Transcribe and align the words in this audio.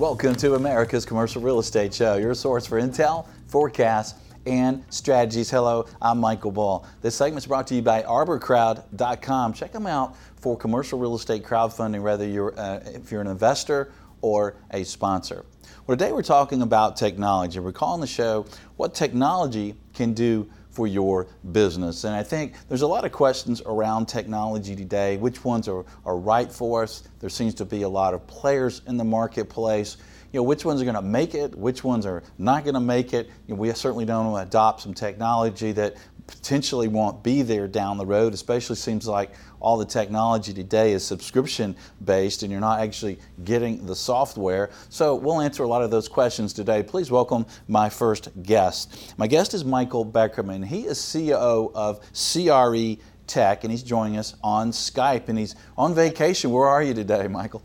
Welcome 0.00 0.34
to 0.36 0.54
America's 0.54 1.04
Commercial 1.04 1.42
Real 1.42 1.58
Estate 1.58 1.92
Show, 1.92 2.16
your 2.16 2.32
source 2.32 2.64
for 2.64 2.80
intel, 2.80 3.26
forecasts, 3.48 4.18
and 4.46 4.82
strategies. 4.88 5.50
Hello, 5.50 5.84
I'm 6.00 6.18
Michael 6.18 6.52
Bull. 6.52 6.86
This 7.02 7.14
segment 7.14 7.44
is 7.44 7.46
brought 7.46 7.66
to 7.66 7.74
you 7.74 7.82
by 7.82 8.00
ArborCrowd.com. 8.04 9.52
Check 9.52 9.72
them 9.72 9.86
out 9.86 10.16
for 10.36 10.56
commercial 10.56 10.98
real 10.98 11.14
estate 11.16 11.44
crowdfunding, 11.44 12.00
whether 12.00 12.26
you're 12.26 12.58
uh, 12.58 12.80
if 12.86 13.12
you're 13.12 13.20
an 13.20 13.26
investor 13.26 13.92
or 14.22 14.56
a 14.70 14.84
sponsor. 14.84 15.44
Well, 15.86 15.98
today 15.98 16.12
we're 16.12 16.22
talking 16.22 16.62
about 16.62 16.96
technology. 16.96 17.60
We're 17.60 17.72
calling 17.72 18.00
the 18.00 18.06
show 18.06 18.46
"What 18.78 18.94
Technology 18.94 19.74
Can 19.92 20.14
Do 20.14 20.48
for 20.70 20.86
Your 20.86 21.26
Business." 21.52 22.04
And 22.04 22.14
I 22.14 22.22
think 22.22 22.54
there's 22.68 22.82
a 22.82 22.86
lot 22.86 23.04
of 23.04 23.12
questions 23.12 23.62
around 23.66 24.06
technology 24.06 24.74
today. 24.74 25.16
Which 25.16 25.44
ones 25.44 25.68
are, 25.68 25.84
are 26.04 26.16
right 26.16 26.50
for 26.50 26.82
us? 26.82 27.02
There 27.20 27.30
seems 27.30 27.54
to 27.54 27.64
be 27.64 27.82
a 27.82 27.88
lot 27.88 28.14
of 28.14 28.26
players 28.26 28.82
in 28.86 28.96
the 28.96 29.04
marketplace 29.04 29.96
you 30.32 30.38
know, 30.38 30.44
which 30.44 30.64
ones 30.64 30.80
are 30.80 30.84
going 30.84 30.94
to 30.94 31.02
make 31.02 31.34
it, 31.34 31.56
which 31.56 31.82
ones 31.82 32.06
are 32.06 32.22
not 32.38 32.62
going 32.62 32.74
to 32.74 32.80
make 32.80 33.12
it. 33.12 33.28
You 33.48 33.54
know, 33.54 33.60
we 33.60 33.72
certainly 33.72 34.04
don't 34.04 34.30
want 34.30 34.44
to 34.44 34.48
adopt 34.48 34.82
some 34.82 34.94
technology 34.94 35.72
that 35.72 35.96
potentially 36.26 36.86
won't 36.86 37.22
be 37.24 37.42
there 37.42 37.66
down 37.66 37.98
the 37.98 38.06
road, 38.06 38.32
especially 38.32 38.76
seems 38.76 39.08
like 39.08 39.32
all 39.60 39.76
the 39.76 39.84
technology 39.84 40.52
today 40.52 40.92
is 40.92 41.04
subscription 41.04 41.76
based 42.04 42.42
and 42.42 42.50
you're 42.50 42.60
not 42.60 42.80
actually 42.80 43.18
getting 43.44 43.86
the 43.86 43.94
software. 43.94 44.70
So 44.88 45.14
we'll 45.14 45.40
answer 45.40 45.62
a 45.62 45.68
lot 45.68 45.82
of 45.82 45.90
those 45.90 46.08
questions 46.08 46.52
today. 46.52 46.82
Please 46.82 47.10
welcome 47.10 47.46
my 47.68 47.88
first 47.88 48.30
guest. 48.42 49.14
My 49.18 49.26
guest 49.26 49.54
is 49.54 49.64
Michael 49.64 50.04
Beckerman. 50.04 50.64
He 50.64 50.86
is 50.86 50.98
CEO 50.98 51.70
of 51.74 52.00
CRE 52.12 53.02
Tech 53.26 53.64
and 53.64 53.70
he's 53.70 53.82
joining 53.82 54.16
us 54.16 54.34
on 54.42 54.72
Skype 54.72 55.28
and 55.28 55.38
he's 55.38 55.54
on 55.76 55.94
vacation. 55.94 56.50
Where 56.50 56.66
are 56.66 56.82
you 56.82 56.94
today, 56.94 57.28
Michael? 57.28 57.62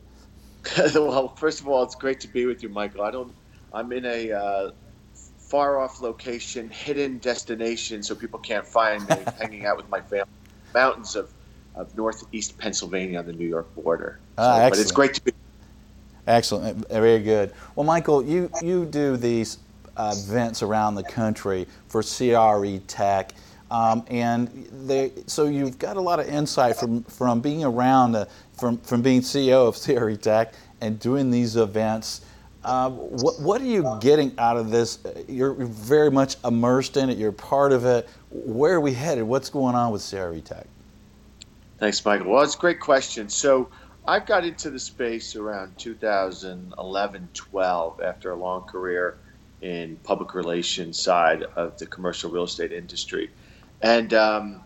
well, 0.95 1.29
first 1.35 1.61
of 1.61 1.67
all, 1.67 1.83
it's 1.83 1.95
great 1.95 2.19
to 2.21 2.27
be 2.27 2.45
with 2.45 2.63
you, 2.63 2.69
Michael. 2.69 3.03
I 3.03 3.11
don't. 3.11 3.33
I'm 3.73 3.91
in 3.91 4.05
a 4.05 4.31
uh, 4.31 4.71
far 5.37 5.79
off 5.79 6.01
location, 6.01 6.69
hidden 6.69 7.17
destination, 7.19 8.03
so 8.03 8.15
people 8.15 8.39
can't 8.39 8.65
find 8.65 9.07
me. 9.07 9.15
hanging 9.39 9.65
out 9.65 9.77
with 9.77 9.89
my 9.89 10.01
family, 10.01 10.25
mountains 10.73 11.15
of, 11.15 11.31
of 11.75 11.95
northeast 11.97 12.57
Pennsylvania 12.57 13.19
on 13.19 13.25
the 13.25 13.33
New 13.33 13.47
York 13.47 13.73
border. 13.75 14.19
Ah, 14.37 14.57
so, 14.57 14.69
but 14.69 14.79
it's 14.79 14.91
great 14.91 15.13
to 15.15 15.23
be. 15.23 15.31
Excellent, 16.27 16.87
very 16.89 17.19
good. 17.19 17.53
Well, 17.75 17.85
Michael, 17.85 18.23
you 18.23 18.49
you 18.61 18.85
do 18.85 19.15
these 19.17 19.59
uh, 19.97 20.15
events 20.17 20.63
around 20.63 20.95
the 20.95 21.03
country 21.03 21.67
for 21.87 22.01
CRE 22.03 22.79
Tech. 22.87 23.33
Um, 23.71 24.05
and 24.09 24.47
they, 24.87 25.11
so 25.25 25.45
you've 25.45 25.79
got 25.79 25.97
a 25.97 26.01
lot 26.01 26.19
of 26.19 26.27
insight 26.27 26.75
from, 26.75 27.03
from 27.03 27.41
being 27.41 27.63
around, 27.63 28.15
uh, 28.15 28.25
from, 28.57 28.77
from 28.79 29.01
being 29.01 29.21
CEO 29.21 29.67
of 29.67 29.81
CRE 29.81 30.15
Tech 30.15 30.53
and 30.81 30.99
doing 30.99 31.31
these 31.31 31.55
events. 31.55 32.21
Uh, 32.63 32.89
what, 32.89 33.39
what 33.39 33.61
are 33.61 33.65
you 33.65 33.97
getting 34.01 34.33
out 34.37 34.57
of 34.57 34.69
this? 34.69 34.99
You're 35.27 35.53
very 35.53 36.11
much 36.11 36.35
immersed 36.43 36.97
in 36.97 37.09
it, 37.09 37.17
you're 37.17 37.31
part 37.31 37.71
of 37.71 37.85
it. 37.85 38.07
Where 38.29 38.75
are 38.75 38.81
we 38.81 38.93
headed? 38.93 39.23
What's 39.23 39.49
going 39.49 39.75
on 39.75 39.91
with 39.91 40.07
CRE 40.07 40.39
Tech? 40.39 40.67
Thanks, 41.77 42.03
Michael. 42.05 42.31
Well, 42.31 42.43
it's 42.43 42.55
a 42.55 42.59
great 42.59 42.79
question. 42.79 43.27
So 43.29 43.69
I've 44.07 44.25
got 44.25 44.45
into 44.45 44.69
the 44.69 44.79
space 44.79 45.35
around 45.35 45.77
2011 45.77 47.29
12 47.33 48.01
after 48.01 48.31
a 48.31 48.35
long 48.35 48.63
career 48.63 49.17
in 49.61 49.97
public 50.03 50.33
relations 50.35 51.01
side 51.01 51.43
of 51.55 51.77
the 51.77 51.85
commercial 51.87 52.31
real 52.31 52.43
estate 52.43 52.71
industry. 52.71 53.29
And, 53.81 54.13
um, 54.13 54.61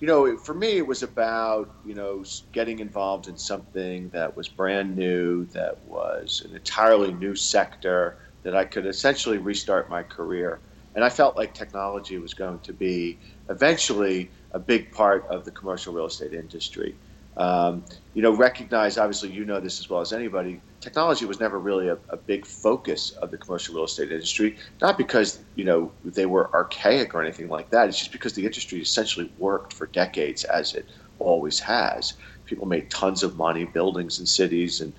you 0.00 0.06
know, 0.08 0.36
for 0.38 0.54
me, 0.54 0.78
it 0.78 0.86
was 0.86 1.02
about, 1.02 1.70
you 1.84 1.94
know, 1.94 2.24
getting 2.52 2.80
involved 2.80 3.28
in 3.28 3.36
something 3.36 4.08
that 4.08 4.36
was 4.36 4.48
brand 4.48 4.96
new, 4.96 5.44
that 5.46 5.78
was 5.86 6.42
an 6.48 6.56
entirely 6.56 7.12
new 7.12 7.36
sector, 7.36 8.16
that 8.42 8.56
I 8.56 8.64
could 8.64 8.86
essentially 8.86 9.38
restart 9.38 9.90
my 9.90 10.02
career. 10.02 10.58
And 10.94 11.04
I 11.04 11.10
felt 11.10 11.36
like 11.36 11.54
technology 11.54 12.18
was 12.18 12.34
going 12.34 12.58
to 12.60 12.72
be 12.72 13.18
eventually 13.48 14.30
a 14.52 14.58
big 14.58 14.90
part 14.92 15.26
of 15.28 15.44
the 15.44 15.50
commercial 15.50 15.92
real 15.92 16.06
estate 16.06 16.32
industry. 16.32 16.94
Um, 17.36 17.84
you 18.14 18.22
know, 18.22 18.32
recognize, 18.32 18.98
obviously, 18.98 19.30
you 19.30 19.44
know 19.44 19.60
this 19.60 19.78
as 19.78 19.88
well 19.88 20.00
as 20.00 20.12
anybody, 20.12 20.60
technology 20.80 21.24
was 21.24 21.38
never 21.38 21.58
really 21.58 21.88
a, 21.88 21.96
a, 22.08 22.16
big 22.16 22.44
focus 22.44 23.12
of 23.12 23.30
the 23.30 23.38
commercial 23.38 23.76
real 23.76 23.84
estate 23.84 24.10
industry. 24.10 24.56
Not 24.80 24.98
because 24.98 25.38
you 25.54 25.64
know 25.64 25.92
they 26.04 26.26
were 26.26 26.52
archaic 26.52 27.14
or 27.14 27.22
anything 27.22 27.48
like 27.48 27.70
that. 27.70 27.88
It's 27.88 27.98
just 27.98 28.12
because 28.12 28.32
the 28.32 28.44
industry 28.44 28.80
essentially 28.80 29.32
worked 29.38 29.72
for 29.72 29.86
decades, 29.86 30.44
as 30.44 30.74
it 30.74 30.86
always 31.18 31.60
has. 31.60 32.14
People 32.46 32.66
made 32.66 32.90
tons 32.90 33.22
of 33.22 33.36
money. 33.36 33.64
Buildings 33.64 34.18
and 34.18 34.28
cities 34.28 34.80
and 34.80 34.92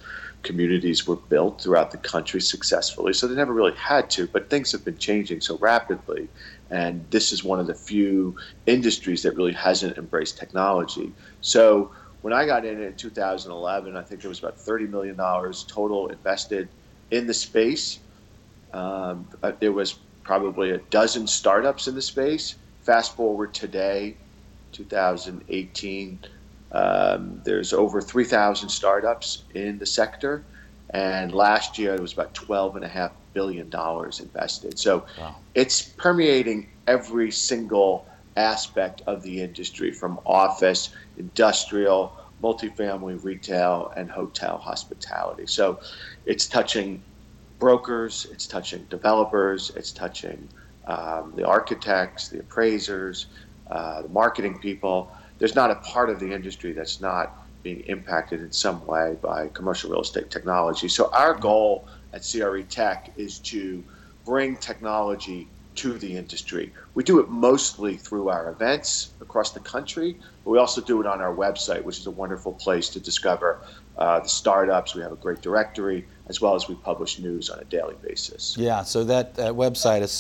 communities 0.44 1.06
were 1.06 1.18
built 1.18 1.62
throughout 1.62 1.92
the 1.92 1.98
country 1.98 2.42
successfully, 2.42 3.14
so 3.14 3.28
they 3.28 3.36
never 3.36 3.54
really 3.54 3.76
had 3.76 4.10
to. 4.12 4.26
But 4.28 4.50
things 4.50 4.72
have 4.72 4.86
been 4.86 4.98
changing 4.98 5.42
so 5.42 5.58
rapidly, 5.58 6.30
and 6.72 7.06
this 7.12 7.32
is 7.32 7.44
one 7.44 7.60
of 7.60 7.68
the 7.68 7.76
few 7.76 8.36
industries 8.66 9.24
that 9.24 9.36
really 9.36 9.54
hasn't 9.54 9.98
embraced 9.98 10.38
technology. 10.38 11.14
So 11.42 11.92
when 12.22 12.34
I 12.34 12.46
got 12.46 12.66
in 12.66 12.82
in 12.82 12.96
2011, 12.96 13.96
I 13.96 14.02
think 14.02 14.22
there 14.22 14.30
was 14.30 14.40
about 14.40 14.58
30 14.58 14.88
million 14.88 15.16
dollars 15.16 15.66
total 15.68 16.08
invested 16.08 16.70
in 17.12 17.28
the 17.28 17.34
space. 17.34 18.00
Um, 18.74 19.28
there 19.60 19.74
was 19.74 20.00
probably 20.24 20.72
a 20.72 20.78
dozen 20.78 21.28
startups 21.28 21.88
in 21.88 21.96
the 21.96 22.02
space. 22.02 22.56
Fast 22.82 23.16
forward 23.16 23.54
today, 23.54 24.16
2018, 24.72 26.20
um, 26.72 27.42
there's 27.44 27.74
over 27.74 28.02
3,000 28.02 28.70
startups 28.70 29.44
in 29.54 29.78
the 29.78 29.86
sector, 29.86 30.44
and 30.92 31.34
last 31.34 31.78
year 31.78 31.96
it 31.96 32.02
was 32.02 32.14
about 32.14 32.34
12 32.34 32.76
and 32.76 32.86
a 32.86 32.88
half 32.88 33.12
billion 33.34 33.70
dollars 33.70 34.20
invested. 34.20 34.78
So 34.78 35.06
wow. 35.18 35.36
it's 35.56 35.82
permeating 35.82 36.70
every 36.88 37.32
single 37.32 38.06
aspect 38.36 39.02
of 39.08 39.24
the 39.24 39.42
industry 39.42 39.92
from 39.92 40.20
office, 40.26 40.90
industrial, 41.18 42.14
multifamily, 42.44 43.24
retail, 43.24 43.94
and 43.96 44.10
hotel 44.10 44.58
hospitality. 44.58 45.46
So 45.48 45.80
it's 46.26 46.48
touching 46.48 47.02
brokers, 47.60 48.28
it's 48.32 48.48
touching 48.48 48.86
developers, 48.90 49.72
it's 49.76 49.92
touching 49.92 50.48
um, 50.88 51.34
the 51.36 51.46
architects, 51.46 52.30
the 52.30 52.40
appraisers, 52.40 53.28
uh, 53.70 54.02
the 54.02 54.10
marketing 54.10 54.60
people. 54.60 55.12
There's 55.38 55.56
not 55.56 55.72
a 55.72 55.76
part 55.76 56.10
of 56.10 56.20
the 56.20 56.34
industry 56.34 56.74
that's 56.74 57.00
not 57.00 57.41
being 57.64 57.82
impacted 57.82 58.42
in 58.42 58.52
some 58.52 58.86
way 58.86 59.18
by 59.22 59.48
commercial 59.50 59.92
real 59.92 60.02
estate 60.02 60.30
technology. 60.30 60.88
So 60.88 61.10
our 61.14 61.34
goal 61.34 61.88
at 62.14 62.28
CRE 62.30 62.62
Tech 62.62 63.12
is 63.18 63.40
to 63.40 63.84
bring 64.26 64.58
technology 64.58 65.48
to 65.74 65.98
the 65.98 66.18
industry. 66.18 66.74
We 66.96 67.04
do 67.04 67.20
it 67.20 67.30
mostly 67.30 67.96
through 67.96 68.30
our 68.30 68.50
events 68.50 69.12
across 69.22 69.52
the 69.52 69.62
country, 69.62 70.18
but 70.44 70.52
we 70.52 70.58
also 70.58 70.82
do 70.82 71.00
it 71.00 71.08
on 71.08 71.22
our 71.22 71.34
website, 71.34 71.84
which 71.84 71.98
is 71.98 72.08
a 72.08 72.12
wonderful 72.12 72.54
place 72.54 72.90
to 72.90 73.00
discover 73.00 73.62
uh, 73.98 74.20
the 74.20 74.28
startups. 74.28 74.96
We 74.96 75.02
have 75.02 75.14
a 75.14 75.18
great 75.18 75.42
directory, 75.42 76.06
as 76.28 76.42
well 76.42 76.56
as 76.56 76.68
we 76.68 76.76
publish 76.76 77.20
news 77.20 77.50
on 77.50 77.60
a 77.60 77.66
daily 77.66 77.96
basis. 78.02 78.58
Yeah, 78.58 78.84
so 78.84 79.04
that, 79.06 79.36
website 79.36 80.02
is 80.02 80.12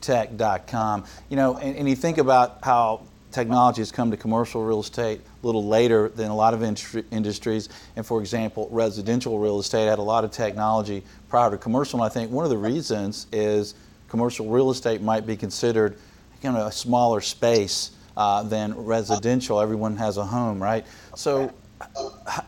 cretech.com. 0.00 1.04
You 1.28 1.36
know, 1.36 1.56
and, 1.58 1.76
and 1.76 1.88
you 1.88 1.96
think 1.96 2.18
about 2.18 2.58
how 2.62 3.02
technology 3.30 3.82
has 3.82 3.92
come 3.92 4.10
to 4.10 4.16
commercial 4.16 4.64
real 4.64 4.80
estate 4.80 5.20
little 5.46 5.64
later 5.64 6.08
than 6.10 6.30
a 6.30 6.34
lot 6.34 6.52
of 6.52 6.62
industries. 6.62 7.68
And 7.96 8.04
for 8.04 8.20
example, 8.20 8.68
residential 8.70 9.38
real 9.38 9.58
estate 9.58 9.86
had 9.86 9.98
a 9.98 10.02
lot 10.02 10.24
of 10.24 10.30
technology 10.30 11.02
prior 11.28 11.50
to 11.50 11.56
commercial. 11.56 12.00
And 12.00 12.06
I 12.06 12.12
think 12.12 12.30
one 12.30 12.44
of 12.44 12.50
the 12.50 12.58
reasons 12.58 13.26
is 13.32 13.74
commercial 14.08 14.48
real 14.48 14.70
estate 14.70 15.00
might 15.00 15.26
be 15.26 15.36
considered 15.36 15.98
kind 16.42 16.56
of 16.56 16.66
a 16.66 16.72
smaller 16.72 17.20
space 17.20 17.92
uh, 18.16 18.42
than 18.42 18.74
residential. 18.74 19.60
Everyone 19.60 19.96
has 19.96 20.16
a 20.16 20.24
home, 20.24 20.62
right? 20.62 20.86
So, 21.14 21.52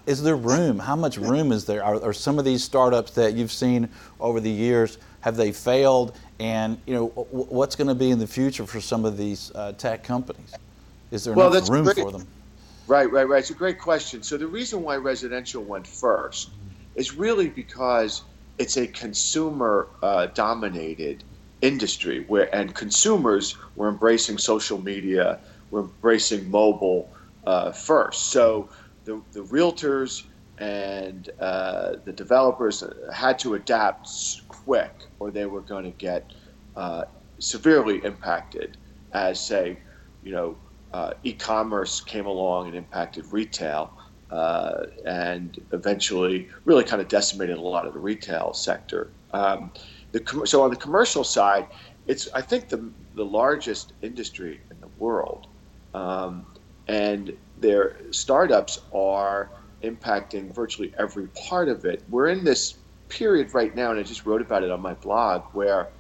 is 0.07 0.23
there 0.23 0.37
room? 0.37 0.79
How 0.79 0.97
much 0.97 1.19
room 1.19 1.53
is 1.53 1.67
there? 1.67 1.85
Are, 1.85 2.03
are 2.03 2.13
some 2.13 2.39
of 2.39 2.45
these 2.45 2.65
startups 2.65 3.13
that 3.13 3.35
you've 3.35 3.53
seen 3.53 3.89
over 4.21 4.41
the 4.41 4.51
years 4.51 4.99
have 5.21 5.37
they 5.37 5.53
failed? 5.53 6.17
And 6.39 6.79
you 6.87 6.95
know, 6.95 7.07
what's 7.09 7.77
going 7.77 7.89
to 7.89 7.95
be 7.95 8.11
in 8.11 8.19
the 8.19 8.27
future 8.27 8.67
for 8.67 8.81
some 8.81 9.05
of 9.05 9.17
these 9.17 9.53
uh, 9.55 9.73
tech 9.73 10.03
companies? 10.05 10.55
Is 11.11 11.25
there 11.25 11.35
well, 11.35 11.53
enough 11.53 11.69
room 11.69 11.85
great. 11.85 11.97
for 11.97 12.13
them? 12.13 12.27
Right, 12.89 13.11
right, 13.13 13.29
right. 13.29 13.41
It's 13.41 13.51
a 13.51 13.55
great 13.55 13.79
question. 13.79 14.23
So 14.23 14.39
the 14.39 14.47
reason 14.49 14.83
why 14.83 14.97
residential 14.97 15.65
went 15.65 15.87
first 15.87 16.57
is 16.97 17.15
really 17.15 17.49
because 17.51 18.23
it's 18.59 18.77
a 18.77 18.87
consumer 18.89 19.91
uh, 20.03 20.27
dominated 20.35 21.25
industry 21.61 22.25
where 22.29 22.55
and 22.55 22.75
consumers 22.75 23.57
were 23.77 23.89
embracing 23.89 24.39
social 24.39 24.81
media, 24.81 25.41
were 25.71 25.81
embracing 25.83 26.51
mobile 26.51 27.13
uh, 27.47 27.73
first. 27.73 28.31
So 28.33 28.71
the, 29.05 29.23
the 29.35 29.41
realtors 29.41 30.23
and 30.59 31.29
uh, 31.41 31.97
the 32.07 32.13
developers 32.13 32.83
had 33.13 33.39
to 33.41 33.55
adapt 33.55 34.09
quick 34.49 34.93
or 35.21 35.31
they 35.31 35.47
were 35.47 35.63
going 35.63 35.85
to 35.85 35.91
get 35.99 36.33
uh, 36.77 37.05
severely 37.41 38.05
impacted 38.05 38.79
as 39.13 39.47
say, 39.47 39.79
you 40.23 40.33
know, 40.33 40.59
uh, 40.93 41.13
e-commerce 41.23 42.01
came 42.01 42.27
along 42.27 42.69
and 42.69 42.77
impacted 42.77 43.25
retail. 43.33 43.93
uh, 44.31 44.85
and 45.07 45.59
eventually 45.73 46.49
really 46.65 46.85
kind 46.85 47.01
of 47.01 47.09
decimated 47.09 47.57
a 47.57 47.61
lot 47.61 47.87
of 47.87 47.93
the 47.95 47.99
retail 47.99 48.53
sector. 48.53 49.15
Um, 49.33 49.73
the, 50.13 50.23
so 50.45 50.63
on 50.63 50.71
the 50.71 50.77
commercial 50.77 51.25
side, 51.25 51.69
it's 52.07 52.29
I 52.35 52.43
think 52.43 52.69
the 52.69 52.93
the 53.15 53.25
largest 53.25 53.93
industry 54.03 54.61
in 54.71 54.81
the 54.81 54.89
world, 54.99 55.47
um, 55.95 56.47
and 56.87 57.33
their 57.57 57.97
startups 58.13 58.79
are 58.93 59.51
impacting 59.83 60.55
virtually 60.55 60.93
every 60.99 61.29
part 61.49 61.69
of 61.69 61.85
it. 61.85 62.05
We're 62.09 62.29
in 62.29 62.45
this 62.45 62.79
period 63.09 63.55
right 63.55 63.75
now, 63.75 63.91
and 63.91 64.01
I 64.01 64.03
just 64.03 64.27
wrote 64.27 64.43
about 64.43 64.63
it 64.63 64.71
on 64.71 64.81
my 64.81 64.95
blog, 64.95 65.43
where 65.53 65.91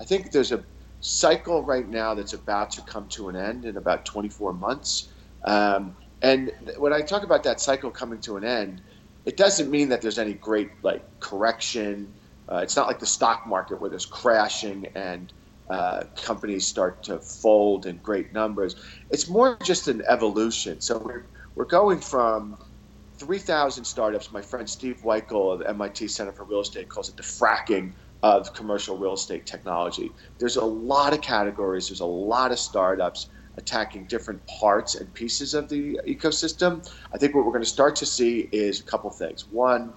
I 0.00 0.04
think 0.04 0.32
there's 0.32 0.52
a 0.52 0.64
cycle 1.00 1.62
right 1.62 1.88
now 1.88 2.14
that's 2.14 2.32
about 2.32 2.70
to 2.72 2.82
come 2.82 3.08
to 3.08 3.28
an 3.28 3.36
end 3.36 3.64
in 3.64 3.76
about 3.76 4.04
24 4.04 4.52
months. 4.52 5.08
Um, 5.44 5.96
and 6.22 6.50
when 6.78 6.92
I 6.92 7.02
talk 7.02 7.22
about 7.22 7.44
that 7.44 7.60
cycle 7.60 7.90
coming 7.90 8.20
to 8.20 8.36
an 8.36 8.44
end, 8.44 8.82
it 9.24 9.36
doesn't 9.36 9.70
mean 9.70 9.88
that 9.90 10.02
there's 10.02 10.18
any 10.18 10.34
great 10.34 10.70
like 10.82 11.04
correction. 11.20 12.14
Uh, 12.50 12.58
it's 12.58 12.76
not 12.76 12.86
like 12.86 12.98
the 12.98 13.06
stock 13.06 13.46
market 13.46 13.80
where 13.80 13.90
there's 13.90 14.06
crashing 14.06 14.86
and 14.94 15.32
uh, 15.68 16.04
companies 16.22 16.66
start 16.66 17.02
to 17.02 17.18
fold 17.18 17.86
in 17.86 17.96
great 17.98 18.32
numbers. 18.32 18.76
It's 19.10 19.28
more 19.28 19.58
just 19.64 19.88
an 19.88 20.02
evolution. 20.08 20.80
So 20.80 20.98
we're, 20.98 21.26
we're 21.56 21.64
going 21.64 22.00
from 22.00 22.56
3,000 23.18 23.84
startups. 23.84 24.30
My 24.30 24.42
friend 24.42 24.68
Steve 24.68 25.00
Weikal 25.04 25.54
of 25.54 25.62
MIT 25.62 26.08
Center 26.08 26.32
for 26.32 26.44
Real 26.44 26.60
Estate 26.60 26.88
calls 26.88 27.08
it 27.08 27.16
the 27.16 27.22
fracking 27.22 27.94
of 28.22 28.52
commercial 28.54 28.96
real 28.96 29.14
estate 29.14 29.46
technology. 29.46 30.10
There's 30.38 30.56
a 30.56 30.64
lot 30.64 31.12
of 31.12 31.20
categories, 31.20 31.88
there's 31.88 32.00
a 32.00 32.06
lot 32.06 32.52
of 32.52 32.58
startups 32.58 33.28
attacking 33.56 34.04
different 34.04 34.44
parts 34.46 34.94
and 34.94 35.12
pieces 35.14 35.54
of 35.54 35.68
the 35.68 35.98
ecosystem. 36.06 36.88
I 37.12 37.18
think 37.18 37.34
what 37.34 37.44
we're 37.44 37.52
going 37.52 37.64
to 37.64 37.68
start 37.68 37.96
to 37.96 38.06
see 38.06 38.48
is 38.52 38.80
a 38.80 38.82
couple 38.82 39.10
things. 39.10 39.46
One, 39.46 39.92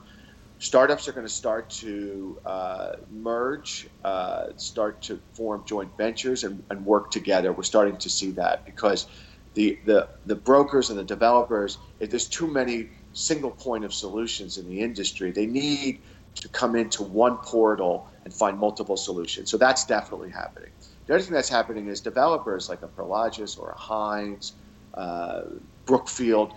startups 0.60 1.08
are 1.08 1.12
going 1.12 1.26
to 1.26 1.34
start 1.34 1.70
to 1.70 2.40
uh, 2.46 2.96
merge, 3.12 3.88
uh, 4.04 4.48
start 4.58 5.02
to 5.04 5.20
form 5.34 5.64
joint 5.66 5.96
ventures 5.98 6.44
and, 6.44 6.64
and, 6.70 6.86
work 6.86 7.12
together. 7.12 7.52
We're 7.52 7.64
starting 7.64 7.98
to 7.98 8.10
see 8.10 8.32
that 8.32 8.66
because 8.66 9.08
the, 9.54 9.80
the, 9.86 10.10
the 10.26 10.36
brokers 10.36 10.90
and 10.90 11.00
the 11.00 11.04
developers, 11.04 11.78
if 12.00 12.10
there's 12.10 12.28
too 12.28 12.48
many 12.48 12.90
single 13.14 13.52
point 13.52 13.84
of 13.84 13.94
solutions 13.94 14.58
in 14.58 14.70
the 14.70 14.82
industry, 14.82 15.32
they 15.32 15.46
need 15.46 16.02
to 16.36 16.50
come 16.50 16.76
into 16.76 17.04
one 17.04 17.38
portal 17.38 18.08
and 18.26 18.34
find 18.34 18.58
multiple 18.58 18.98
solutions. 18.98 19.50
So 19.50 19.58
that's 19.58 19.86
definitely 19.86 20.30
happening. 20.30 20.70
The 21.08 21.16
other 21.16 21.24
thing 21.24 21.34
that's 21.34 21.50
happening 21.50 21.88
is 21.88 22.02
developers 22.02 22.70
like 22.70 22.84
a 22.84 22.88
Prologis 22.88 23.58
or 23.60 23.72
a 23.72 23.78
Hines, 23.78 24.54
uh, 24.94 25.42
Brookfield, 25.86 26.54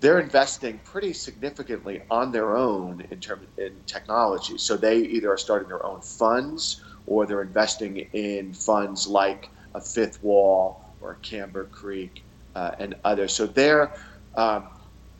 they're 0.00 0.20
investing 0.20 0.80
pretty 0.84 1.12
significantly 1.12 2.02
on 2.10 2.32
their 2.32 2.56
own 2.56 3.06
in 3.10 3.20
terms 3.20 3.46
in 3.56 3.82
technology. 3.86 4.58
So 4.58 4.76
they 4.76 4.98
either 4.98 5.32
are 5.32 5.38
starting 5.38 5.68
their 5.68 5.84
own 5.86 6.00
funds 6.02 6.82
or 7.06 7.24
they're 7.24 7.42
investing 7.42 7.98
in 8.12 8.52
funds 8.52 9.06
like 9.06 9.48
a 9.74 9.80
Fifth 9.80 10.22
Wall 10.22 10.82
or 11.00 11.12
a 11.12 11.16
Camber 11.16 11.64
Creek 11.64 12.24
uh, 12.54 12.72
and 12.78 12.96
others. 13.04 13.32
So 13.32 13.46
they're 13.46 13.92
um, 14.34 14.68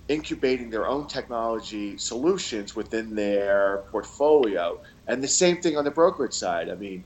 incubating 0.09 0.71
their 0.71 0.87
own 0.87 1.07
technology 1.07 1.97
solutions 1.97 2.75
within 2.75 3.15
their 3.15 3.85
portfolio. 3.91 4.81
And 5.07 5.23
the 5.23 5.29
same 5.29 5.61
thing 5.63 5.77
on 5.77 5.85
the 5.85 5.91
brokerage 5.91 6.35
side. 6.35 6.69
I 6.69 6.75
mean, 6.75 7.05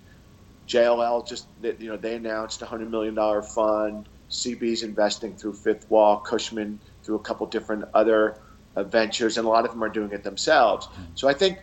JLL 0.66 1.26
just 1.26 1.46
you 1.62 1.88
know 1.88 1.96
they 1.96 2.14
announced 2.16 2.62
a 2.62 2.66
hundred 2.66 2.90
million 2.90 3.14
dollar 3.14 3.42
fund. 3.42 4.08
CB's 4.30 4.82
investing 4.82 5.36
through 5.36 5.52
Fifth 5.52 5.88
Wall, 5.88 6.18
Cushman 6.18 6.80
through 7.04 7.14
a 7.16 7.20
couple 7.20 7.46
different 7.46 7.84
other 7.94 8.38
uh, 8.74 8.82
ventures, 8.82 9.38
and 9.38 9.46
a 9.46 9.48
lot 9.48 9.64
of 9.64 9.70
them 9.70 9.84
are 9.84 9.88
doing 9.88 10.10
it 10.10 10.24
themselves. 10.24 10.88
So 11.14 11.28
I 11.28 11.34
think 11.34 11.58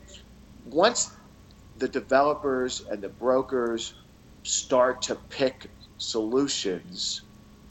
once 0.66 1.12
the 1.78 1.90
developers 1.90 2.86
and 2.90 3.02
the 3.02 3.10
brokers 3.10 3.96
start 4.44 5.02
to 5.04 5.16
pick 5.16 5.70
solutions, 5.98 7.22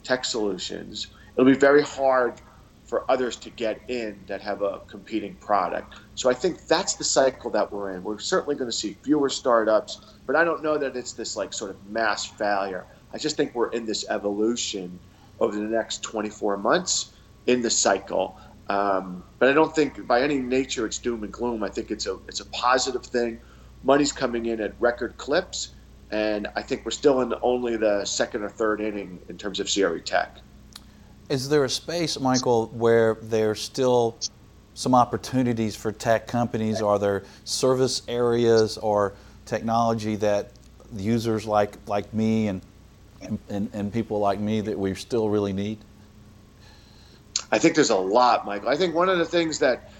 tech 0.03 0.25
solutions, 0.25 1.07
it'll 1.35 1.49
be 1.49 1.57
very 1.57 1.81
hard 1.81 2.39
for 2.93 3.09
others 3.09 3.35
to 3.37 3.49
get 3.49 3.81
in 3.87 4.23
that 4.27 4.39
have 4.39 4.61
a 4.61 4.81
competing 4.87 5.35
product. 5.37 5.95
So 6.13 6.29
I 6.29 6.35
think 6.35 6.67
that's 6.67 6.93
the 6.93 7.03
cycle 7.03 7.49
that 7.49 7.73
we're 7.73 7.95
in. 7.95 8.03
We're 8.03 8.19
certainly 8.19 8.53
going 8.53 8.69
to 8.69 8.77
see 8.77 8.93
fewer 9.03 9.29
startups, 9.29 10.19
but 10.27 10.35
I 10.35 10.43
don't 10.43 10.61
know 10.61 10.77
that 10.77 10.95
it's 10.95 11.13
this 11.13 11.35
like 11.35 11.53
sort 11.53 11.71
of 11.71 11.77
mass 11.89 12.27
failure. 12.27 12.85
I 13.11 13.17
just 13.17 13.35
think 13.35 13.55
we're 13.55 13.71
in 13.71 13.87
this 13.87 14.05
evolution 14.11 14.99
over 15.39 15.55
the 15.55 15.63
next 15.63 16.03
24 16.03 16.57
months 16.57 17.13
in 17.47 17.63
the 17.63 17.69
cycle. 17.71 18.37
Um, 18.67 19.23
but 19.39 19.49
I 19.49 19.53
don't 19.53 19.73
think 19.73 20.05
by 20.05 20.21
any 20.21 20.37
nature 20.37 20.85
it's 20.85 20.99
doom 20.99 21.23
and 21.23 21.33
gloom. 21.33 21.63
I 21.63 21.69
think 21.69 21.89
it's 21.89 22.05
a 22.05 22.19
it's 22.27 22.41
a 22.41 22.45
positive 22.51 23.03
thing. 23.07 23.39
Money's 23.81 24.11
coming 24.11 24.45
in 24.45 24.61
at 24.61 24.79
record 24.79 25.17
clips, 25.17 25.73
and 26.11 26.47
I 26.55 26.61
think 26.61 26.85
we're 26.85 26.91
still 26.91 27.21
in 27.21 27.33
only 27.41 27.75
the 27.75 28.05
second 28.05 28.43
or 28.43 28.49
third 28.49 28.81
inning 28.81 29.19
in 29.29 29.37
terms 29.39 29.59
of 29.59 29.67
CRE 29.67 29.97
tech. 29.97 30.43
Is 31.29 31.47
there 31.49 31.63
a 31.63 31.69
space, 31.69 32.19
Michael, 32.19 32.67
where 32.67 33.17
there's 33.21 33.61
still 33.61 34.17
some 34.73 34.93
opportunities 34.93 35.75
for 35.75 35.91
tech 35.91 36.27
companies? 36.27 36.81
Are 36.81 36.99
there 36.99 37.23
service 37.45 38.01
areas 38.07 38.77
or 38.77 39.13
technology 39.45 40.15
that 40.17 40.51
users 40.95 41.45
like, 41.45 41.77
like 41.87 42.13
me 42.13 42.47
and, 42.47 42.61
and, 43.49 43.69
and 43.73 43.93
people 43.93 44.19
like 44.19 44.39
me 44.39 44.61
that 44.61 44.77
we 44.77 44.93
still 44.95 45.29
really 45.29 45.53
need? 45.53 45.77
I 47.51 47.59
think 47.59 47.75
there's 47.75 47.89
a 47.89 47.95
lot, 47.95 48.45
Michael. 48.45 48.69
I 48.69 48.75
think 48.75 48.93
one 48.93 49.09
of 49.09 49.17
the 49.17 49.25
things 49.25 49.59
that 49.59 49.91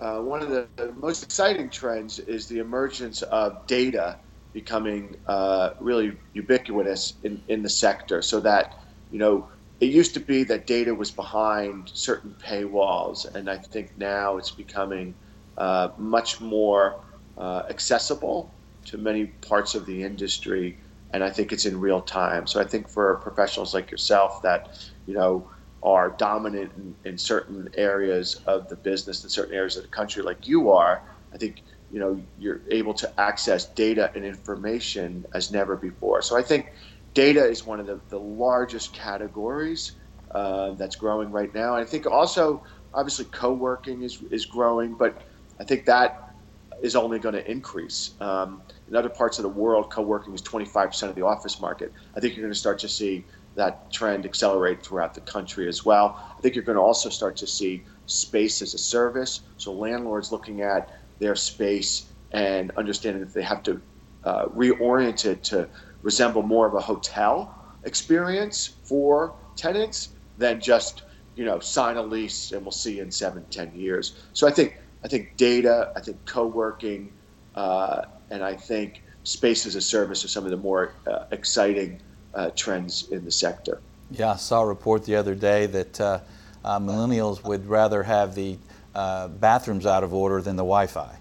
uh, 0.00 0.20
one 0.20 0.42
of 0.42 0.50
the, 0.50 0.66
the, 0.76 0.92
most 0.92 1.22
exciting 1.22 1.68
trends 1.68 2.18
is 2.18 2.46
the 2.48 2.58
emergence 2.58 3.22
of 3.22 3.66
data 3.66 4.18
becoming 4.52 5.16
uh, 5.26 5.70
really 5.80 6.16
ubiquitous 6.32 7.14
in, 7.22 7.42
in 7.48 7.62
the 7.62 7.68
sector 7.68 8.22
so 8.22 8.40
that, 8.40 8.78
you 9.10 9.18
know, 9.18 9.48
it 9.80 9.86
used 9.86 10.14
to 10.14 10.20
be 10.20 10.44
that 10.44 10.66
data 10.66 10.94
was 10.94 11.10
behind 11.10 11.90
certain 11.92 12.34
paywalls, 12.42 13.32
and 13.34 13.50
I 13.50 13.58
think 13.58 13.92
now 13.98 14.38
it's 14.38 14.50
becoming 14.50 15.14
uh, 15.58 15.88
much 15.98 16.40
more 16.40 16.96
uh, 17.36 17.62
accessible 17.68 18.54
to 18.86 18.96
many 18.96 19.26
parts 19.26 19.74
of 19.74 19.84
the 19.84 20.02
industry, 20.02 20.78
and 21.10 21.22
I 21.22 21.30
think 21.30 21.52
it's 21.52 21.66
in 21.66 21.78
real 21.78 22.00
time. 22.00 22.46
So 22.46 22.60
I 22.60 22.64
think 22.64 22.88
for 22.88 23.16
professionals 23.16 23.74
like 23.74 23.90
yourself 23.90 24.40
that 24.42 24.88
you 25.06 25.14
know 25.14 25.50
are 25.82 26.10
dominant 26.10 26.72
in, 26.76 26.96
in 27.04 27.18
certain 27.18 27.68
areas 27.76 28.36
of 28.46 28.68
the 28.68 28.76
business 28.76 29.22
in 29.24 29.30
certain 29.30 29.54
areas 29.54 29.76
of 29.76 29.82
the 29.82 29.88
country, 29.88 30.22
like 30.22 30.48
you 30.48 30.70
are, 30.70 31.02
I 31.34 31.36
think 31.36 31.62
you 31.90 32.00
know 32.00 32.20
you're 32.38 32.62
able 32.70 32.94
to 32.94 33.20
access 33.20 33.66
data 33.66 34.10
and 34.14 34.24
information 34.24 35.26
as 35.34 35.52
never 35.52 35.76
before. 35.76 36.22
So 36.22 36.38
I 36.38 36.42
think 36.42 36.72
data 37.16 37.42
is 37.42 37.66
one 37.66 37.80
of 37.80 37.86
the, 37.86 37.98
the 38.10 38.18
largest 38.18 38.92
categories 38.92 39.92
uh, 40.32 40.72
that's 40.72 40.96
growing 40.96 41.30
right 41.30 41.52
now. 41.54 41.74
I 41.74 41.84
think 41.84 42.06
also, 42.06 42.62
obviously, 42.92 43.24
co 43.24 43.54
working 43.54 44.02
is, 44.02 44.22
is 44.30 44.44
growing, 44.44 44.94
but 44.94 45.22
I 45.58 45.64
think 45.64 45.86
that 45.86 46.34
is 46.82 46.94
only 46.94 47.18
going 47.18 47.34
to 47.34 47.50
increase. 47.50 48.12
Um, 48.20 48.60
in 48.86 48.94
other 48.94 49.08
parts 49.08 49.38
of 49.38 49.44
the 49.44 49.48
world, 49.48 49.90
co 49.90 50.02
working 50.02 50.34
is 50.34 50.42
25% 50.42 51.08
of 51.08 51.14
the 51.14 51.24
office 51.24 51.58
market. 51.58 51.92
I 52.14 52.20
think 52.20 52.36
you're 52.36 52.44
going 52.44 52.52
to 52.52 52.58
start 52.58 52.78
to 52.80 52.88
see 52.88 53.24
that 53.54 53.90
trend 53.90 54.26
accelerate 54.26 54.84
throughout 54.84 55.14
the 55.14 55.22
country 55.22 55.66
as 55.66 55.86
well. 55.86 56.20
I 56.36 56.42
think 56.42 56.54
you're 56.54 56.64
going 56.64 56.76
to 56.76 56.82
also 56.82 57.08
start 57.08 57.34
to 57.38 57.46
see 57.46 57.86
space 58.04 58.60
as 58.60 58.74
a 58.74 58.78
service. 58.78 59.40
So, 59.56 59.72
landlords 59.72 60.32
looking 60.32 60.60
at 60.60 60.90
their 61.18 61.34
space 61.34 62.12
and 62.32 62.72
understanding 62.76 63.22
that 63.22 63.32
they 63.32 63.42
have 63.42 63.62
to 63.62 63.80
uh, 64.24 64.46
reorient 64.48 65.24
it 65.24 65.42
to 65.44 65.70
resemble 66.02 66.42
more 66.42 66.66
of 66.66 66.74
a 66.74 66.80
hotel 66.80 67.54
experience 67.84 68.76
for 68.84 69.34
tenants 69.56 70.10
than 70.38 70.60
just 70.60 71.02
you 71.34 71.44
know 71.44 71.58
sign 71.60 71.96
a 71.96 72.02
lease 72.02 72.52
and 72.52 72.62
we'll 72.62 72.72
see 72.72 72.96
you 72.96 73.02
in 73.02 73.10
seven 73.10 73.44
ten 73.50 73.72
years. 73.74 74.16
So 74.32 74.46
i 74.46 74.50
think 74.50 74.76
i 75.04 75.08
think 75.08 75.36
data 75.36 75.92
i 75.96 76.00
think 76.00 76.18
co-working 76.26 77.12
uh, 77.54 78.02
and 78.30 78.42
i 78.42 78.54
think 78.54 79.02
space 79.24 79.66
as 79.66 79.74
a 79.74 79.80
service 79.80 80.24
are 80.24 80.28
some 80.28 80.44
of 80.44 80.50
the 80.50 80.56
more 80.56 80.92
uh, 81.06 81.24
exciting 81.30 82.00
uh, 82.34 82.50
trends 82.54 83.08
in 83.10 83.24
the 83.24 83.32
sector. 83.32 83.80
Yeah 84.10 84.32
i 84.32 84.36
saw 84.36 84.62
a 84.62 84.66
report 84.66 85.04
the 85.04 85.16
other 85.16 85.34
day 85.34 85.66
that 85.66 86.00
uh, 86.00 86.20
uh, 86.64 86.80
millennials 86.80 87.42
would 87.44 87.66
rather 87.66 88.02
have 88.02 88.34
the 88.34 88.58
uh, 88.94 89.28
bathrooms 89.28 89.86
out 89.86 90.02
of 90.02 90.12
order 90.14 90.40
than 90.40 90.56
the 90.56 90.62
wi-fi. 90.62 91.16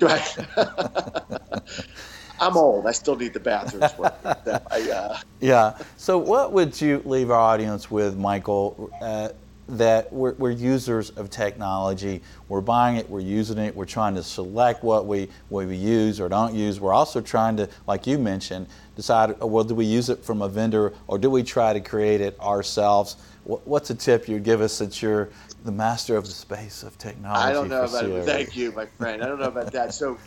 Right 0.00 0.36
I'm 2.40 2.56
old. 2.56 2.86
I 2.86 2.92
still 2.92 3.16
need 3.16 3.32
the 3.32 3.40
bathrooms 3.40 3.92
working. 3.98 4.18
I, 4.70 4.90
uh... 4.90 5.18
Yeah. 5.40 5.78
So, 5.96 6.18
what 6.18 6.52
would 6.52 6.80
you 6.80 7.02
leave 7.04 7.30
our 7.30 7.40
audience 7.40 7.90
with, 7.90 8.16
Michael, 8.16 8.90
uh, 9.00 9.28
that 9.68 10.12
we're, 10.12 10.34
we're, 10.34 10.50
users 10.50 11.10
of 11.10 11.30
technology. 11.30 12.20
We're 12.48 12.60
buying 12.60 12.96
it, 12.96 13.08
we're 13.08 13.20
using 13.20 13.58
it, 13.58 13.74
we're 13.74 13.86
trying 13.86 14.14
to 14.16 14.22
select 14.22 14.84
what 14.84 15.06
we, 15.06 15.28
what 15.48 15.66
we 15.66 15.76
use 15.76 16.20
or 16.20 16.28
don't 16.28 16.54
use. 16.54 16.80
We're 16.80 16.92
also 16.92 17.20
trying 17.20 17.56
to, 17.56 17.68
like 17.86 18.06
you 18.06 18.18
mentioned, 18.18 18.66
decide 18.96 19.30
uh, 19.42 19.46
well, 19.46 19.64
do 19.64 19.74
we 19.74 19.86
use 19.86 20.10
it 20.10 20.22
from 20.22 20.42
a 20.42 20.48
vendor 20.48 20.92
or 21.06 21.18
do 21.18 21.30
we 21.30 21.42
try 21.42 21.72
to 21.72 21.80
create 21.80 22.20
it 22.20 22.38
ourselves? 22.40 23.16
What's 23.44 23.90
a 23.90 23.94
tip 23.94 24.26
you'd 24.26 24.42
give 24.42 24.62
us 24.62 24.72
since 24.72 25.02
you're 25.02 25.28
the 25.64 25.72
master 25.72 26.16
of 26.16 26.24
the 26.24 26.32
space 26.32 26.82
of 26.82 26.96
technology? 26.96 27.42
I 27.42 27.52
don't 27.52 27.68
know 27.68 27.84
about 27.84 28.04
it. 28.04 28.24
Thank 28.24 28.56
you, 28.56 28.72
my 28.72 28.86
friend. 28.86 29.22
I 29.22 29.26
don't 29.26 29.38
know 29.38 29.48
about 29.48 29.70
that. 29.72 29.92
So, 29.92 30.18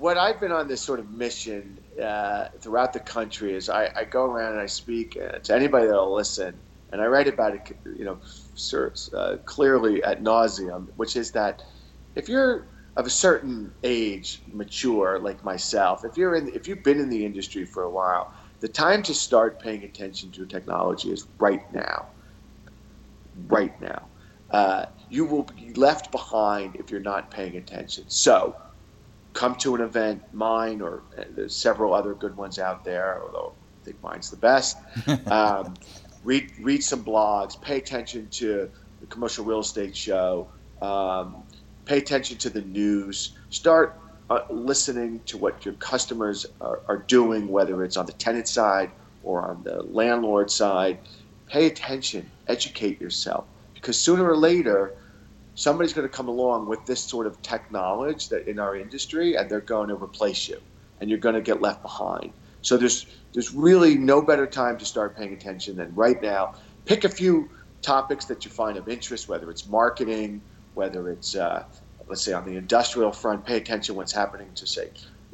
what 0.00 0.16
I've 0.16 0.40
been 0.40 0.50
on 0.50 0.66
this 0.66 0.80
sort 0.80 0.98
of 0.98 1.10
mission 1.10 1.78
uh, 2.02 2.46
throughout 2.60 2.92
the 2.92 3.00
country 3.00 3.54
is 3.54 3.68
I, 3.68 3.90
I, 3.94 4.04
go 4.04 4.24
around 4.24 4.52
and 4.52 4.60
I 4.60 4.66
speak 4.66 5.18
uh, 5.22 5.38
to 5.38 5.54
anybody 5.54 5.86
that'll 5.86 6.14
listen, 6.14 6.58
and 6.90 7.02
I 7.02 7.06
write 7.06 7.28
about 7.28 7.54
it, 7.54 7.76
you 7.84 8.04
know, 8.04 8.18
uh, 9.14 9.36
clearly 9.44 10.02
at 10.02 10.22
nauseum, 10.22 10.88
which 10.96 11.16
is 11.16 11.30
that 11.32 11.62
if 12.14 12.28
you're 12.28 12.66
of 12.96 13.06
a 13.06 13.10
certain 13.10 13.72
age, 13.84 14.42
mature 14.52 15.18
like 15.18 15.44
myself, 15.44 16.04
if 16.04 16.16
you're 16.16 16.34
in, 16.34 16.48
if 16.54 16.66
you've 16.66 16.82
been 16.82 16.98
in 16.98 17.10
the 17.10 17.24
industry 17.24 17.64
for 17.64 17.82
a 17.82 17.90
while, 17.90 18.32
the 18.60 18.68
time 18.68 19.02
to 19.02 19.14
start 19.14 19.60
paying 19.60 19.84
attention 19.84 20.30
to 20.32 20.46
technology 20.46 21.12
is 21.12 21.26
right 21.38 21.72
now. 21.74 22.06
Right 23.48 23.78
now, 23.80 24.08
uh, 24.50 24.86
you 25.08 25.24
will 25.24 25.44
be 25.44 25.72
left 25.74 26.10
behind 26.10 26.76
if 26.76 26.90
you're 26.90 27.00
not 27.00 27.30
paying 27.30 27.56
attention. 27.56 28.04
So, 28.08 28.56
come 29.32 29.54
to 29.56 29.74
an 29.74 29.80
event, 29.80 30.22
mine 30.32 30.80
or 30.80 31.04
uh, 31.18 31.24
there's 31.34 31.56
several 31.56 31.94
other 31.94 32.14
good 32.14 32.36
ones 32.36 32.58
out 32.58 32.84
there, 32.84 33.22
although 33.22 33.54
I 33.80 33.84
think 33.84 34.02
mine's 34.02 34.30
the 34.30 34.36
best. 34.36 34.76
Um, 35.26 35.74
read 36.22 36.50
read 36.60 36.82
some 36.82 37.04
blogs, 37.04 37.60
pay 37.60 37.78
attention 37.78 38.28
to 38.32 38.70
the 39.00 39.06
commercial 39.06 39.44
real 39.44 39.60
estate 39.60 39.96
show, 39.96 40.50
um, 40.82 41.44
pay 41.86 41.98
attention 41.98 42.36
to 42.38 42.50
the 42.50 42.62
news, 42.62 43.34
start 43.48 43.98
uh, 44.28 44.40
listening 44.50 45.20
to 45.26 45.38
what 45.38 45.64
your 45.64 45.74
customers 45.74 46.46
are, 46.60 46.80
are 46.88 46.98
doing, 46.98 47.48
whether 47.48 47.82
it's 47.84 47.96
on 47.96 48.06
the 48.06 48.12
tenant 48.12 48.48
side 48.48 48.92
or 49.22 49.48
on 49.48 49.62
the 49.64 49.82
landlord 49.82 50.50
side. 50.50 50.98
Pay 51.46 51.66
attention, 51.66 52.30
educate 52.46 53.00
yourself, 53.00 53.46
because 53.74 53.98
sooner 54.00 54.28
or 54.28 54.36
later, 54.36 54.92
somebody's 55.60 55.92
going 55.92 56.08
to 56.08 56.16
come 56.16 56.28
along 56.28 56.66
with 56.66 56.86
this 56.86 57.04
sort 57.04 57.26
of 57.26 57.42
tech 57.42 57.70
knowledge 57.70 58.30
that 58.30 58.48
in 58.48 58.58
our 58.58 58.74
industry, 58.74 59.36
and 59.36 59.50
they're 59.50 59.60
going 59.60 59.88
to 59.88 59.94
replace 59.94 60.48
you, 60.48 60.56
and 60.98 61.10
you're 61.10 61.18
going 61.18 61.34
to 61.34 61.42
get 61.42 61.60
left 61.60 61.82
behind. 61.82 62.32
So 62.62 62.78
there's 62.78 63.06
there's 63.34 63.52
really 63.52 63.96
no 63.96 64.22
better 64.22 64.46
time 64.46 64.78
to 64.78 64.86
start 64.86 65.16
paying 65.16 65.34
attention 65.34 65.76
than 65.76 65.94
right 65.94 66.20
now. 66.22 66.54
Pick 66.86 67.04
a 67.04 67.10
few 67.10 67.50
topics 67.82 68.24
that 68.24 68.44
you 68.46 68.50
find 68.50 68.78
of 68.78 68.88
interest, 68.88 69.28
whether 69.28 69.50
it's 69.50 69.66
marketing, 69.68 70.40
whether 70.72 71.10
it's 71.10 71.36
uh, 71.36 71.64
let's 72.08 72.22
say 72.22 72.32
on 72.32 72.46
the 72.46 72.56
industrial 72.56 73.12
front, 73.12 73.44
pay 73.44 73.58
attention 73.58 73.96
what's 73.96 74.12
happening 74.12 74.48
to 74.54 74.66
say 74.66 74.88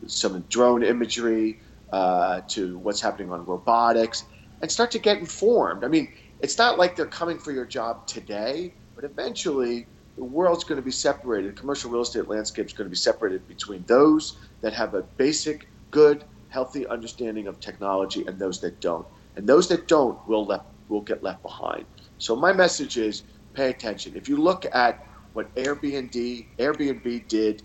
some 0.08 0.40
drone 0.50 0.82
imagery, 0.82 1.60
uh, 1.92 2.40
to 2.48 2.78
what's 2.78 3.00
happening 3.00 3.30
on 3.30 3.46
robotics, 3.46 4.24
and 4.60 4.72
start 4.72 4.90
to 4.90 4.98
get 4.98 5.18
informed. 5.18 5.84
I 5.84 5.88
mean, 5.88 6.08
it's 6.40 6.58
not 6.58 6.78
like 6.78 6.96
they're 6.96 7.06
coming 7.06 7.38
for 7.38 7.52
your 7.52 7.64
job 7.64 8.08
today, 8.08 8.74
but 8.96 9.04
eventually 9.04 9.86
the 10.16 10.24
world's 10.24 10.64
going 10.64 10.76
to 10.80 10.84
be 10.84 10.90
separated. 10.90 11.56
Commercial 11.56 11.90
real 11.90 12.02
estate 12.02 12.28
landscape 12.28 12.66
is 12.66 12.72
going 12.72 12.86
to 12.86 12.90
be 12.90 12.96
separated 12.96 13.46
between 13.46 13.84
those 13.86 14.38
that 14.62 14.72
have 14.72 14.94
a 14.94 15.02
basic, 15.02 15.68
good 15.90 16.24
healthy 16.48 16.86
understanding 16.86 17.46
of 17.46 17.60
technology 17.60 18.24
and 18.26 18.38
those 18.38 18.60
that 18.60 18.80
don't. 18.80 19.06
And 19.36 19.46
those 19.46 19.68
that 19.68 19.88
don't 19.88 20.18
will 20.26 20.64
will 20.88 21.02
get 21.02 21.22
left 21.22 21.42
behind. 21.42 21.84
So 22.18 22.34
my 22.34 22.52
message 22.52 22.96
is 22.96 23.24
pay 23.52 23.68
attention. 23.68 24.16
If 24.16 24.28
you 24.28 24.36
look 24.36 24.64
at 24.72 25.06
what 25.34 25.54
Airbnb 25.56 26.46
Airbnb 26.58 27.28
did 27.28 27.62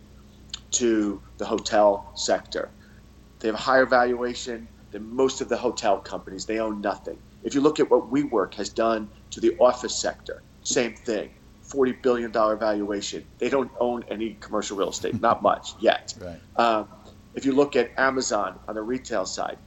to 0.72 1.22
the 1.38 1.46
hotel 1.46 2.12
sector, 2.16 2.70
they 3.40 3.48
have 3.48 3.56
a 3.56 3.60
higher 3.60 3.86
valuation 3.86 4.68
than 4.92 5.10
most 5.16 5.40
of 5.40 5.48
the 5.48 5.58
hotel 5.58 6.00
companies. 6.00 6.46
They 6.46 6.60
own 6.60 6.82
nothing. 6.82 7.18
If 7.44 7.56
you 7.56 7.62
look 7.62 7.80
at 7.80 7.90
what 7.90 8.12
WeWork 8.12 8.54
has 8.56 8.70
done 8.70 9.10
to 9.32 9.40
the 9.40 9.58
office 9.58 9.96
sector, 9.96 10.44
same 10.64 10.94
thing. 10.94 11.30
$40 11.72 12.02
billion 12.02 12.32
valuation. 12.32 13.26
They 13.38 13.50
don't 13.50 13.72
own 13.80 14.04
any 14.10 14.36
commercial 14.36 14.78
real 14.78 14.90
estate, 14.90 15.20
not 15.22 15.42
much 15.52 15.74
yet. 15.80 16.14
Right. 16.20 16.40
Um, 16.58 16.88
if 17.34 17.46
you 17.46 17.54
look 17.54 17.76
at 17.76 17.92
Amazon 17.98 18.60
on 18.68 18.76
the 18.76 18.82
retail 18.82 19.26
side, 19.26 19.58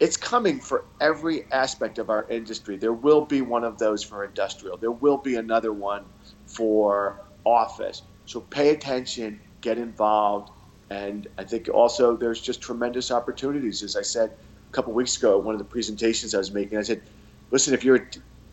it's 0.00 0.16
coming 0.16 0.58
for 0.58 0.84
every 1.00 1.44
aspect 1.52 1.98
of 1.98 2.10
our 2.10 2.26
industry. 2.28 2.76
There 2.76 2.92
will 2.92 3.24
be 3.24 3.42
one 3.42 3.64
of 3.64 3.78
those 3.78 4.02
for 4.02 4.24
industrial. 4.24 4.76
There 4.76 4.90
will 4.90 5.18
be 5.18 5.36
another 5.36 5.72
one 5.72 6.04
for 6.46 7.20
office. 7.44 8.02
So 8.24 8.40
pay 8.40 8.70
attention, 8.70 9.40
get 9.60 9.78
involved, 9.78 10.50
and 10.90 11.28
I 11.38 11.44
think 11.44 11.68
also 11.72 12.16
there's 12.16 12.40
just 12.40 12.60
tremendous 12.60 13.10
opportunities. 13.10 13.82
As 13.82 13.94
I 13.94 14.02
said 14.02 14.30
a 14.30 14.72
couple 14.72 14.92
weeks 14.92 15.16
ago, 15.16 15.38
one 15.38 15.54
of 15.54 15.58
the 15.58 15.64
presentations 15.64 16.34
I 16.34 16.38
was 16.38 16.52
making, 16.52 16.78
I 16.78 16.82
said, 16.82 17.02
"Listen, 17.50 17.72
if 17.72 17.84
you're, 17.84 18.08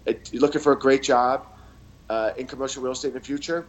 you're 0.05 0.41
looking 0.41 0.61
for 0.61 0.73
a 0.73 0.79
great 0.79 1.03
job 1.03 1.47
uh, 2.09 2.31
in 2.37 2.47
commercial 2.47 2.83
real 2.83 2.91
estate 2.91 3.09
in 3.09 3.13
the 3.13 3.19
future, 3.19 3.65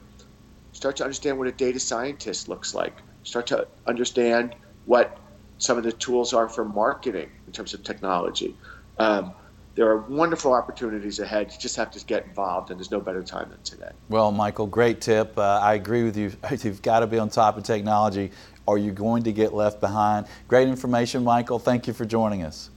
start 0.73 0.97
to 0.97 1.05
understand 1.05 1.39
what 1.39 1.49
a 1.49 1.53
data 1.53 1.79
scientist 1.79 2.49
looks 2.49 2.75
like. 2.75 2.95
Start 3.23 3.47
to 3.49 3.67
understand 3.87 4.55
what 4.87 5.19
some 5.59 5.77
of 5.77 5.85
the 5.85 5.93
tools 5.93 6.33
are 6.33 6.49
for 6.49 6.65
marketing 6.65 7.31
in 7.47 7.53
terms 7.53 7.75
of 7.75 7.83
technology. 7.85 8.57
Um, 8.99 9.35
there 9.75 9.89
are 9.89 9.99
wonderful 9.99 10.53
opportunities 10.53 11.21
ahead. 11.21 11.53
You 11.53 11.59
just 11.59 11.77
have 11.77 11.91
to 11.93 12.05
get 12.05 12.27
involved, 12.27 12.71
and 12.71 12.79
there's 12.79 12.91
no 12.91 13.01
better 13.01 13.23
time 13.23 13.51
than 13.51 13.63
today. 13.63 13.91
Well, 14.09 14.33
Michael, 14.33 14.67
great 14.67 15.01
tip. 15.01 15.39
Uh, 15.39 15.61
I 15.63 15.75
agree 15.75 16.03
with 16.03 16.17
you. 16.17 16.33
You've 16.63 16.83
got 16.83 17.01
to 17.01 17.07
be 17.07 17.19
on 17.19 17.29
top 17.29 17.57
of 17.57 17.63
technology, 17.63 18.33
or 18.67 18.79
you're 18.79 18.95
going 18.95 19.23
to 19.25 19.33
get 19.33 19.55
left 19.55 19.81
behind. 19.81 20.27
Great 20.49 20.69
information, 20.69 21.25
Michael. 21.25 21.59
Thank 21.59 21.87
you 21.87 21.93
for 21.93 22.05
joining 22.05 22.43
us. 22.43 22.71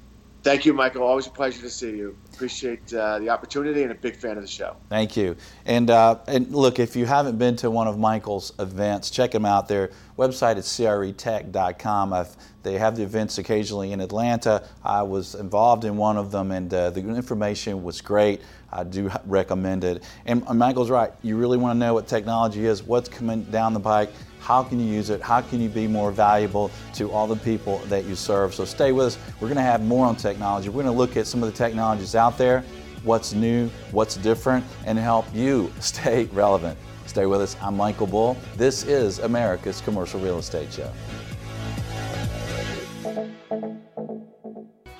Thank 0.44 0.66
you, 0.66 0.74
Michael. 0.74 1.04
Always 1.04 1.28
a 1.28 1.30
pleasure 1.30 1.62
to 1.62 1.70
see 1.70 1.92
you. 1.92 2.18
Appreciate 2.34 2.94
uh, 2.94 3.18
the 3.20 3.30
opportunity 3.30 3.84
and 3.84 3.94
a 3.94 3.96
big 3.96 4.18
fan 4.18 4.36
of 4.36 4.44
the 4.44 4.50
show. 4.50 4.76
Thank 4.90 5.16
you. 5.16 5.38
And 5.66 5.90
uh, 5.90 6.20
and 6.28 6.54
look, 6.54 6.80
if 6.80 6.98
you 6.98 7.06
haven't 7.06 7.38
been 7.38 7.56
to 7.58 7.72
one 7.72 7.88
of 7.88 7.98
Michael's 7.98 8.52
events, 8.60 9.10
check 9.10 9.32
them 9.32 9.46
out. 9.46 9.70
Their 9.70 9.92
website 10.18 10.58
is 10.58 10.66
cretech.com. 10.66 12.12
I've, 12.12 12.36
they 12.62 12.78
have 12.78 12.98
the 12.98 13.04
events 13.04 13.38
occasionally 13.38 13.94
in 13.94 14.02
Atlanta. 14.02 14.68
I 14.84 15.04
was 15.04 15.34
involved 15.36 15.86
in 15.86 15.96
one 15.96 16.18
of 16.18 16.32
them, 16.32 16.52
and 16.52 16.74
uh, 16.74 16.90
the 16.90 17.00
information 17.00 17.82
was 17.82 18.02
great. 18.02 18.42
I 18.70 18.84
do 18.84 19.10
recommend 19.26 19.86
it. 19.86 20.04
And 20.26 20.46
Michael's 20.46 20.90
right. 20.90 21.14
You 21.22 21.38
really 21.38 21.58
want 21.58 21.76
to 21.76 21.80
know 21.80 21.94
what 21.94 22.08
technology 22.08 22.66
is, 22.66 22.84
what's 22.84 23.08
coming 23.08 23.44
down 23.44 23.74
the 23.74 23.80
pike 23.80 24.12
how 24.44 24.62
can 24.62 24.78
you 24.78 24.86
use 24.86 25.10
it? 25.10 25.22
How 25.22 25.40
can 25.42 25.62
you 25.62 25.70
be 25.70 25.88
more 25.88 26.12
valuable 26.12 26.70
to 26.96 27.10
all 27.10 27.28
the 27.28 27.38
people 27.38 27.78
that 27.88 28.04
you 28.04 28.14
serve? 28.14 28.54
So 28.54 28.66
stay 28.66 28.92
with 28.92 29.08
us. 29.08 29.18
We're 29.40 29.48
going 29.48 29.56
to 29.56 29.62
have 29.62 29.82
more 29.82 30.06
on 30.06 30.18
technology. 30.18 30.68
We're 30.68 30.84
going 30.84 30.94
to 30.94 30.98
look 30.98 31.16
at 31.16 31.28
some 31.28 31.42
of 31.42 31.50
the 31.50 31.58
technologies 31.58 32.14
out 32.14 32.38
there, 32.38 32.66
what's 33.04 33.34
new, 33.34 33.70
what's 33.92 34.18
different, 34.18 34.66
and 34.86 35.00
help 35.00 35.26
you 35.34 35.72
stay 35.80 36.26
relevant. 36.26 36.78
Stay 37.06 37.26
with 37.26 37.40
us. 37.40 37.56
I'm 37.62 37.78
Michael 37.78 38.08
Bull. 38.08 38.36
This 38.58 38.84
is 38.84 39.20
America's 39.20 39.80
Commercial 39.80 40.20
Real 40.20 40.40
Estate 40.40 40.74
Show. 40.74 40.92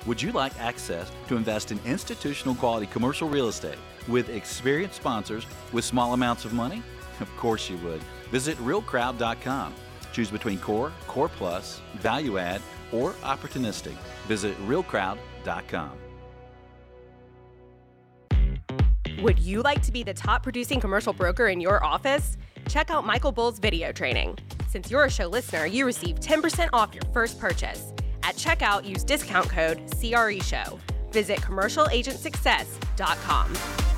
Would 0.06 0.22
you 0.22 0.32
like 0.32 0.58
access 0.58 1.10
to 1.28 1.36
invest 1.36 1.70
in 1.70 1.78
institutional 1.84 2.54
quality 2.54 2.86
commercial 2.86 3.28
real 3.28 3.48
estate 3.48 3.78
with 4.08 4.28
experienced 4.30 4.96
sponsors 4.96 5.46
with 5.72 5.84
small 5.84 6.14
amounts 6.14 6.46
of 6.46 6.54
money? 6.54 6.82
Of 7.20 7.34
course 7.36 7.70
you 7.70 7.76
would. 7.78 8.02
Visit 8.34 8.58
realcrowd.com. 8.58 9.72
Choose 10.12 10.28
between 10.28 10.58
core, 10.58 10.92
core 11.06 11.28
plus, 11.28 11.80
value 11.94 12.38
add, 12.38 12.60
or 12.90 13.12
opportunistic. 13.22 13.94
Visit 14.26 14.58
realcrowd.com. 14.66 15.92
Would 19.20 19.38
you 19.38 19.62
like 19.62 19.82
to 19.82 19.92
be 19.92 20.02
the 20.02 20.12
top 20.12 20.42
producing 20.42 20.80
commercial 20.80 21.12
broker 21.12 21.46
in 21.46 21.60
your 21.60 21.84
office? 21.84 22.36
Check 22.68 22.90
out 22.90 23.06
Michael 23.06 23.30
Bull's 23.30 23.60
video 23.60 23.92
training. 23.92 24.36
Since 24.68 24.90
you're 24.90 25.04
a 25.04 25.10
show 25.10 25.28
listener, 25.28 25.66
you 25.66 25.86
receive 25.86 26.18
10% 26.18 26.70
off 26.72 26.92
your 26.92 27.04
first 27.12 27.38
purchase. 27.38 27.92
At 28.24 28.34
checkout, 28.34 28.84
use 28.84 29.04
discount 29.04 29.48
code 29.48 29.80
CRESHOW. 29.92 30.80
Visit 31.12 31.38
commercialagentsuccess.com. 31.38 33.93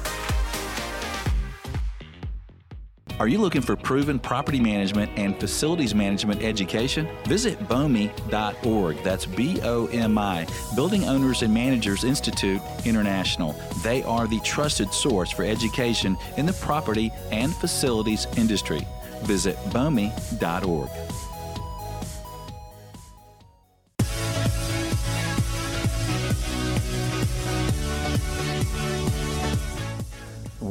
Are 3.19 3.29
you 3.29 3.39
looking 3.39 3.63
for 3.63 3.77
proven 3.77 4.19
property 4.19 4.61
management 4.61 5.11
and 5.17 5.41
facilities 5.41 5.95
management 5.95 6.43
education? 6.43 7.09
Visit 7.25 7.59
BOMI.org. 7.67 9.03
That's 9.03 9.25
B 9.25 9.59
O 9.63 9.87
M 9.87 10.19
I, 10.19 10.47
Building 10.75 11.05
Owners 11.05 11.41
and 11.41 11.53
Managers 11.53 12.05
Institute 12.05 12.61
International. 12.85 13.57
They 13.83 14.03
are 14.03 14.27
the 14.27 14.41
trusted 14.41 14.93
source 14.93 15.31
for 15.31 15.45
education 15.45 16.19
in 16.37 16.45
the 16.45 16.53
property 16.55 17.11
and 17.33 17.55
facilities 17.55 18.27
industry. 18.37 18.87
Visit 19.23 19.57
BOMI.org. 19.71 20.91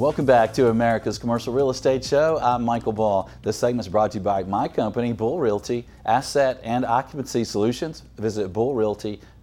Welcome 0.05 0.27
back 0.27 0.53
to 0.53 0.69
America's 0.69 1.17
Commercial 1.17 1.51
Real 1.51 1.71
Estate 1.71 2.05
Show. 2.05 2.37
I'm 2.39 2.63
Michael 2.63 2.93
Bull. 2.93 3.27
This 3.41 3.57
segment 3.57 3.87
is 3.87 3.91
brought 3.91 4.11
to 4.11 4.19
you 4.19 4.23
by 4.23 4.43
my 4.43 4.67
company, 4.67 5.13
Bull 5.13 5.39
Realty, 5.39 5.87
Asset 6.05 6.61
and 6.63 6.85
Occupancy 6.85 7.43
Solutions. 7.43 8.03
Visit 8.15 8.53
bullrealty.com. 8.53 9.34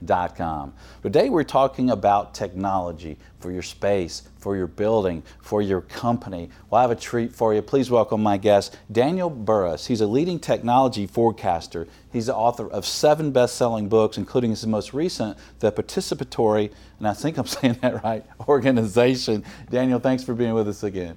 Today 1.03 1.31
we're 1.31 1.45
talking 1.45 1.91
about 1.91 2.35
technology 2.35 3.19
for 3.39 3.53
your 3.53 3.63
space, 3.63 4.23
for 4.37 4.57
your 4.57 4.67
building, 4.67 5.23
for 5.41 5.63
your 5.63 5.81
company. 5.81 6.51
We'll 6.71 6.81
have 6.81 6.91
a 6.91 6.97
treat 6.97 7.33
for 7.33 7.55
you. 7.55 7.63
Please 7.63 7.91
welcome 7.91 8.23
my 8.23 8.37
guest, 8.37 8.77
Daniel 8.91 9.31
Burrus. 9.31 9.87
He's 9.87 10.01
a 10.01 10.07
leading 10.07 10.41
technology 10.41 11.07
forecaster. 11.07 11.87
He's 12.13 12.27
the 12.27 12.35
author 12.35 12.69
of 12.69 12.85
seven 12.85 13.31
best-selling 13.31 13.89
books, 13.89 14.19
including 14.19 14.51
his 14.51 14.67
most 14.67 14.93
recent, 14.93 15.39
The 15.61 15.71
Participatory, 15.71 16.73
and 16.99 17.07
I 17.07 17.15
think 17.15 17.39
I'm 17.39 17.47
saying 17.59 17.79
that 17.83 18.03
right, 18.03 18.25
Organization. 18.49 19.45
Daniel, 19.71 20.01
thanks 20.01 20.25
for 20.25 20.35
being 20.35 20.55
with 20.55 20.69
us 20.69 20.83
again. 20.83 21.17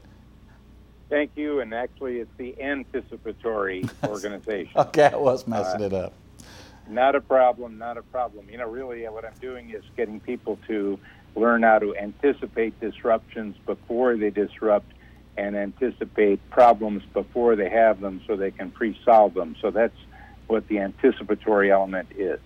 Thank 1.10 1.32
you, 1.36 1.60
and 1.60 1.74
actually, 1.74 2.20
it's 2.20 2.32
the 2.38 2.60
anticipatory 2.62 3.88
organization. 4.04 4.72
okay, 4.76 5.06
I 5.14 5.16
was 5.16 5.48
messing 5.48 5.82
uh, 5.82 5.86
it 5.86 5.94
up. 5.94 6.14
Not 6.88 7.16
a 7.16 7.22
problem, 7.22 7.78
not 7.78 7.98
a 7.98 8.04
problem. 8.04 8.50
You 8.50 8.58
know, 8.58 8.70
really, 8.70 9.06
uh, 9.06 9.12
what 9.12 9.26
I'm 9.26 9.34
doing 9.40 9.72
is 9.72 9.84
getting 9.98 10.20
people 10.20 10.60
to 10.68 11.00
learn 11.36 11.64
how 11.64 11.80
to 11.80 11.96
anticipate 11.96 12.80
disruptions 12.80 13.56
before 13.66 14.16
they 14.18 14.30
disrupt 14.30 14.92
and 15.38 15.56
anticipate 15.56 16.40
problems 16.50 17.04
before 17.14 17.56
they 17.56 17.70
have 17.70 18.00
them 18.00 18.22
so 18.26 18.36
they 18.36 18.52
can 18.52 18.72
pre 18.72 18.98
solve 19.04 19.34
them. 19.34 19.56
So 19.62 19.72
that's 19.72 19.98
what 20.48 20.68
the 20.68 20.80
anticipatory 20.80 21.72
element 21.72 22.10
is. 22.18 22.40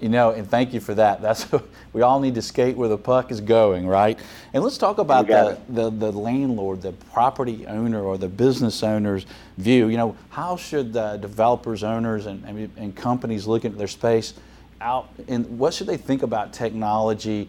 You 0.00 0.10
know, 0.10 0.30
and 0.30 0.48
thank 0.48 0.74
you 0.74 0.80
for 0.80 0.94
that. 0.94 1.22
That's 1.22 1.46
we 1.92 2.02
all 2.02 2.20
need 2.20 2.34
to 2.34 2.42
skate 2.42 2.76
where 2.76 2.88
the 2.88 2.98
puck 2.98 3.30
is 3.30 3.40
going, 3.40 3.86
right? 3.86 4.18
And 4.52 4.62
let's 4.62 4.76
talk 4.76 4.98
about 4.98 5.26
the, 5.26 5.58
the, 5.68 5.90
the 5.90 6.12
landlord, 6.12 6.82
the 6.82 6.92
property 6.92 7.66
owner, 7.66 8.02
or 8.02 8.18
the 8.18 8.28
business 8.28 8.82
owner's 8.82 9.24
view. 9.56 9.88
You 9.88 9.96
know, 9.96 10.16
how 10.28 10.56
should 10.56 10.92
the 10.92 11.16
developers, 11.16 11.82
owners, 11.82 12.26
and, 12.26 12.44
and, 12.44 12.70
and 12.76 12.94
companies 12.94 13.46
look 13.46 13.64
at 13.64 13.78
their 13.78 13.88
space 13.88 14.34
out? 14.82 15.08
And 15.28 15.58
what 15.58 15.72
should 15.72 15.86
they 15.86 15.96
think 15.96 16.22
about 16.22 16.52
technology 16.52 17.48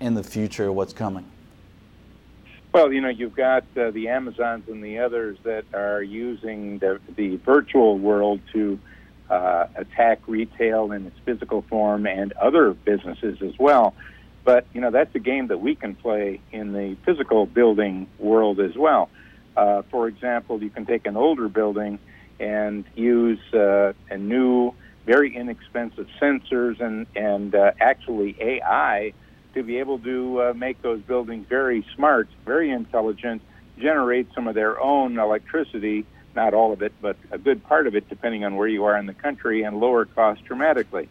in 0.00 0.14
the 0.14 0.22
future? 0.22 0.70
What's 0.70 0.92
coming? 0.92 1.24
Well, 2.72 2.92
you 2.92 3.00
know, 3.00 3.08
you've 3.08 3.34
got 3.34 3.64
uh, 3.76 3.90
the 3.90 4.08
Amazons 4.08 4.68
and 4.68 4.84
the 4.84 4.98
others 4.98 5.38
that 5.42 5.64
are 5.72 6.02
using 6.02 6.78
the, 6.78 7.00
the 7.16 7.36
virtual 7.36 7.98
world 7.98 8.40
to 8.52 8.78
uh, 9.30 9.66
attack 9.76 10.20
retail 10.26 10.92
in 10.92 11.06
its 11.06 11.18
physical 11.24 11.62
form 11.62 12.06
and 12.06 12.32
other 12.32 12.72
businesses 12.72 13.40
as 13.42 13.58
well. 13.58 13.94
But 14.44 14.66
you 14.72 14.80
know 14.80 14.90
that's 14.90 15.14
a 15.14 15.18
game 15.18 15.48
that 15.48 15.60
we 15.60 15.74
can 15.74 15.94
play 15.94 16.40
in 16.52 16.72
the 16.72 16.96
physical 17.04 17.46
building 17.46 18.08
world 18.18 18.60
as 18.60 18.76
well. 18.76 19.10
Uh, 19.56 19.82
for 19.90 20.08
example, 20.08 20.62
you 20.62 20.70
can 20.70 20.86
take 20.86 21.06
an 21.06 21.16
older 21.16 21.48
building 21.48 21.98
and 22.40 22.84
use 22.94 23.40
uh, 23.52 23.92
a 24.08 24.16
new, 24.16 24.72
very 25.04 25.34
inexpensive 25.36 26.06
sensors 26.20 26.80
and 26.80 27.06
and 27.14 27.54
uh, 27.54 27.72
actually 27.80 28.36
AI 28.40 29.12
to 29.54 29.62
be 29.62 29.78
able 29.78 29.98
to 29.98 30.42
uh, 30.42 30.52
make 30.54 30.80
those 30.82 31.00
buildings 31.02 31.46
very 31.48 31.84
smart, 31.94 32.28
very 32.46 32.70
intelligent, 32.70 33.42
generate 33.78 34.28
some 34.34 34.46
of 34.46 34.54
their 34.54 34.80
own 34.80 35.18
electricity 35.18 36.06
not 36.34 36.54
all 36.54 36.72
of 36.72 36.82
it, 36.82 36.92
but 37.00 37.16
a 37.30 37.38
good 37.38 37.62
part 37.64 37.86
of 37.86 37.94
it, 37.94 38.08
depending 38.08 38.44
on 38.44 38.56
where 38.56 38.68
you 38.68 38.84
are 38.84 38.96
in 38.96 39.06
the 39.06 39.14
country, 39.14 39.62
and 39.62 39.80
lower 39.80 40.04
costs 40.04 40.44
dramatically. 40.46 41.08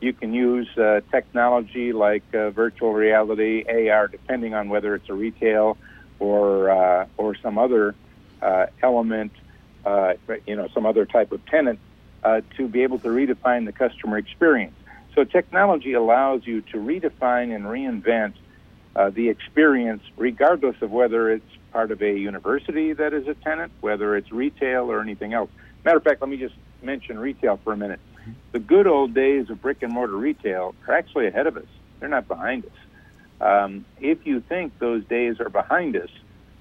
You 0.00 0.12
can 0.12 0.32
use 0.32 0.68
uh, 0.78 1.00
technology 1.10 1.92
like 1.92 2.22
uh, 2.32 2.50
virtual 2.50 2.92
reality, 2.92 3.64
AR, 3.68 4.06
depending 4.08 4.54
on 4.54 4.68
whether 4.68 4.94
it's 4.94 5.08
a 5.08 5.14
retail 5.14 5.76
or 6.20 6.70
uh, 6.70 7.06
or 7.16 7.34
some 7.36 7.58
other 7.58 7.94
uh, 8.40 8.66
element, 8.82 9.32
uh, 9.84 10.14
you 10.46 10.54
know, 10.54 10.68
some 10.72 10.86
other 10.86 11.04
type 11.04 11.32
of 11.32 11.44
tenant, 11.46 11.80
uh, 12.22 12.40
to 12.56 12.68
be 12.68 12.82
able 12.82 12.98
to 13.00 13.08
redefine 13.08 13.66
the 13.66 13.72
customer 13.72 14.18
experience. 14.18 14.74
So 15.14 15.24
technology 15.24 15.94
allows 15.94 16.46
you 16.46 16.60
to 16.72 16.76
redefine 16.76 17.54
and 17.54 17.64
reinvent 17.64 18.34
the 19.14 19.28
experience, 19.28 20.02
regardless 20.16 20.74
of 20.82 20.90
whether 20.90 21.30
it's 21.30 21.57
part 21.72 21.90
of 21.90 22.02
a 22.02 22.12
university 22.12 22.92
that 22.92 23.12
is 23.12 23.26
a 23.28 23.34
tenant, 23.34 23.72
whether 23.80 24.16
it's 24.16 24.32
retail 24.32 24.90
or 24.90 25.00
anything 25.00 25.32
else. 25.32 25.50
Matter 25.84 25.98
of 25.98 26.04
fact, 26.04 26.20
let 26.20 26.30
me 26.30 26.36
just 26.36 26.54
mention 26.82 27.18
retail 27.18 27.58
for 27.62 27.72
a 27.72 27.76
minute. 27.76 28.00
The 28.52 28.58
good 28.58 28.86
old 28.86 29.14
days 29.14 29.48
of 29.50 29.60
brick 29.62 29.82
and 29.82 29.92
mortar 29.92 30.16
retail 30.16 30.74
are 30.86 30.94
actually 30.94 31.26
ahead 31.28 31.46
of 31.46 31.56
us. 31.56 31.66
They're 32.00 32.08
not 32.08 32.28
behind 32.28 32.64
us. 32.66 32.72
Um, 33.40 33.84
if 34.00 34.26
you 34.26 34.40
think 34.40 34.78
those 34.78 35.04
days 35.04 35.40
are 35.40 35.48
behind 35.48 35.96
us, 35.96 36.10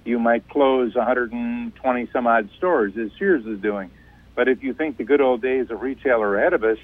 you 0.05 0.19
might 0.19 0.47
close 0.47 0.95
120 0.95 2.09
some 2.13 2.27
odd 2.27 2.49
stores, 2.57 2.93
as 2.97 3.11
Sears 3.19 3.45
is 3.45 3.59
doing. 3.59 3.91
But 4.35 4.47
if 4.47 4.63
you 4.63 4.73
think 4.73 4.97
the 4.97 5.03
good 5.03 5.19
old 5.19 5.41
days 5.41 5.69
of 5.69 5.81
retail 5.81 6.21
are 6.21 6.37
ahead 6.37 6.53
of 6.53 6.63
us, 6.63 6.77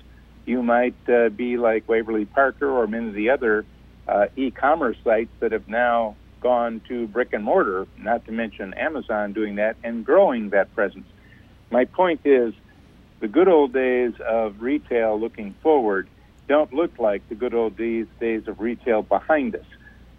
you 0.45 0.61
might 0.61 0.95
uh, 1.07 1.29
be 1.29 1.57
like 1.57 1.87
Warby 1.87 2.25
Parker 2.25 2.69
or 2.69 2.87
many 2.87 3.09
of 3.09 3.13
the 3.13 3.29
other 3.29 3.65
uh, 4.07 4.25
e-commerce 4.35 4.97
sites 5.03 5.29
that 5.39 5.53
have 5.53 5.67
now 5.67 6.15
gone 6.43 6.81
to 6.89 7.07
brick 7.07 7.33
and 7.33 7.43
mortar, 7.43 7.87
not 7.97 8.25
to 8.25 8.31
mention 8.31 8.73
Amazon 8.75 9.33
doing 9.33 9.55
that 9.55 9.77
and 9.83 10.05
growing 10.05 10.49
that 10.49 10.73
presence. 10.75 11.07
My 11.71 11.85
point 11.85 12.21
is 12.25 12.53
the 13.21 13.27
good 13.27 13.47
old 13.47 13.73
days 13.73 14.13
of 14.27 14.61
retail 14.61 15.19
looking 15.19 15.55
forward 15.63 16.07
don't 16.47 16.73
look 16.73 16.99
like 16.99 17.27
the 17.29 17.35
good 17.35 17.53
old 17.53 17.77
days, 17.77 18.05
days 18.19 18.47
of 18.47 18.59
retail 18.59 19.01
behind 19.01 19.55
us. 19.55 19.65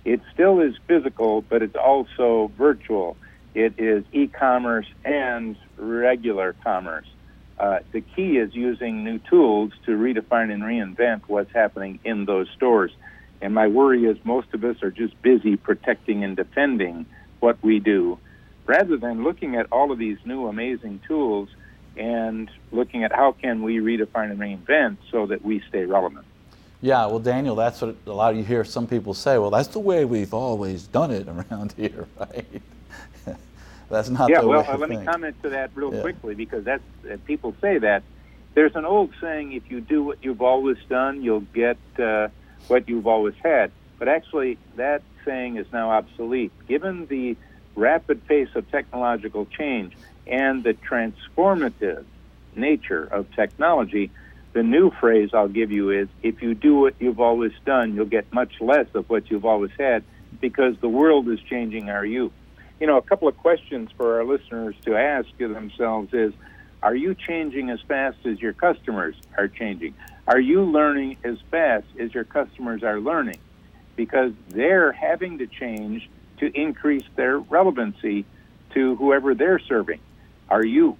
It 0.04 0.20
still 0.32 0.60
is 0.60 0.74
physical, 0.86 1.42
but 1.42 1.62
it's 1.62 1.76
also 1.76 2.50
virtual. 2.56 3.16
It 3.54 3.74
is 3.78 4.04
e 4.12 4.26
commerce 4.26 4.86
and 5.04 5.56
regular 5.76 6.54
commerce. 6.64 7.06
Uh, 7.58 7.80
the 7.92 8.00
key 8.00 8.36
is 8.38 8.54
using 8.54 9.04
new 9.04 9.18
tools 9.30 9.72
to 9.86 9.92
redefine 9.92 10.52
and 10.52 10.62
reinvent 10.62 11.22
what's 11.28 11.52
happening 11.52 12.00
in 12.04 12.24
those 12.24 12.48
stores. 12.56 12.90
And 13.40 13.54
my 13.54 13.66
worry 13.66 14.04
is 14.04 14.16
most 14.24 14.54
of 14.54 14.64
us 14.64 14.82
are 14.82 14.90
just 14.90 15.20
busy 15.22 15.56
protecting 15.56 16.24
and 16.24 16.36
defending 16.36 17.06
what 17.40 17.62
we 17.62 17.78
do 17.78 18.18
rather 18.66 18.96
than 18.96 19.22
looking 19.22 19.56
at 19.56 19.70
all 19.70 19.92
of 19.92 19.98
these 19.98 20.18
new 20.24 20.46
amazing 20.46 21.00
tools 21.06 21.48
and 21.96 22.50
looking 22.72 23.04
at 23.04 23.12
how 23.12 23.32
can 23.32 23.62
we 23.62 23.78
redefine 23.78 24.30
and 24.30 24.40
reinvent 24.40 24.96
so 25.10 25.26
that 25.26 25.44
we 25.44 25.62
stay 25.68 25.84
relevant. 25.84 26.24
Yeah, 26.80 27.06
well, 27.06 27.18
Daniel, 27.18 27.54
that's 27.54 27.80
what 27.80 27.96
a 28.06 28.12
lot 28.12 28.32
of 28.32 28.36
you 28.36 28.44
hear 28.44 28.64
some 28.64 28.86
people 28.86 29.14
say. 29.14 29.38
Well, 29.38 29.50
that's 29.50 29.68
the 29.68 29.78
way 29.78 30.04
we've 30.04 30.34
always 30.34 30.86
done 30.86 31.10
it 31.10 31.26
around 31.28 31.72
here, 31.76 32.06
right? 32.18 32.62
that's 33.88 34.10
not 34.10 34.28
yeah, 34.28 34.40
the 34.40 34.48
well, 34.48 34.62
way. 34.62 34.68
Uh, 34.68 34.76
let 34.76 34.90
me 34.90 35.04
comment 35.04 35.40
to 35.42 35.50
that 35.50 35.70
real 35.74 35.94
yeah. 35.94 36.02
quickly 36.02 36.34
because 36.34 36.64
that's 36.64 36.82
uh, 37.10 37.16
people 37.24 37.54
say 37.60 37.78
that. 37.78 38.02
There's 38.54 38.76
an 38.76 38.84
old 38.84 39.10
saying: 39.20 39.52
if 39.52 39.70
you 39.70 39.80
do 39.80 40.02
what 40.02 40.18
you've 40.22 40.42
always 40.42 40.76
done, 40.88 41.22
you'll 41.22 41.40
get 41.40 41.78
uh, 41.98 42.28
what 42.68 42.88
you've 42.88 43.06
always 43.06 43.34
had. 43.42 43.70
But 43.98 44.08
actually, 44.08 44.58
that 44.76 45.02
saying 45.24 45.56
is 45.56 45.66
now 45.72 45.90
obsolete. 45.90 46.52
Given 46.66 47.06
the 47.06 47.36
rapid 47.74 48.26
pace 48.26 48.48
of 48.54 48.70
technological 48.70 49.46
change 49.46 49.96
and 50.26 50.62
the 50.62 50.74
transformative 50.74 52.04
nature 52.54 53.04
of 53.04 53.30
technology, 53.34 54.10
the 54.52 54.62
new 54.62 54.90
phrase 54.90 55.30
I'll 55.34 55.48
give 55.48 55.72
you 55.72 55.90
is 55.90 56.08
if 56.22 56.42
you 56.42 56.54
do 56.54 56.76
what 56.76 56.94
you've 57.00 57.20
always 57.20 57.52
done, 57.64 57.94
you'll 57.94 58.06
get 58.06 58.32
much 58.32 58.60
less 58.60 58.86
of 58.94 59.08
what 59.10 59.30
you've 59.30 59.44
always 59.44 59.72
had 59.78 60.04
because 60.40 60.76
the 60.80 60.88
world 60.88 61.28
is 61.28 61.40
changing 61.40 61.90
our 61.90 62.04
you. 62.04 62.32
You 62.80 62.86
know, 62.86 62.96
a 62.96 63.02
couple 63.02 63.28
of 63.28 63.36
questions 63.36 63.90
for 63.96 64.18
our 64.18 64.24
listeners 64.24 64.76
to 64.84 64.96
ask 64.96 65.28
themselves 65.38 66.12
is 66.12 66.32
are 66.82 66.94
you 66.94 67.14
changing 67.14 67.70
as 67.70 67.80
fast 67.88 68.18
as 68.26 68.40
your 68.40 68.52
customers 68.52 69.16
are 69.38 69.48
changing? 69.48 69.94
Are 70.26 70.40
you 70.40 70.62
learning 70.62 71.18
as 71.22 71.36
fast 71.50 71.86
as 71.98 72.14
your 72.14 72.24
customers 72.24 72.82
are 72.82 72.98
learning? 72.98 73.38
Because 73.96 74.32
they're 74.48 74.92
having 74.92 75.38
to 75.38 75.46
change 75.46 76.08
to 76.38 76.50
increase 76.58 77.04
their 77.16 77.38
relevancy 77.38 78.24
to 78.72 78.96
whoever 78.96 79.34
they're 79.34 79.60
serving. 79.60 80.00
Are 80.48 80.64
you? 80.64 80.96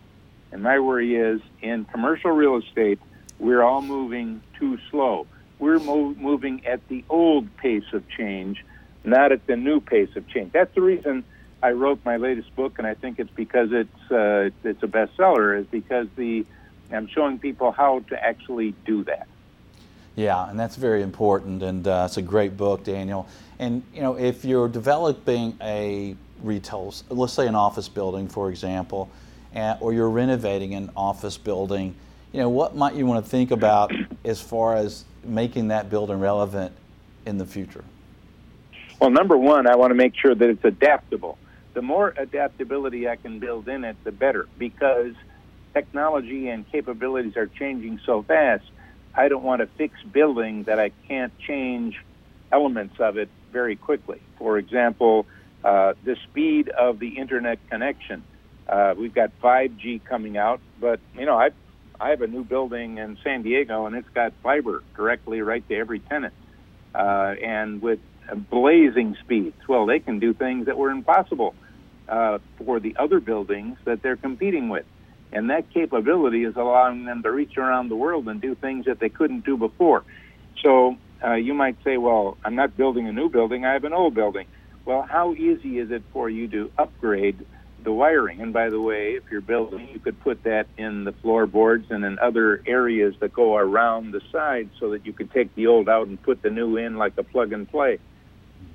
And 0.53 0.63
my 0.63 0.79
worry 0.79 1.17
is 1.17 1.41
in 1.61 1.85
commercial 1.87 2.31
real 2.31 2.57
estate, 2.57 3.01
we're 3.39 3.63
all 3.63 3.83
moving 3.83 4.43
too 4.59 4.79
slow. 4.91 5.27
We're 5.59 5.79
mo- 5.79 6.15
moving 6.15 6.67
at 6.67 6.87
the 6.89 7.05
old 7.09 7.57
pace 7.57 7.93
of 7.93 8.09
change, 8.09 8.65
not 9.05 9.33
at 9.33 9.47
the 9.47 9.57
new 9.57 9.81
pace 9.81 10.15
of 10.17 10.29
change. 10.29 10.53
That's 10.53 10.73
the 10.75 10.83
reason 10.83 11.25
I 11.63 11.71
wrote 11.71 12.01
my 12.05 12.19
latest 12.19 12.55
book, 12.55 12.75
and 12.79 12.87
I 12.87 12.95
think 12.95 13.19
it's 13.19 13.31
because 13.35 13.71
it's 13.73 14.13
uh, 14.13 14.51
it's 14.63 14.83
a 14.83 14.87
bestseller. 14.87 15.59
Is 15.59 15.67
because 15.67 16.07
the 16.15 16.45
I'm 16.95 17.09
showing 17.09 17.39
people 17.39 17.73
how 17.73 18.01
to 18.09 18.25
actually 18.25 18.75
do 18.87 19.05
that. 19.05 19.27
Yeah, 20.17 20.49
and 20.49 20.59
that's 20.59 20.77
very 20.77 21.03
important, 21.03 21.63
and 21.63 21.87
uh, 21.89 22.05
it's 22.07 22.17
a 22.17 22.23
great 22.23 22.57
book, 22.57 22.85
Daniel. 22.85 23.27
And 23.59 23.83
you 23.93 24.01
know, 24.01 24.17
if 24.17 24.45
you're 24.45 24.69
developing 24.69 25.57
a 25.61 26.15
retail, 26.43 26.95
let's 27.09 27.33
say 27.33 27.49
an 27.49 27.57
office 27.57 27.89
building, 27.89 28.29
for 28.29 28.49
example, 28.51 29.11
or 29.81 29.93
you're 29.93 30.11
renovating 30.11 30.75
an 30.75 30.91
office 30.97 31.37
building, 31.37 31.95
you 32.33 32.41
know, 32.41 32.49
what 32.49 32.77
might 32.77 32.95
you 32.95 33.07
want 33.07 33.25
to 33.25 33.31
think 33.31 33.51
about 33.51 33.93
as 34.25 34.41
far 34.41 34.77
as 34.77 35.05
making 35.25 35.69
that 35.69 35.91
building 35.91 36.21
relevant 36.21 36.73
in 37.27 37.39
the 37.39 37.47
future? 37.47 37.85
Well, 39.01 39.11
number 39.11 39.37
one, 39.37 39.67
I 39.67 39.77
want 39.77 39.91
to 39.91 39.95
make 39.95 40.15
sure 40.17 40.35
that 40.35 40.49
it's 40.49 40.65
adaptable. 40.65 41.39
the 41.75 41.83
more 41.83 42.15
adaptability 42.17 43.09
I 43.09 43.17
can 43.17 43.41
build 43.41 43.69
in 43.69 43.85
it, 43.85 43.97
the 44.05 44.13
better, 44.13 44.49
because 44.59 45.15
technology 45.75 46.49
and 46.49 46.71
capabilities 46.71 47.37
are 47.37 47.47
changing 47.47 48.01
so 48.07 48.23
fast. 48.23 48.65
I 49.15 49.29
don't 49.29 49.43
want 49.43 49.63
a 49.63 49.67
fixed 49.67 50.11
building 50.13 50.65
that 50.65 50.81
I 50.81 50.91
can't 51.09 51.37
change 51.39 52.01
elements 52.51 52.97
of 52.99 53.19
it 53.19 53.29
very 53.53 53.77
quickly. 53.77 54.21
For 54.39 54.59
example, 54.59 55.27
uh, 55.63 55.95
the 56.05 56.17
speed 56.25 56.69
of 56.69 56.99
the 56.99 57.19
internet 57.19 57.59
connection. 57.69 58.23
Uh, 58.69 58.95
we've 58.97 59.15
got 59.15 59.31
5G 59.43 60.05
coming 60.05 60.37
out, 60.37 60.61
but 60.81 61.01
you 61.19 61.27
know, 61.27 61.37
I 61.37 61.51
I 62.01 62.11
have 62.11 62.23
a 62.23 62.27
new 62.27 62.45
building 62.45 62.99
in 62.99 63.19
San 63.23 63.43
Diego, 63.43 63.87
and 63.87 63.95
it's 63.95 64.09
got 64.15 64.33
fiber 64.43 64.83
directly 64.97 65.41
right 65.43 65.67
to 65.69 65.77
every 65.77 66.01
tenant, 66.01 66.35
uh, 66.95 67.35
and 67.43 67.81
with 67.81 68.01
blazing 68.51 69.17
speeds. 69.23 69.57
Well, 69.69 69.87
they 69.87 70.01
can 70.01 70.19
do 70.19 70.35
things 70.35 70.67
that 70.67 70.77
were 70.77 70.91
impossible 70.91 71.55
uh, 72.09 72.39
for 72.59 72.81
the 72.81 72.97
other 72.99 73.21
buildings 73.21 73.79
that 73.85 74.03
they're 74.03 74.17
competing 74.17 74.69
with. 74.69 74.87
And 75.35 75.51
that 75.51 75.69
capability 75.75 76.45
is 76.45 76.55
allowing 76.57 77.05
them 77.05 77.23
to 77.25 77.31
reach 77.31 77.59
around 77.59 77.89
the 77.89 77.97
world 77.97 78.29
and 78.29 78.41
do 78.41 78.55
things 78.55 78.87
that 78.87 79.01
they 79.01 79.09
couldn't 79.09 79.45
do 79.45 79.57
before. 79.57 80.05
So 80.63 80.97
uh, 81.23 81.35
you 81.35 81.55
might 81.55 81.77
say, 81.85 81.97
well, 81.97 82.39
I'm 82.45 82.55
not 82.55 82.77
building 82.77 83.09
a 83.09 83.13
new 83.13 83.29
building, 83.29 83.65
I 83.65 83.73
have 83.73 83.85
an 83.85 83.93
old 83.93 84.15
building. 84.15 84.47
Well, 84.85 85.03
how 85.03 85.35
easy 85.35 85.79
is 85.79 85.91
it 85.91 86.03
for 86.13 86.31
you 86.31 86.47
to 86.49 86.71
upgrade 86.79 87.45
the 87.83 87.93
wiring? 87.93 88.43
And 88.43 88.53
by 88.53 88.71
the 88.71 88.81
way, 88.81 89.15
if 89.15 89.25
you're 89.31 89.41
building, 89.41 89.89
you 89.93 89.99
could 89.99 90.21
put 90.21 90.45
that 90.45 90.67
in 90.79 91.05
the 91.05 91.13
floorboards 91.13 91.87
and 91.91 92.05
in 92.05 92.19
other 92.21 92.63
areas 92.67 93.15
that 93.21 93.33
go 93.33 93.57
around 93.57 94.13
the 94.13 94.21
side 94.31 94.71
so 94.79 94.91
that 94.91 95.05
you 95.05 95.13
could 95.13 95.33
take 95.33 95.55
the 95.57 95.67
old 95.67 95.89
out 95.89 96.07
and 96.07 96.23
put 96.23 96.43
the 96.43 96.51
new 96.51 96.77
in 96.77 96.97
like 96.97 97.15
a 97.19 97.25
plug 97.25 97.53
and 97.53 97.69
play. 97.69 97.99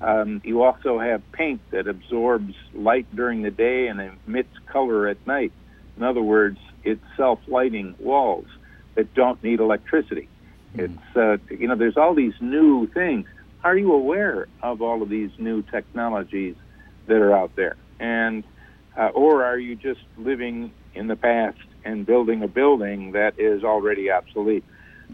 Um, 0.00 0.40
you 0.44 0.62
also 0.62 0.98
have 0.98 1.22
paint 1.32 1.60
that 1.70 1.86
absorbs 1.86 2.54
light 2.74 3.06
during 3.14 3.42
the 3.42 3.50
day 3.50 3.86
and 3.86 4.00
emits 4.26 4.52
color 4.66 5.08
at 5.08 5.24
night. 5.26 5.52
In 6.00 6.06
other 6.06 6.22
words, 6.22 6.58
it's 6.82 7.04
self-lighting 7.18 7.94
walls 7.98 8.46
that 8.94 9.12
don't 9.12 9.42
need 9.44 9.60
electricity. 9.60 10.30
Mm-hmm. 10.74 10.80
It's 10.80 11.16
uh, 11.16 11.54
you 11.54 11.68
know, 11.68 11.76
there's 11.76 11.98
all 11.98 12.14
these 12.14 12.32
new 12.40 12.86
things. 12.86 13.26
Are 13.62 13.76
you 13.76 13.92
aware 13.92 14.48
of 14.62 14.80
all 14.80 15.02
of 15.02 15.10
these 15.10 15.30
new 15.36 15.60
technologies 15.60 16.56
that 17.06 17.18
are 17.18 17.36
out 17.36 17.54
there? 17.54 17.76
And 17.98 18.44
uh, 18.96 19.08
or 19.08 19.44
are 19.44 19.58
you 19.58 19.76
just 19.76 20.00
living 20.16 20.72
in 20.94 21.06
the 21.06 21.16
past 21.16 21.58
and 21.84 22.06
building 22.06 22.42
a 22.42 22.48
building 22.48 23.12
that 23.12 23.38
is 23.38 23.62
already 23.62 24.10
obsolete? 24.10 24.64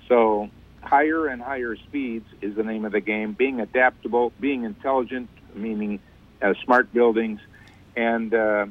So 0.06 0.50
higher 0.82 1.26
and 1.26 1.42
higher 1.42 1.74
speeds 1.74 2.26
is 2.40 2.54
the 2.54 2.62
name 2.62 2.84
of 2.84 2.92
the 2.92 3.00
game. 3.00 3.32
Being 3.32 3.60
adaptable, 3.60 4.32
being 4.38 4.62
intelligent, 4.62 5.28
meaning 5.52 5.98
uh, 6.40 6.54
smart 6.64 6.92
buildings, 6.92 7.40
and 7.96 8.32
uh, 8.32 8.66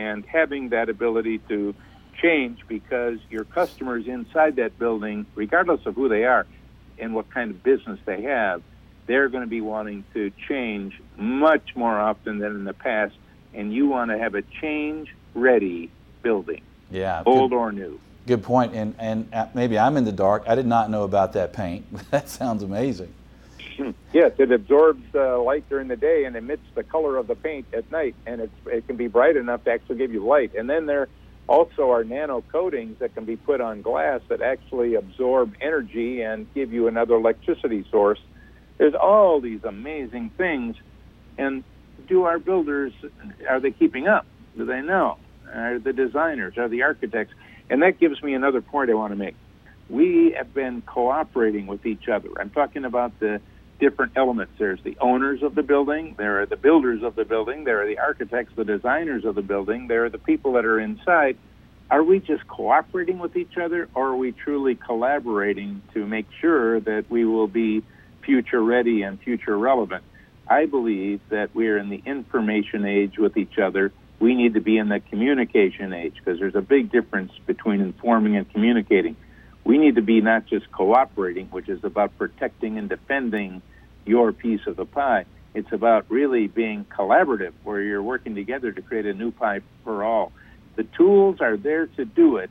and 0.00 0.24
having 0.24 0.70
that 0.70 0.88
ability 0.88 1.38
to 1.48 1.74
change 2.22 2.60
because 2.68 3.18
your 3.30 3.44
customers 3.44 4.06
inside 4.06 4.56
that 4.56 4.78
building, 4.78 5.26
regardless 5.34 5.84
of 5.84 5.94
who 5.94 6.08
they 6.08 6.24
are 6.24 6.46
and 6.98 7.14
what 7.14 7.30
kind 7.30 7.50
of 7.50 7.62
business 7.62 7.98
they 8.06 8.22
have, 8.22 8.62
they're 9.06 9.28
going 9.28 9.42
to 9.42 9.50
be 9.50 9.60
wanting 9.60 10.04
to 10.14 10.30
change 10.48 11.00
much 11.16 11.76
more 11.76 11.98
often 11.98 12.38
than 12.38 12.52
in 12.52 12.64
the 12.64 12.72
past. 12.72 13.14
And 13.52 13.72
you 13.74 13.88
want 13.88 14.10
to 14.10 14.18
have 14.18 14.34
a 14.34 14.42
change 14.42 15.14
ready 15.34 15.90
building, 16.22 16.62
yeah, 16.90 17.22
old 17.26 17.52
or 17.52 17.72
new. 17.72 18.00
Good 18.26 18.42
point. 18.42 18.74
And 18.74 18.94
and 18.98 19.28
uh, 19.34 19.48
maybe 19.54 19.78
I'm 19.78 19.96
in 19.96 20.04
the 20.04 20.12
dark. 20.12 20.44
I 20.46 20.54
did 20.54 20.66
not 20.66 20.88
know 20.88 21.02
about 21.02 21.32
that 21.32 21.52
paint. 21.52 21.84
that 22.10 22.28
sounds 22.28 22.62
amazing. 22.62 23.12
Yes, 24.12 24.32
it 24.38 24.50
absorbs 24.50 25.04
uh, 25.14 25.40
light 25.40 25.68
during 25.68 25.86
the 25.86 25.96
day 25.96 26.24
and 26.24 26.34
emits 26.34 26.64
the 26.74 26.82
color 26.82 27.16
of 27.16 27.28
the 27.28 27.36
paint 27.36 27.66
at 27.72 27.90
night, 27.92 28.16
and 28.26 28.40
it's, 28.40 28.52
it 28.66 28.86
can 28.88 28.96
be 28.96 29.06
bright 29.06 29.36
enough 29.36 29.62
to 29.64 29.70
actually 29.70 29.98
give 29.98 30.12
you 30.12 30.26
light. 30.26 30.54
And 30.56 30.68
then 30.68 30.86
there 30.86 31.08
also 31.48 31.90
are 31.90 32.02
nano 32.02 32.42
coatings 32.50 32.98
that 32.98 33.14
can 33.14 33.24
be 33.24 33.36
put 33.36 33.60
on 33.60 33.82
glass 33.82 34.20
that 34.28 34.42
actually 34.42 34.94
absorb 34.94 35.54
energy 35.60 36.22
and 36.22 36.52
give 36.54 36.72
you 36.72 36.88
another 36.88 37.14
electricity 37.14 37.84
source. 37.90 38.18
There's 38.78 38.94
all 38.94 39.40
these 39.40 39.62
amazing 39.62 40.30
things, 40.36 40.76
and 41.38 41.62
do 42.08 42.24
our 42.24 42.38
builders 42.38 42.92
are 43.48 43.60
they 43.60 43.70
keeping 43.70 44.08
up? 44.08 44.26
Do 44.56 44.64
they 44.64 44.80
know? 44.80 45.18
Are 45.52 45.78
the 45.78 45.92
designers? 45.92 46.58
Are 46.58 46.68
the 46.68 46.82
architects? 46.82 47.34
And 47.68 47.82
that 47.82 48.00
gives 48.00 48.20
me 48.22 48.34
another 48.34 48.60
point 48.60 48.90
I 48.90 48.94
want 48.94 49.12
to 49.12 49.16
make. 49.16 49.36
We 49.88 50.34
have 50.36 50.52
been 50.52 50.82
cooperating 50.82 51.66
with 51.66 51.86
each 51.86 52.08
other. 52.08 52.28
I'm 52.38 52.50
talking 52.50 52.84
about 52.84 53.18
the 53.20 53.40
different 53.80 54.12
elements. 54.16 54.52
There's 54.58 54.82
the 54.82 54.96
owners 55.00 55.42
of 55.42 55.54
the 55.54 55.62
building, 55.62 56.14
there 56.18 56.40
are 56.40 56.46
the 56.46 56.56
builders 56.56 57.02
of 57.02 57.16
the 57.16 57.24
building, 57.24 57.64
there 57.64 57.82
are 57.82 57.86
the 57.86 57.98
architects, 57.98 58.52
the 58.56 58.64
designers 58.64 59.24
of 59.24 59.34
the 59.34 59.42
building, 59.42 59.88
there 59.88 60.04
are 60.04 60.10
the 60.10 60.18
people 60.18 60.52
that 60.52 60.64
are 60.64 60.78
inside. 60.78 61.36
Are 61.90 62.04
we 62.04 62.20
just 62.20 62.46
cooperating 62.46 63.18
with 63.18 63.36
each 63.36 63.56
other, 63.56 63.88
or 63.94 64.08
are 64.08 64.16
we 64.16 64.32
truly 64.32 64.76
collaborating 64.76 65.82
to 65.94 66.06
make 66.06 66.26
sure 66.40 66.78
that 66.80 67.10
we 67.10 67.24
will 67.24 67.48
be 67.48 67.82
future 68.24 68.62
ready 68.62 69.02
and 69.02 69.20
future 69.20 69.58
relevant? 69.58 70.04
I 70.46 70.66
believe 70.66 71.20
that 71.30 71.54
we're 71.54 71.78
in 71.78 71.88
the 71.88 72.02
information 72.06 72.84
age 72.84 73.18
with 73.18 73.36
each 73.36 73.58
other 73.58 73.92
we 74.20 74.34
need 74.34 74.54
to 74.54 74.60
be 74.60 74.76
in 74.76 74.88
the 74.88 75.00
communication 75.00 75.92
age 75.92 76.14
because 76.16 76.38
there's 76.38 76.54
a 76.54 76.60
big 76.60 76.92
difference 76.92 77.32
between 77.46 77.80
informing 77.80 78.36
and 78.36 78.48
communicating. 78.52 79.16
We 79.64 79.78
need 79.78 79.96
to 79.96 80.02
be 80.02 80.20
not 80.20 80.46
just 80.46 80.70
cooperating, 80.72 81.46
which 81.46 81.68
is 81.68 81.84
about 81.84 82.16
protecting 82.18 82.78
and 82.78 82.88
defending 82.88 83.62
your 84.06 84.32
piece 84.32 84.66
of 84.66 84.76
the 84.76 84.86
pie. 84.86 85.26
It's 85.54 85.72
about 85.72 86.06
really 86.08 86.46
being 86.46 86.84
collaborative, 86.84 87.52
where 87.64 87.80
you're 87.82 88.02
working 88.02 88.34
together 88.34 88.72
to 88.72 88.82
create 88.82 89.06
a 89.06 89.14
new 89.14 89.30
pie 89.30 89.60
for 89.84 90.04
all. 90.04 90.32
The 90.76 90.84
tools 90.84 91.40
are 91.40 91.56
there 91.56 91.86
to 91.86 92.04
do 92.04 92.36
it. 92.36 92.50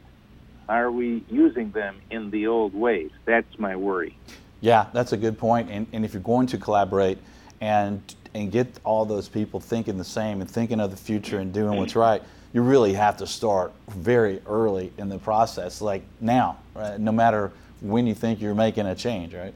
Are 0.68 0.92
we 0.92 1.24
using 1.30 1.72
them 1.72 2.00
in 2.12 2.30
the 2.30 2.48
old 2.48 2.76
ways? 2.76 3.12
That's 3.26 3.58
my 3.58 3.76
worry. 3.76 4.16
Yeah, 4.62 4.88
that's 4.94 5.14
a 5.14 5.18
good 5.18 5.38
point. 5.38 5.70
And, 5.72 5.88
and 5.94 6.06
if 6.06 6.14
you're 6.14 6.22
going 6.22 6.48
to 6.48 6.58
collaborate 6.58 7.18
and 7.62 8.02
and 8.34 8.52
get 8.52 8.80
all 8.84 9.06
those 9.06 9.28
people 9.28 9.60
thinking 9.60 9.98
the 9.98 10.04
same 10.04 10.42
and 10.42 10.50
thinking 10.50 10.80
of 10.80 10.92
the 10.92 10.98
future 10.98 11.40
and 11.40 11.52
doing 11.54 11.78
what's 11.78 11.96
right, 11.96 12.22
you 12.54 12.62
really 12.62 12.94
have 12.94 13.18
to 13.18 13.28
start 13.28 13.74
very 13.90 14.42
early 14.46 14.92
in 14.98 15.10
the 15.10 15.18
process, 15.18 15.82
like 15.82 16.04
now, 16.22 16.58
right? 16.76 17.00
no 17.00 17.12
matter 17.12 17.52
when 17.82 18.06
you 18.08 18.14
think 18.14 18.42
you're 18.42 18.56
making 18.56 18.86
a 18.86 18.96
change, 18.96 19.34
right? 19.34 19.54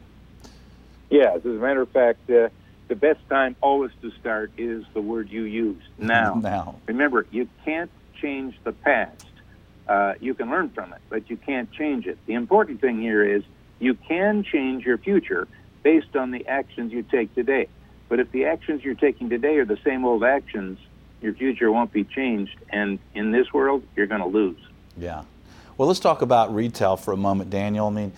Yeah, 1.09 1.33
as 1.35 1.45
a 1.45 1.49
matter 1.49 1.81
of 1.81 1.89
fact, 1.89 2.29
uh, 2.29 2.49
the 2.87 2.95
best 2.95 3.19
time 3.29 3.55
always 3.61 3.91
to 4.01 4.11
start 4.19 4.51
is 4.57 4.83
the 4.93 5.01
word 5.01 5.29
you 5.29 5.43
use 5.43 5.81
now. 5.97 6.35
now. 6.35 6.75
Remember, 6.87 7.25
you 7.31 7.47
can't 7.65 7.91
change 8.19 8.55
the 8.63 8.71
past. 8.71 9.25
Uh, 9.87 10.13
you 10.19 10.33
can 10.33 10.49
learn 10.49 10.69
from 10.69 10.93
it, 10.93 11.01
but 11.09 11.29
you 11.29 11.37
can't 11.37 11.71
change 11.71 12.07
it. 12.07 12.17
The 12.25 12.33
important 12.33 12.81
thing 12.81 13.01
here 13.01 13.23
is 13.23 13.43
you 13.79 13.95
can 13.95 14.43
change 14.43 14.85
your 14.85 14.97
future 14.97 15.47
based 15.83 16.15
on 16.15 16.31
the 16.31 16.47
actions 16.47 16.93
you 16.93 17.03
take 17.03 17.35
today. 17.35 17.67
But 18.13 18.19
if 18.19 18.31
the 18.31 18.45
actions 18.45 18.83
you're 18.83 18.93
taking 18.93 19.27
today 19.27 19.57
are 19.57 19.65
the 19.65 19.79
same 19.83 20.05
old 20.05 20.23
actions, 20.23 20.77
your 21.19 21.33
future 21.33 21.71
won't 21.71 21.91
be 21.91 22.03
changed. 22.03 22.55
And 22.69 22.99
in 23.15 23.31
this 23.31 23.51
world, 23.51 23.81
you're 23.95 24.05
going 24.05 24.21
to 24.21 24.27
lose. 24.27 24.59
Yeah. 24.95 25.23
Well, 25.79 25.87
let's 25.87 25.99
talk 25.99 26.21
about 26.21 26.53
retail 26.53 26.95
for 26.95 27.11
a 27.11 27.17
moment, 27.17 27.49
Daniel. 27.49 27.87
I 27.87 27.89
mean, 27.89 28.11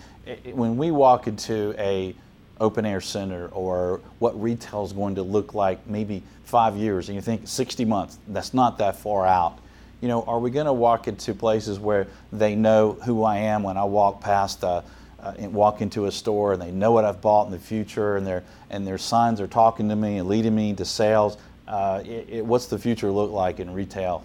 when 0.52 0.76
we 0.76 0.90
walk 0.90 1.28
into 1.28 1.74
a 1.78 2.14
open 2.60 2.84
air 2.84 3.00
center 3.00 3.48
or 3.48 4.02
what 4.18 4.38
retail 4.38 4.84
is 4.84 4.92
going 4.92 5.14
to 5.14 5.22
look 5.22 5.54
like 5.54 5.86
maybe 5.86 6.22
five 6.44 6.76
years, 6.76 7.08
and 7.08 7.16
you 7.16 7.22
think 7.22 7.48
60 7.48 7.86
months, 7.86 8.18
that's 8.28 8.52
not 8.52 8.76
that 8.76 8.98
far 8.98 9.26
out. 9.26 9.56
You 10.02 10.08
know, 10.08 10.24
are 10.24 10.38
we 10.38 10.50
going 10.50 10.66
to 10.66 10.74
walk 10.74 11.08
into 11.08 11.32
places 11.32 11.78
where 11.78 12.06
they 12.30 12.54
know 12.54 12.98
who 13.06 13.24
I 13.24 13.38
am 13.38 13.62
when 13.62 13.78
I 13.78 13.84
walk 13.84 14.20
past 14.20 14.62
a, 14.62 14.84
uh, 15.20 15.34
walk 15.38 15.80
into 15.80 16.06
a 16.06 16.12
store 16.12 16.52
and 16.52 16.60
they 16.60 16.70
know 16.70 16.92
what 16.92 17.04
I've 17.04 17.20
bought 17.20 17.46
in 17.46 17.52
the 17.52 17.58
future 17.58 18.16
and 18.16 18.26
their 18.26 18.44
and 18.70 18.86
their 18.86 18.98
signs 18.98 19.40
are 19.40 19.46
talking 19.46 19.88
to 19.88 19.96
me 19.96 20.18
and 20.18 20.28
leading 20.28 20.54
me 20.54 20.74
to 20.74 20.84
sales. 20.84 21.36
Uh, 21.66 22.02
it, 22.04 22.28
it, 22.28 22.46
what's 22.46 22.66
the 22.66 22.78
future 22.78 23.10
look 23.10 23.30
like 23.30 23.58
in 23.60 23.72
retail? 23.72 24.24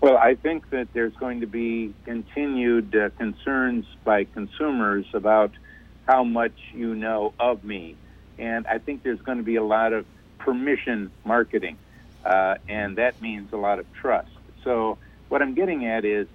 Well, 0.00 0.18
I 0.18 0.34
think 0.34 0.68
that 0.70 0.92
there's 0.92 1.14
going 1.14 1.40
to 1.40 1.46
be 1.46 1.94
continued 2.04 2.94
uh, 2.94 3.10
concerns 3.16 3.86
by 4.04 4.24
consumers 4.24 5.06
about 5.14 5.52
how 6.06 6.24
much 6.24 6.52
you 6.74 6.94
know 6.94 7.32
of 7.40 7.64
me, 7.64 7.96
and 8.38 8.66
I 8.66 8.78
think 8.78 9.02
there's 9.02 9.22
going 9.22 9.38
to 9.38 9.44
be 9.44 9.56
a 9.56 9.64
lot 9.64 9.92
of 9.94 10.04
permission 10.38 11.10
marketing, 11.24 11.78
uh, 12.24 12.56
and 12.68 12.96
that 12.96 13.22
means 13.22 13.52
a 13.52 13.56
lot 13.56 13.78
of 13.78 13.90
trust. 13.94 14.28
So 14.62 14.98
what 15.28 15.40
I'm 15.40 15.54
getting 15.54 15.86
at 15.86 16.04
is 16.04 16.26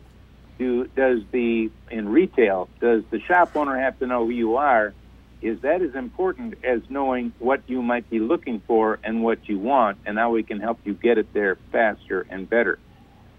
do 0.60 0.86
does 0.96 1.20
the 1.32 1.72
in 1.90 2.10
retail 2.10 2.70
does 2.80 3.04
the 3.10 3.20
shop 3.22 3.56
owner 3.56 3.80
have 3.80 3.98
to 4.00 4.06
know 4.06 4.26
who 4.26 4.32
you 4.32 4.58
are? 4.58 4.94
Is 5.42 5.62
that 5.62 5.82
as 5.82 5.96
important 5.96 6.56
as 6.66 6.82
knowing 6.90 7.32
what 7.40 7.62
you 7.68 7.82
might 7.82 8.10
be 8.10 8.20
looking 8.20 8.62
for 8.68 9.00
and 9.04 9.24
what 9.24 9.48
you 9.48 9.58
want, 9.58 9.98
and 10.06 10.18
how 10.18 10.32
we 10.32 10.44
can 10.44 10.60
help 10.60 10.80
you 10.84 10.94
get 10.94 11.18
it 11.18 11.34
there 11.34 11.58
faster 11.72 12.28
and 12.30 12.50
better? 12.50 12.78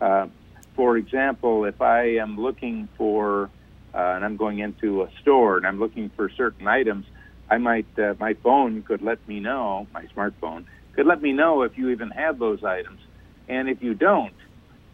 Uh, 0.01 0.29
for 0.75 0.97
example, 0.97 1.67
if 1.67 1.83
I 1.83 2.17
am 2.17 2.41
looking 2.41 2.89
for 2.97 3.51
uh, 3.93 3.99
and 3.99 4.25
I'm 4.25 4.37
going 4.37 4.61
into 4.61 5.03
a 5.03 5.11
store 5.21 5.59
and 5.59 5.67
I'm 5.67 5.79
looking 5.79 6.11
for 6.17 6.31
certain 6.31 6.67
items, 6.67 7.05
I 7.51 7.59
might 7.59 7.87
uh, 7.99 8.15
my 8.19 8.35
phone 8.35 8.83
could 8.83 9.03
let 9.03 9.27
me 9.29 9.41
know 9.41 9.87
my 9.93 10.07
smartphone 10.17 10.65
could 10.95 11.07
let 11.07 11.23
me 11.23 11.33
know 11.33 11.63
if 11.63 11.77
you 11.77 11.91
even 11.91 12.11
have 12.11 12.39
those 12.39 12.65
items. 12.65 13.01
And 13.49 13.69
if 13.69 13.83
you 13.83 13.95
don't, 13.95 14.35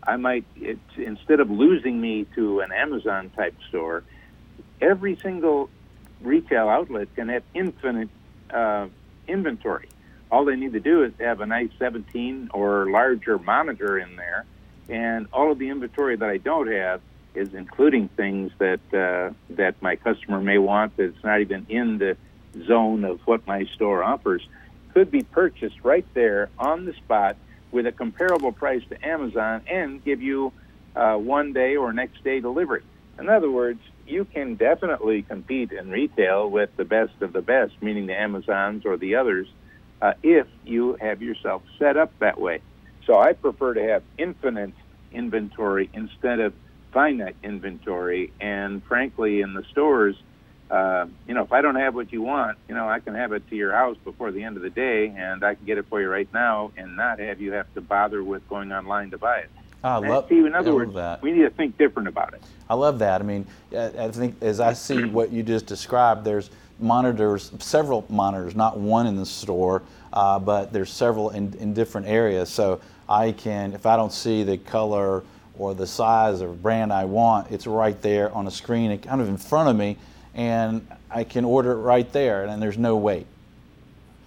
I 0.07 0.17
might, 0.17 0.45
it, 0.57 0.79
instead 0.97 1.41
of 1.41 1.51
losing 1.51 2.01
me 2.01 2.27
to 2.37 2.61
an 2.61 2.73
Amazon 2.73 3.31
type 3.31 3.57
store, 3.69 4.05
every 4.81 5.17
single 5.17 5.69
retail 6.21 6.69
outlet 6.69 7.15
can 7.15 7.29
have 7.29 7.43
infinite 7.55 8.09
uh, 8.51 8.87
inventory. 9.27 9.89
All 10.31 10.45
they 10.45 10.57
need 10.57 10.73
to 10.73 10.81
do 10.81 11.03
is 11.05 11.13
have 11.19 11.41
a 11.41 11.47
nice 11.47 11.71
17 11.79 12.51
or 12.53 12.91
larger 12.91 13.39
monitor 13.39 13.99
in 13.99 14.17
there, 14.17 14.45
and 14.89 15.27
all 15.33 15.53
of 15.53 15.59
the 15.59 15.69
inventory 15.69 16.17
that 16.17 16.29
I 16.29 16.37
don't 16.37 16.71
have 16.71 17.01
is 17.35 17.55
including 17.55 18.09
things 18.09 18.51
that 18.59 18.81
uh, 18.95 19.35
that 19.51 19.81
my 19.83 19.97
customer 19.97 20.41
may 20.41 20.59
want 20.59 20.97
that's 20.97 21.23
not 21.23 21.41
even 21.41 21.67
in 21.69 21.99
the 21.99 22.17
zone 22.67 23.05
of 23.05 23.21
what 23.27 23.47
my 23.47 23.67
store 23.75 24.03
offers 24.03 24.47
could 24.95 25.11
be 25.11 25.23
purchased 25.23 25.77
right 25.85 26.07
there 26.15 26.49
on 26.59 26.87
the 26.87 26.95
spot 26.95 27.37
with 27.77 27.87
a 27.87 27.93
comparable 27.93 28.53
price 28.53 28.81
to 28.89 29.07
Amazon 29.07 29.61
and 29.71 30.03
give 30.03 30.23
you 30.23 30.51
uh, 30.97 31.15
one 31.17 31.53
day 31.53 31.77
or 31.77 31.93
next 31.93 32.25
day 32.25 32.41
delivery. 32.41 32.83
In 33.19 33.29
other 33.29 33.51
words, 33.51 33.81
you 34.07 34.25
can 34.25 34.55
definitely 34.55 35.21
compete 35.21 35.73
in 35.73 35.91
retail 35.91 36.49
with 36.49 36.71
the 36.79 36.87
best 36.87 37.13
of 37.21 37.35
the 37.35 37.43
best, 37.43 37.75
meaning 37.83 38.07
the 38.07 38.19
Amazons 38.19 38.87
or 38.87 38.97
the 38.97 39.17
others, 39.17 39.47
uh, 40.01 40.15
if 40.23 40.47
you 40.65 40.97
have 41.03 41.21
yourself 41.21 41.61
set 41.79 41.99
up 41.99 42.19
that 42.21 42.41
way. 42.41 42.63
So 43.05 43.19
I 43.21 43.35
prefer 43.35 43.75
to 43.75 43.83
have 43.83 44.03
infinite 44.17 44.73
inventory 45.13 45.91
instead 45.93 46.41
of 46.41 46.55
finite 46.95 47.37
inventory. 47.43 48.33
And 48.41 48.83
frankly, 48.85 49.43
in 49.43 49.53
the 49.53 49.65
stores, 49.71 50.17
uh, 50.71 51.07
you 51.29 51.35
know, 51.35 51.43
if 51.43 51.53
I 51.53 51.61
don't 51.61 51.77
have 51.77 51.95
what 51.95 52.13
you 52.13 52.23
want, 52.23 52.59
you 52.69 52.75
know, 52.75 52.89
I 52.89 52.99
can 52.99 53.15
have 53.15 53.33
it 53.33 53.49
to 53.51 53.57
your 53.57 53.73
house 53.73 53.97
before 54.05 54.33
the 54.33 54.43
end 54.43 54.57
of 54.57 54.63
the 54.63 54.71
day, 54.71 55.15
and 55.17 55.45
I 55.45 55.55
can 55.55 55.65
get 55.65 55.79
it 55.79 55.87
for 55.89 56.01
you 56.01 56.09
right 56.09 56.29
now, 56.35 56.73
and 56.77 56.97
not 56.97 57.21
have 57.21 57.41
you 57.41 57.53
have 57.53 57.73
to 57.75 57.81
bother 57.81 58.25
with 58.25 58.49
going 58.49 58.73
online 58.73 59.11
to 59.13 59.19
buy 59.19 59.39
it. 59.39 59.51
I 59.85 59.99
love, 59.99 60.29
see, 60.29 60.39
in 60.39 60.55
other 60.55 60.73
I 60.73 60.75
words, 60.75 60.95
that. 60.95 61.23
we 61.23 61.31
need 61.33 61.43
to 61.43 61.51
think 61.51 61.79
different 61.79 62.09
about 62.09 62.35
it. 62.35 62.43
I 62.69 62.75
love 62.75 62.99
that. 62.99 63.21
I 63.21 63.25
mean, 63.25 63.47
I 63.73 64.09
think 64.11 64.43
as 64.43 64.59
I 64.59 64.73
see 64.73 65.05
what 65.05 65.31
you 65.31 65.45
just 65.45 65.67
described, 65.67 66.25
there's 66.25 66.51
monitors, 66.81 67.53
several 67.61 68.05
monitors, 68.09 68.57
not 68.57 68.79
one 68.79 69.07
in 69.07 69.17
the 69.17 69.27
store, 69.27 69.83
uh, 70.13 70.39
but 70.41 70.73
there's 70.73 70.91
several 70.91 71.31
in, 71.31 71.55
in 71.55 71.75
different 71.75 72.09
areas. 72.09 72.49
So 72.49 72.81
I 73.09 73.31
can, 73.33 73.73
if 73.73 73.87
I 73.87 73.97
don't 73.97 74.13
see 74.13 74.43
the 74.43 74.59
color 74.59 75.23
or 75.57 75.75
the 75.75 75.87
size 75.87 76.43
or 76.43 76.49
brand 76.49 76.93
I 76.93 77.05
want, 77.05 77.53
it's 77.53 77.69
right 77.69 78.01
there 78.03 78.35
on 78.35 78.49
a 78.49 78.51
screen, 78.51 78.99
kind 78.99 79.21
of 79.21 79.29
in 79.29 79.37
front 79.37 79.69
of 79.69 79.77
me 79.77 79.97
and 80.37 80.87
I 81.11 81.25
can 81.25 81.45
order 81.45 81.73
it 81.73 81.77
right 81.77 82.11
there, 82.13 82.45
and 82.45 82.63
there's 82.63 82.79
no 82.79 82.97
wait. 82.97 83.27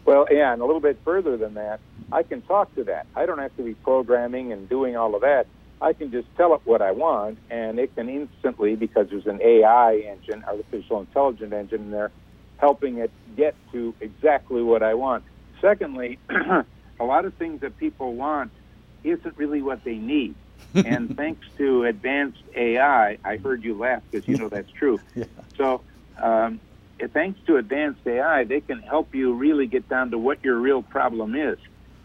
Well, 0.06 0.26
yeah, 0.32 0.52
and 0.52 0.62
a 0.62 0.66
little 0.66 0.82
bit 0.82 1.00
further 1.06 1.38
than 1.38 1.54
that, 1.54 1.80
I 2.12 2.24
can 2.24 2.42
talk 2.42 2.74
to 2.76 2.84
that. 2.86 3.06
I 3.16 3.28
don't 3.28 3.38
have 3.38 3.56
to 3.58 3.64
be 3.64 3.76
programming 3.76 4.52
and 4.52 4.68
doing 4.68 4.98
all 4.98 5.14
of 5.14 5.22
that. 5.22 5.46
I 5.82 5.94
can 5.94 6.12
just 6.12 6.28
tell 6.36 6.56
it 6.56 6.62
what 6.66 6.82
I 6.82 6.92
want, 6.92 7.38
and 7.52 7.80
it 7.80 7.96
can 7.96 8.10
instantly, 8.10 8.76
because 8.76 9.08
there's 9.12 9.28
an 9.28 9.40
AI 9.42 9.98
engine, 9.98 10.44
artificial 10.46 11.00
intelligence 11.00 11.54
engine 11.54 11.82
in 11.82 11.92
there, 11.92 12.12
helping 12.58 12.98
it 12.98 13.12
get 13.38 13.56
to 13.72 13.94
exactly 14.02 14.64
what 14.64 14.82
I 14.82 14.96
want. 14.96 15.24
Secondly, 15.62 16.18
a 17.00 17.04
lot 17.04 17.26
of 17.26 17.36
things 17.36 17.62
that 17.62 17.78
people 17.78 18.16
want 18.16 18.52
isn't 19.04 19.38
really 19.38 19.62
what 19.62 19.84
they 19.86 19.96
need. 19.96 20.36
and 20.74 21.16
thanks 21.16 21.46
to 21.58 21.86
advanced 21.86 22.44
AI, 22.56 23.18
I 23.24 23.38
heard 23.38 23.64
you 23.64 23.78
laugh 23.78 24.04
because 24.12 24.28
you 24.28 24.38
know 24.38 24.50
that's 24.50 24.70
true. 24.72 25.00
yeah. 25.16 25.26
So 25.58 25.82
um, 26.22 26.60
thanks 27.14 27.40
to 27.48 27.58
advanced 27.58 28.02
AI, 28.06 28.44
they 28.44 28.62
can 28.62 28.80
help 28.80 29.14
you 29.14 29.34
really 29.34 29.68
get 29.68 29.88
down 29.90 30.12
to 30.12 30.18
what 30.18 30.44
your 30.44 30.58
real 30.58 30.82
problem 30.84 31.36
is. 31.36 31.58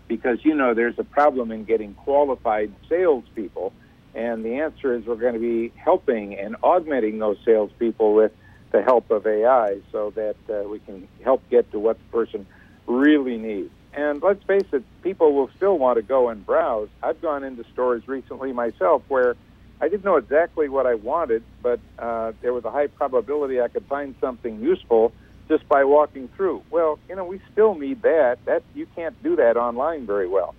Because, 0.09 0.39
you 0.45 0.55
know, 0.55 0.75
there's 0.75 0.99
a 0.99 1.05
problem 1.05 1.51
in 1.51 1.65
getting 1.65 1.95
qualified 1.95 2.75
salespeople. 2.89 3.73
And 4.15 4.45
the 4.45 4.57
answer 4.61 4.95
is 4.95 5.07
we're 5.07 5.17
going 5.17 5.35
to 5.35 5.41
be 5.41 5.73
helping 5.77 6.39
and 6.39 6.57
augmenting 6.63 7.19
those 7.19 7.39
salespeople 7.45 8.15
with 8.15 8.33
the 8.73 8.83
help 8.83 9.11
of 9.11 9.27
AI 9.27 9.81
so 9.93 10.13
that 10.15 10.37
uh, 10.49 10.69
we 10.69 10.79
can 10.81 11.09
help 11.23 11.43
get 11.51 11.71
to 11.73 11.79
what 11.79 11.99
the 11.99 12.17
person 12.17 12.47
really 12.87 13.39
needs. 13.39 13.71
And 13.97 14.21
let's 14.23 14.43
face 14.45 14.67
it, 14.73 14.83
people 15.03 15.33
will 15.33 15.51
still 15.57 15.79
want 15.79 15.97
to 15.97 16.03
go 16.03 16.29
and 16.29 16.45
browse. 16.45 16.89
I've 17.03 17.21
gone 17.23 17.45
into 17.45 17.65
stores 17.73 18.03
recently 18.09 18.53
myself 18.53 19.03
where 19.09 19.37
I 19.81 19.89
didn't 19.89 20.05
know 20.05 20.17
exactly 20.17 20.69
what 20.69 20.87
I 20.87 20.95
wanted, 20.95 21.43
but 21.63 21.81
uh, 21.99 22.33
there 22.41 22.53
was 22.53 22.65
a 22.65 22.71
high 22.71 22.87
probability 22.87 23.61
I 23.61 23.69
could 23.69 23.85
find 23.87 24.15
something 24.21 24.61
useful 24.61 25.13
just 25.49 25.69
by 25.69 25.85
walking 25.85 26.29
through. 26.37 26.63
Well, 26.71 26.99
you 27.09 27.17
know, 27.17 27.25
we 27.25 27.41
still 27.53 27.75
need 27.75 28.03
that. 28.03 28.39
That 28.47 28.63
you 28.75 28.87
can't 28.95 29.21
do 29.23 29.37
that 29.37 29.57
online 29.57 30.07
very 30.07 30.29
well. 30.29 30.55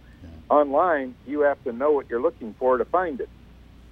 Online, 0.49 1.15
you 1.25 1.41
have 1.41 1.63
to 1.63 1.71
know 1.71 1.91
what 1.91 2.08
you're 2.10 2.21
looking 2.21 2.54
for 2.60 2.78
to 2.78 2.86
find 2.86 3.19
it. 3.19 3.30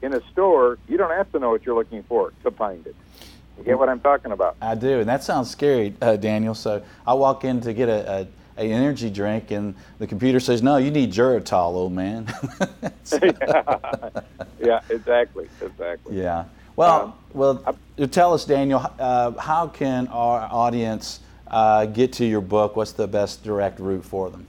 In 0.04 0.14
a 0.14 0.22
store, 0.32 0.78
you 0.88 0.98
don't 0.98 1.12
have 1.12 1.32
to 1.32 1.40
know 1.40 1.50
what 1.50 1.66
you're 1.66 1.76
looking 1.76 2.04
for 2.04 2.32
to 2.44 2.52
find 2.52 2.86
it. 2.86 2.96
You 3.58 3.64
get 3.64 3.80
what 3.80 3.90
I'm 3.90 4.02
talking 4.02 4.32
about? 4.32 4.58
I 4.62 4.76
do, 4.76 5.00
and 5.00 5.10
that 5.10 5.24
sounds 5.24 5.50
scary, 5.50 5.96
uh, 6.02 6.16
Daniel. 6.18 6.54
So 6.54 6.84
I 7.08 7.14
walk 7.14 7.44
in 7.44 7.62
to 7.62 7.74
get 7.74 7.90
a, 7.90 8.22
a 8.22 8.28
a 8.58 8.62
energy 8.62 9.10
drink, 9.10 9.52
and 9.52 9.76
the 10.00 10.08
computer 10.08 10.40
says, 10.40 10.62
"No, 10.62 10.78
you 10.78 10.92
need 10.92 11.12
Geritol, 11.12 11.74
old 11.74 11.94
man." 11.94 12.28
yeah. 13.22 14.10
yeah, 14.60 14.80
exactly, 14.90 15.48
exactly. 15.62 16.20
Yeah. 16.20 16.46
Well, 16.76 17.02
um, 17.02 17.14
well, 17.34 18.08
tell 18.08 18.34
us, 18.34 18.46
Daniel, 18.46 18.86
uh, 19.00 19.32
how 19.32 19.68
can 19.68 20.08
our 20.08 20.48
audience 20.52 21.20
uh, 21.48 21.86
get 21.86 22.14
to 22.14 22.26
your 22.26 22.42
book? 22.42 22.76
What's 22.76 22.94
the 22.94 23.08
best 23.08 23.44
direct 23.44 23.80
route 23.80 24.06
for 24.06 24.30
them? 24.30 24.48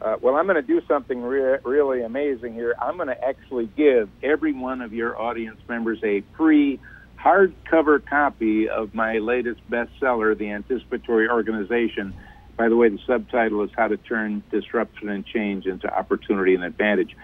Uh, 0.00 0.16
well, 0.20 0.34
I'm 0.34 0.46
going 0.46 0.56
to 0.56 0.62
do 0.62 0.80
something 0.88 1.20
re- 1.22 1.58
really 1.62 2.02
amazing 2.02 2.54
here. 2.54 2.74
I'm 2.80 2.96
going 2.96 3.08
to 3.08 3.24
actually 3.24 3.66
give 3.76 4.08
every 4.22 4.52
one 4.52 4.80
of 4.80 4.94
your 4.94 5.20
audience 5.20 5.60
members 5.68 6.02
a 6.02 6.22
free 6.36 6.80
hardcover 7.18 8.04
copy 8.04 8.68
of 8.68 8.94
my 8.94 9.18
latest 9.18 9.60
bestseller, 9.70 10.36
The 10.36 10.50
Anticipatory 10.50 11.28
Organization 11.28 12.14
by 12.60 12.68
the 12.68 12.76
way, 12.76 12.90
the 12.90 12.98
subtitle 13.06 13.62
is 13.62 13.70
How 13.74 13.88
to 13.88 13.96
Turn 13.96 14.42
Disruption 14.50 15.08
and 15.08 15.24
Change 15.24 15.64
into 15.64 15.90
Opportunity 15.90 16.54
and 16.54 16.62
Advantage. 16.62 17.16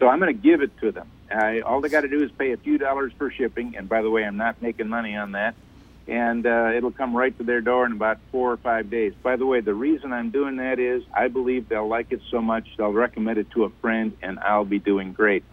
So 0.00 0.08
I'm 0.08 0.18
going 0.18 0.34
to 0.34 0.42
give 0.42 0.60
it 0.60 0.76
to 0.80 0.90
them. 0.90 1.08
I, 1.30 1.60
all 1.60 1.80
they 1.80 1.88
got 1.88 2.00
to 2.00 2.08
do 2.08 2.20
is 2.20 2.32
pay 2.32 2.50
a 2.50 2.56
few 2.56 2.78
dollars 2.78 3.12
for 3.16 3.30
shipping. 3.30 3.76
And 3.76 3.88
by 3.88 4.02
the 4.02 4.10
way, 4.10 4.24
I'm 4.24 4.38
not 4.38 4.60
making 4.60 4.88
money 4.88 5.14
on 5.14 5.32
that. 5.32 5.54
And 6.08 6.44
uh, 6.44 6.72
it'll 6.74 6.90
come 6.90 7.16
right 7.16 7.36
to 7.38 7.44
their 7.44 7.60
door 7.60 7.86
in 7.86 7.92
about 7.92 8.18
four 8.32 8.50
or 8.50 8.56
five 8.56 8.90
days. 8.90 9.12
By 9.22 9.36
the 9.36 9.46
way, 9.46 9.60
the 9.60 9.72
reason 9.72 10.12
I'm 10.12 10.30
doing 10.30 10.56
that 10.56 10.80
is 10.80 11.04
I 11.14 11.28
believe 11.28 11.68
they'll 11.68 11.86
like 11.86 12.10
it 12.10 12.20
so 12.28 12.42
much, 12.42 12.66
they'll 12.76 12.92
recommend 12.92 13.38
it 13.38 13.52
to 13.52 13.62
a 13.62 13.70
friend, 13.80 14.16
and 14.20 14.40
I'll 14.40 14.64
be 14.64 14.80
doing 14.80 15.12
great. 15.12 15.44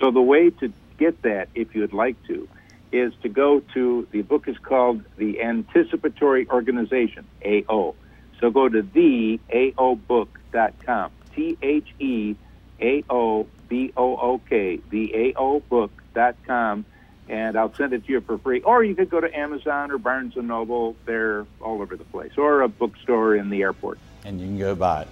So 0.00 0.10
the 0.10 0.20
way 0.20 0.50
to 0.50 0.72
get 0.98 1.22
that, 1.22 1.50
if 1.54 1.76
you'd 1.76 1.92
like 1.92 2.16
to, 2.26 2.48
is 2.90 3.12
to 3.22 3.28
go 3.28 3.60
to 3.74 4.08
the 4.10 4.22
book 4.22 4.48
is 4.48 4.58
called 4.58 5.04
The 5.18 5.40
Anticipatory 5.40 6.48
Organization, 6.48 7.26
AO. 7.46 7.94
So 8.42 8.50
go 8.50 8.68
to 8.68 8.82
theaobook.com. 8.82 11.10
T 11.34 11.56
H 11.62 11.88
E 12.00 12.36
A 12.82 13.02
O 13.08 13.46
B 13.68 13.92
O 13.96 14.16
O 14.16 14.40
K, 14.50 14.80
theaobook.com, 14.90 16.84
and 17.28 17.56
I'll 17.56 17.72
send 17.74 17.92
it 17.94 18.04
to 18.04 18.12
you 18.12 18.20
for 18.20 18.36
free. 18.38 18.60
Or 18.62 18.82
you 18.82 18.96
could 18.96 19.08
go 19.08 19.20
to 19.20 19.32
Amazon 19.34 19.90
or 19.92 19.98
Barnes 19.98 20.36
and 20.36 20.48
Noble. 20.48 20.96
They're 21.06 21.46
all 21.60 21.80
over 21.80 21.96
the 21.96 22.04
place, 22.04 22.32
or 22.36 22.62
a 22.62 22.68
bookstore 22.68 23.36
in 23.36 23.48
the 23.48 23.62
airport. 23.62 24.00
And 24.24 24.40
you 24.40 24.48
can 24.48 24.58
go 24.58 24.74
buy 24.74 25.02
it. 25.02 25.08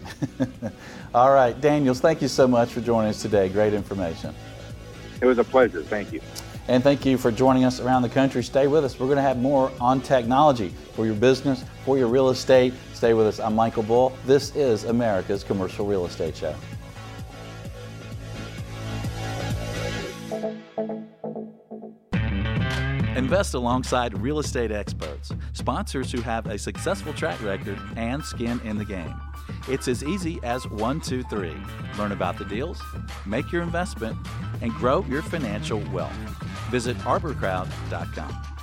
all 1.15 1.31
right, 1.31 1.59
Daniels, 1.59 2.01
thank 2.01 2.21
you 2.21 2.29
so 2.29 2.47
much 2.49 2.73
for 2.73 2.81
joining 2.81 3.11
us 3.11 3.23
today. 3.23 3.49
Great 3.49 3.75
information. 3.75 4.35
It 5.21 5.27
was 5.27 5.39
a 5.39 5.45
pleasure. 5.45 5.85
Thank 5.85 6.13
you. 6.13 6.21
And 6.69 6.83
thank 6.83 7.07
you 7.07 7.17
for 7.17 7.33
joining 7.33 7.65
us 7.65 7.81
around 7.81 8.03
the 8.03 8.09
country. 8.09 8.45
Stay 8.45 8.67
with 8.67 8.85
us. 8.85 8.99
We're 8.99 9.07
going 9.07 9.17
to 9.17 9.23
have 9.23 9.39
more 9.39 9.73
on 9.81 10.01
technology 10.01 10.75
for 10.95 11.07
your 11.07 11.15
business, 11.15 11.65
for 11.85 11.97
your 11.97 12.09
real 12.09 12.31
estate. 12.31 12.75
Stay 13.01 13.15
with 13.15 13.27
us. 13.27 13.41
I'm 13.41 13.55
Michael 13.55 13.83
Bull. 13.83 14.13
This 14.27 14.55
is 14.55 14.85
America's 14.85 15.43
Commercial 15.43 15.87
Real 15.87 16.05
Estate 16.05 16.37
Show. 16.37 16.55
Invest 23.17 23.55
alongside 23.55 24.21
real 24.21 24.39
estate 24.39 24.71
experts, 24.71 25.33
sponsors 25.55 26.13
who 26.13 26.21
have 26.21 26.45
a 26.45 26.59
successful 26.59 27.15
track 27.15 27.43
record 27.43 27.79
and 27.97 28.23
skin 28.23 28.61
in 28.65 28.77
the 28.77 28.85
game. 28.85 29.15
It's 29.67 29.89
as 29.89 30.05
easy 30.05 30.39
as 30.43 30.69
one, 30.69 31.01
two, 31.01 31.23
three. 31.23 31.57
Learn 31.97 32.13
about 32.13 32.37
the 32.37 32.45
deals, 32.45 32.83
make 33.25 33.51
your 33.51 33.63
investment, 33.63 34.15
and 34.61 34.75
grow 34.75 35.07
your 35.09 35.23
financial 35.23 35.81
wealth. 35.91 36.13
Visit 36.69 36.99
arborcrowd.com. 36.99 38.60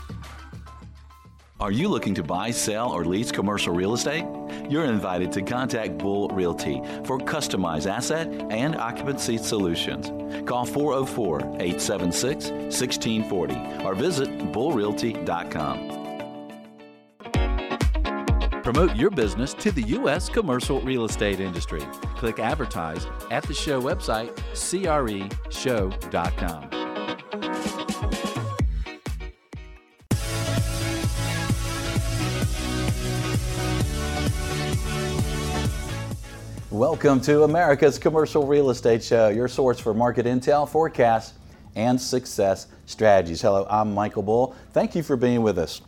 Are 1.60 1.72
you 1.72 1.88
looking 1.88 2.14
to 2.14 2.22
buy, 2.22 2.52
sell, 2.52 2.92
or 2.92 3.04
lease 3.04 3.32
commercial 3.32 3.74
real 3.74 3.96
estate? 3.96 4.26
You're 4.70 4.86
invited 4.86 5.32
to 5.32 5.42
contact 5.42 5.98
Bull 5.98 6.30
Realty 6.30 6.84
for 7.04 7.18
customized 7.18 7.92
asset 7.92 8.28
and 8.52 8.76
occupancy 8.76 9.40
solutions. 9.40 10.12
Call 10.48 10.66
404 10.66 11.40
876 11.40 12.52
1640 12.52 13.56
or 13.84 13.96
visit 13.96 14.30
bullrealty.com. 14.52 16.06
Promote 18.62 18.96
your 18.96 19.10
business 19.10 19.56
to 19.56 19.72
the 19.72 19.82
U.S. 19.82 20.30
commercial 20.30 20.80
real 20.82 21.06
estate 21.06 21.40
industry. 21.40 21.82
Click 22.18 22.38
advertise 22.38 23.08
at 23.32 23.42
the 23.44 23.54
show 23.54 23.82
website, 23.82 24.36
creshow.com. 24.54 25.18
Welcome 36.78 37.20
to 37.22 37.42
America's 37.42 37.98
Commercial 37.98 38.46
Real 38.46 38.70
Estate 38.70 39.04
Show, 39.04 39.30
your 39.30 39.48
source 39.48 39.80
for 39.80 39.96
market 39.96 40.28
intel, 40.28 40.70
forecasts, 40.70 41.34
and 41.76 42.00
success 42.00 42.68
strategies. 42.86 43.42
Hello, 43.42 43.66
I'm 43.68 43.96
Michael 43.96 44.22
Bull. 44.22 44.56
Thank 44.74 44.94
you 44.94 45.02
for 45.02 45.16
being 45.16 45.42
with 45.42 45.58
us. 45.58 45.82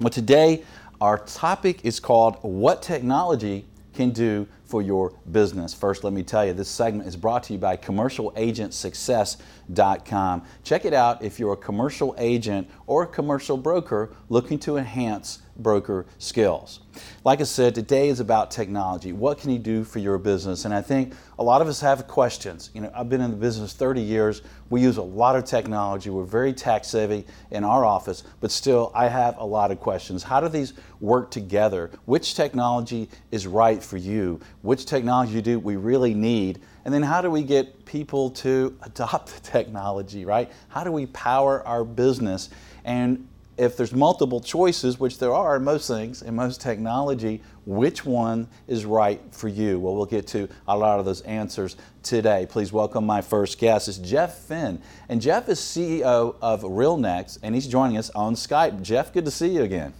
Well, 0.00 0.08
today 0.08 0.64
our 1.02 1.18
topic 1.18 1.84
is 1.84 2.00
called 2.00 2.38
What 2.40 2.80
Technology 2.80 3.66
Can 3.92 4.08
Do 4.08 4.48
for 4.64 4.80
Your 4.80 5.12
Business. 5.30 5.74
First, 5.74 6.02
let 6.02 6.14
me 6.14 6.22
tell 6.22 6.46
you, 6.46 6.54
this 6.54 6.70
segment 6.70 7.06
is 7.06 7.14
brought 7.14 7.42
to 7.42 7.52
you 7.52 7.58
by 7.58 7.76
CommercialAgentSuccess.com. 7.76 10.42
Check 10.64 10.86
it 10.86 10.94
out 10.94 11.22
if 11.22 11.38
you're 11.38 11.52
a 11.52 11.58
commercial 11.58 12.14
agent 12.16 12.70
or 12.86 13.02
a 13.02 13.06
commercial 13.06 13.58
broker 13.58 14.14
looking 14.30 14.58
to 14.60 14.78
enhance 14.78 15.40
broker 15.56 16.06
skills. 16.18 16.80
Like 17.24 17.40
I 17.40 17.44
said, 17.44 17.74
today 17.74 18.08
is 18.08 18.20
about 18.20 18.50
technology. 18.50 19.12
What 19.12 19.38
can 19.38 19.50
you 19.50 19.58
do 19.58 19.84
for 19.84 19.98
your 19.98 20.18
business? 20.18 20.64
And 20.64 20.74
I 20.74 20.82
think 20.82 21.14
a 21.38 21.42
lot 21.42 21.62
of 21.62 21.68
us 21.68 21.80
have 21.80 22.06
questions. 22.06 22.70
You 22.74 22.82
know, 22.82 22.92
I've 22.94 23.08
been 23.08 23.20
in 23.20 23.30
the 23.30 23.36
business 23.36 23.72
30 23.72 24.00
years. 24.00 24.42
We 24.70 24.82
use 24.82 24.96
a 24.96 25.02
lot 25.02 25.36
of 25.36 25.44
technology. 25.44 26.10
We're 26.10 26.24
very 26.24 26.52
tech 26.52 26.84
savvy 26.84 27.24
in 27.50 27.64
our 27.64 27.84
office, 27.84 28.24
but 28.40 28.50
still, 28.50 28.92
I 28.94 29.08
have 29.08 29.38
a 29.38 29.44
lot 29.44 29.70
of 29.70 29.80
questions. 29.80 30.22
How 30.22 30.40
do 30.40 30.48
these 30.48 30.74
work 31.00 31.30
together? 31.30 31.90
Which 32.04 32.34
technology 32.34 33.08
is 33.30 33.46
right 33.46 33.82
for 33.82 33.96
you? 33.96 34.40
Which 34.62 34.86
technology 34.86 35.40
do 35.40 35.58
we 35.58 35.76
really 35.76 36.14
need? 36.14 36.60
And 36.84 36.92
then 36.92 37.02
how 37.02 37.20
do 37.22 37.30
we 37.30 37.42
get 37.42 37.84
people 37.84 38.30
to 38.30 38.76
adopt 38.82 39.34
the 39.34 39.40
technology, 39.40 40.24
right? 40.24 40.50
How 40.68 40.84
do 40.84 40.92
we 40.92 41.06
power 41.06 41.66
our 41.66 41.84
business? 41.84 42.50
And 42.84 43.28
if 43.56 43.76
there's 43.76 43.92
multiple 43.92 44.40
choices, 44.40 44.98
which 44.98 45.18
there 45.18 45.32
are 45.32 45.56
in 45.56 45.64
most 45.64 45.86
things, 45.86 46.22
in 46.22 46.34
most 46.34 46.60
technology, 46.60 47.42
which 47.66 48.04
one 48.04 48.48
is 48.66 48.84
right 48.84 49.20
for 49.30 49.48
you? 49.48 49.78
Well, 49.78 49.94
we'll 49.94 50.06
get 50.06 50.26
to 50.28 50.48
a 50.66 50.76
lot 50.76 50.98
of 50.98 51.04
those 51.04 51.20
answers 51.22 51.76
today. 52.02 52.46
Please 52.48 52.72
welcome 52.72 53.04
my 53.04 53.20
first 53.20 53.58
guest. 53.58 53.88
It's 53.88 53.98
Jeff 53.98 54.38
Finn. 54.38 54.80
And 55.08 55.20
Jeff 55.20 55.48
is 55.48 55.60
CEO 55.60 56.34
of 56.40 56.62
RealNext, 56.62 57.38
and 57.42 57.54
he's 57.54 57.66
joining 57.66 57.98
us 57.98 58.10
on 58.10 58.34
Skype. 58.34 58.82
Jeff, 58.82 59.12
good 59.12 59.26
to 59.26 59.30
see 59.30 59.48
you 59.48 59.62
again. 59.62 59.92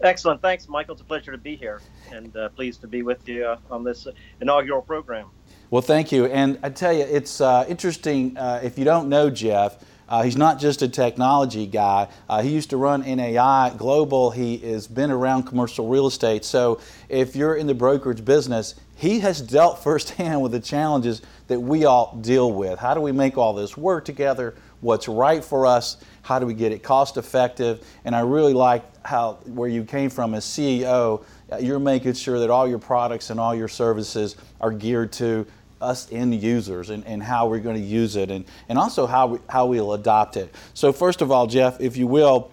Excellent. 0.00 0.42
Thanks, 0.42 0.68
Michael. 0.68 0.92
It's 0.92 1.02
a 1.02 1.04
pleasure 1.04 1.32
to 1.32 1.38
be 1.38 1.56
here 1.56 1.80
and 2.12 2.36
uh, 2.36 2.50
pleased 2.50 2.80
to 2.82 2.86
be 2.86 3.02
with 3.02 3.26
you 3.28 3.46
uh, 3.46 3.58
on 3.70 3.84
this 3.84 4.06
inaugural 4.40 4.82
program. 4.82 5.28
Well, 5.70 5.82
thank 5.82 6.12
you. 6.12 6.26
And 6.26 6.58
I 6.62 6.70
tell 6.70 6.92
you, 6.92 7.04
it's 7.04 7.40
uh, 7.40 7.64
interesting. 7.68 8.36
Uh, 8.36 8.60
if 8.62 8.78
you 8.78 8.84
don't 8.84 9.08
know 9.08 9.30
Jeff, 9.30 9.82
uh, 10.14 10.22
he's 10.22 10.36
not 10.36 10.60
just 10.60 10.80
a 10.80 10.86
technology 10.86 11.66
guy. 11.66 12.06
Uh, 12.28 12.40
he 12.40 12.50
used 12.50 12.70
to 12.70 12.76
run 12.76 13.00
NAI 13.00 13.72
Global. 13.76 14.30
He 14.30 14.58
has 14.58 14.86
been 14.86 15.10
around 15.10 15.42
commercial 15.42 15.88
real 15.88 16.06
estate. 16.06 16.44
So 16.44 16.80
if 17.08 17.34
you're 17.34 17.56
in 17.56 17.66
the 17.66 17.74
brokerage 17.74 18.24
business, 18.24 18.76
he 18.94 19.18
has 19.18 19.40
dealt 19.40 19.78
firsthand 19.82 20.40
with 20.40 20.52
the 20.52 20.60
challenges 20.60 21.20
that 21.48 21.58
we 21.58 21.84
all 21.84 22.16
deal 22.20 22.52
with. 22.52 22.78
How 22.78 22.94
do 22.94 23.00
we 23.00 23.10
make 23.10 23.36
all 23.36 23.54
this 23.54 23.76
work 23.76 24.04
together? 24.04 24.54
What's 24.82 25.08
right 25.08 25.44
for 25.44 25.66
us? 25.66 25.96
How 26.22 26.38
do 26.38 26.46
we 26.46 26.54
get 26.54 26.70
it 26.70 26.84
cost 26.84 27.16
effective? 27.16 27.84
And 28.04 28.14
I 28.14 28.20
really 28.20 28.54
like 28.54 28.84
how 29.04 29.40
where 29.46 29.68
you 29.68 29.82
came 29.82 30.10
from 30.10 30.34
as 30.34 30.44
CEO. 30.44 31.24
Uh, 31.50 31.56
you're 31.56 31.80
making 31.80 32.12
sure 32.12 32.38
that 32.38 32.50
all 32.50 32.68
your 32.68 32.78
products 32.78 33.30
and 33.30 33.40
all 33.40 33.52
your 33.52 33.66
services 33.66 34.36
are 34.60 34.70
geared 34.70 35.10
to 35.14 35.44
us 35.80 36.10
end 36.12 36.34
users 36.42 36.90
and, 36.90 37.04
and 37.06 37.22
how 37.22 37.48
we're 37.48 37.58
going 37.58 37.76
to 37.76 37.82
use 37.82 38.16
it 38.16 38.30
and, 38.30 38.44
and 38.68 38.78
also 38.78 39.06
how, 39.06 39.26
we, 39.26 39.38
how 39.48 39.66
we'll 39.66 39.92
adopt 39.92 40.36
it. 40.36 40.54
So, 40.74 40.92
first 40.92 41.22
of 41.22 41.30
all, 41.30 41.46
Jeff, 41.46 41.80
if 41.80 41.96
you 41.96 42.06
will, 42.06 42.50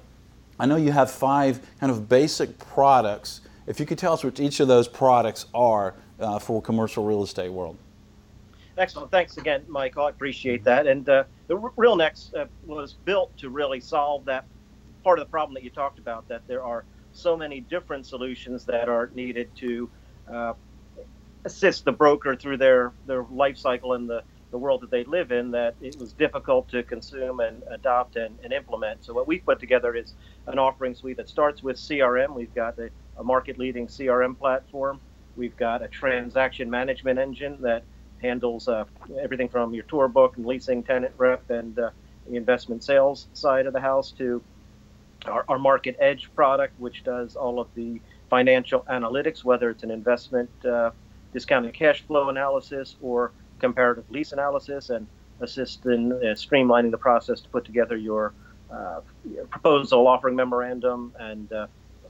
I 0.59 0.65
know 0.65 0.75
you 0.75 0.91
have 0.91 1.09
five 1.09 1.59
kind 1.79 1.91
of 1.91 2.07
basic 2.07 2.57
products. 2.59 3.41
If 3.67 3.79
you 3.79 3.85
could 3.85 3.97
tell 3.97 4.13
us 4.13 4.23
what 4.23 4.39
each 4.39 4.59
of 4.59 4.67
those 4.67 4.87
products 4.87 5.45
are 5.53 5.95
uh, 6.19 6.39
for 6.39 6.61
commercial 6.61 7.05
real 7.05 7.23
estate 7.23 7.49
world. 7.49 7.77
Excellent. 8.77 9.11
Thanks 9.11 9.37
again, 9.37 9.63
Michael. 9.67 10.05
I 10.05 10.09
appreciate 10.09 10.63
that. 10.63 10.87
And 10.87 11.07
uh, 11.07 11.23
the 11.47 11.57
RealNext 11.57 12.35
uh, 12.35 12.45
was 12.65 12.93
built 12.93 13.35
to 13.37 13.49
really 13.49 13.79
solve 13.79 14.25
that 14.25 14.45
part 15.03 15.19
of 15.19 15.25
the 15.25 15.29
problem 15.29 15.53
that 15.55 15.63
you 15.63 15.69
talked 15.69 15.99
about, 15.99 16.27
that 16.29 16.47
there 16.47 16.63
are 16.63 16.85
so 17.13 17.35
many 17.35 17.59
different 17.61 18.05
solutions 18.05 18.65
that 18.65 18.87
are 18.87 19.11
needed 19.13 19.53
to 19.57 19.89
uh, 20.31 20.53
assist 21.45 21.85
the 21.85 21.91
broker 21.91 22.35
through 22.35 22.57
their, 22.57 22.91
their 23.07 23.23
life 23.31 23.57
cycle 23.57 23.93
and 23.93 24.09
the, 24.09 24.23
the 24.51 24.57
world 24.57 24.81
that 24.81 24.91
they 24.91 25.03
live 25.05 25.31
in 25.31 25.51
that 25.51 25.75
it 25.81 25.97
was 25.99 26.13
difficult 26.13 26.67
to 26.69 26.83
consume 26.83 27.39
and 27.39 27.63
adopt 27.71 28.15
and, 28.17 28.37
and 28.43 28.53
implement. 28.53 29.03
So 29.03 29.13
what 29.13 29.27
we've 29.27 29.43
put 29.43 29.59
together 29.59 29.95
is 29.95 30.13
an 30.47 30.59
offering 30.59 30.93
suite 30.93 31.17
that 31.17 31.29
starts 31.29 31.63
with 31.63 31.77
CRM. 31.77 32.35
We've 32.35 32.53
got 32.53 32.77
a, 32.77 32.89
a 33.17 33.23
market 33.23 33.57
leading 33.57 33.87
CRM 33.87 34.37
platform. 34.37 34.99
We've 35.37 35.55
got 35.55 35.81
a 35.81 35.87
transaction 35.87 36.69
management 36.69 37.17
engine 37.17 37.57
that 37.61 37.83
handles 38.21 38.67
uh, 38.67 38.85
everything 39.19 39.47
from 39.47 39.73
your 39.73 39.83
tour 39.85 40.07
book 40.07 40.37
and 40.37 40.45
leasing, 40.45 40.83
tenant 40.83 41.13
rep, 41.17 41.49
and 41.49 41.79
uh, 41.79 41.89
the 42.27 42.35
investment 42.35 42.83
sales 42.83 43.27
side 43.33 43.65
of 43.65 43.73
the 43.73 43.79
house 43.79 44.11
to 44.11 44.41
our, 45.25 45.45
our 45.47 45.57
Market 45.57 45.95
Edge 45.99 46.29
product, 46.35 46.79
which 46.79 47.03
does 47.03 47.35
all 47.35 47.59
of 47.59 47.67
the 47.75 48.01
financial 48.29 48.81
analytics, 48.89 49.43
whether 49.43 49.69
it's 49.69 49.83
an 49.83 49.91
investment 49.91 50.49
uh, 50.65 50.91
discounted 51.33 51.73
cash 51.73 52.01
flow 52.01 52.29
analysis 52.29 52.95
or 53.01 53.31
comparative 53.59 54.09
lease 54.09 54.31
analysis, 54.31 54.89
and 54.89 55.07
assist 55.39 55.85
in 55.85 56.11
uh, 56.11 56.17
streamlining 56.35 56.91
the 56.91 56.97
process 56.97 57.41
to 57.41 57.49
put 57.49 57.65
together 57.65 57.95
your, 57.97 58.33
uh, 58.71 59.01
proposal, 59.49 60.07
offering 60.07 60.35
memorandum, 60.35 61.13
and 61.19 61.51
uh, 61.51 61.67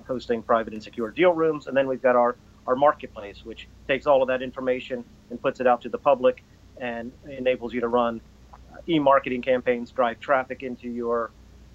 hosting 0.07 0.41
private 0.41 0.73
and 0.73 0.83
secure 0.83 1.09
deal 1.09 1.33
rooms. 1.33 1.67
And 1.67 1.75
then 1.75 1.87
we've 1.87 2.01
got 2.01 2.15
our, 2.15 2.35
our 2.67 2.75
marketplace, 2.75 3.43
which 3.43 3.67
takes 3.87 4.05
all 4.05 4.21
of 4.21 4.27
that 4.27 4.41
information 4.41 5.03
and 5.29 5.41
puts 5.41 5.59
it 5.59 5.67
out 5.67 5.81
to 5.81 5.89
the 5.89 5.97
public 5.97 6.43
and 6.77 7.11
enables 7.29 7.73
you 7.73 7.81
to 7.81 7.87
run 7.87 8.21
uh, 8.53 8.77
e-marketing 8.87 9.41
campaigns, 9.41 9.91
drive 9.91 10.19
traffic 10.19 10.63
into 10.63 10.87
your 10.89 11.31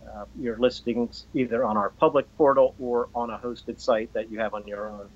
uh, 0.07 0.25
your 0.39 0.57
listings 0.59 1.27
either 1.35 1.65
on 1.65 1.77
our 1.77 1.91
public 1.91 2.27
portal 2.37 2.77
or 2.79 3.09
on 3.13 3.31
a 3.31 3.39
hosted 3.39 3.81
site 3.81 4.13
that 4.13 4.31
you 4.31 4.39
have 4.39 4.55
on 4.55 4.65
your 4.67 4.89
own 4.89 5.09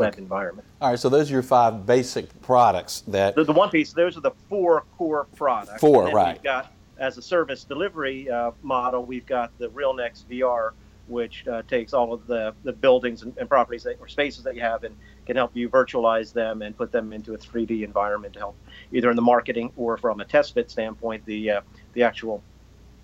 web 0.00 0.14
okay. 0.14 0.22
environment. 0.22 0.66
All 0.80 0.90
right, 0.90 0.98
so 0.98 1.08
those 1.08 1.30
are 1.30 1.34
your 1.34 1.42
five 1.42 1.86
basic 1.86 2.40
products 2.42 3.02
that. 3.08 3.34
The, 3.34 3.44
the 3.44 3.52
one 3.52 3.70
piece, 3.70 3.92
those 3.92 4.16
are 4.16 4.20
the 4.20 4.32
four 4.48 4.84
core 4.96 5.26
products. 5.36 5.80
Four, 5.80 6.10
right. 6.10 6.36
We've 6.36 6.42
got, 6.42 6.72
as 6.98 7.18
a 7.18 7.22
service 7.22 7.64
delivery 7.64 8.30
uh, 8.30 8.52
model, 8.62 9.04
we've 9.04 9.26
got 9.26 9.56
the 9.58 9.68
RealNext 9.68 10.24
VR, 10.24 10.72
which 11.08 11.46
uh, 11.48 11.62
takes 11.62 11.92
all 11.92 12.12
of 12.12 12.26
the, 12.26 12.54
the 12.62 12.72
buildings 12.72 13.22
and, 13.22 13.36
and, 13.38 13.48
properties 13.48 13.82
that, 13.82 14.00
or 14.00 14.08
spaces 14.08 14.44
that 14.44 14.54
you 14.54 14.60
have 14.60 14.84
and 14.84 14.94
can 15.26 15.36
help 15.36 15.54
you 15.54 15.68
virtualize 15.68 16.32
them 16.32 16.62
and 16.62 16.76
put 16.76 16.92
them 16.92 17.12
into 17.12 17.34
a 17.34 17.38
3D 17.38 17.82
environment 17.82 18.32
to 18.34 18.38
help 18.38 18.56
either 18.92 19.10
in 19.10 19.16
the 19.16 19.22
marketing 19.22 19.72
or 19.76 19.96
from 19.96 20.20
a 20.20 20.24
test 20.24 20.54
fit 20.54 20.70
standpoint, 20.70 21.24
the, 21.26 21.50
uh, 21.50 21.60
the 21.94 22.02
actual 22.02 22.42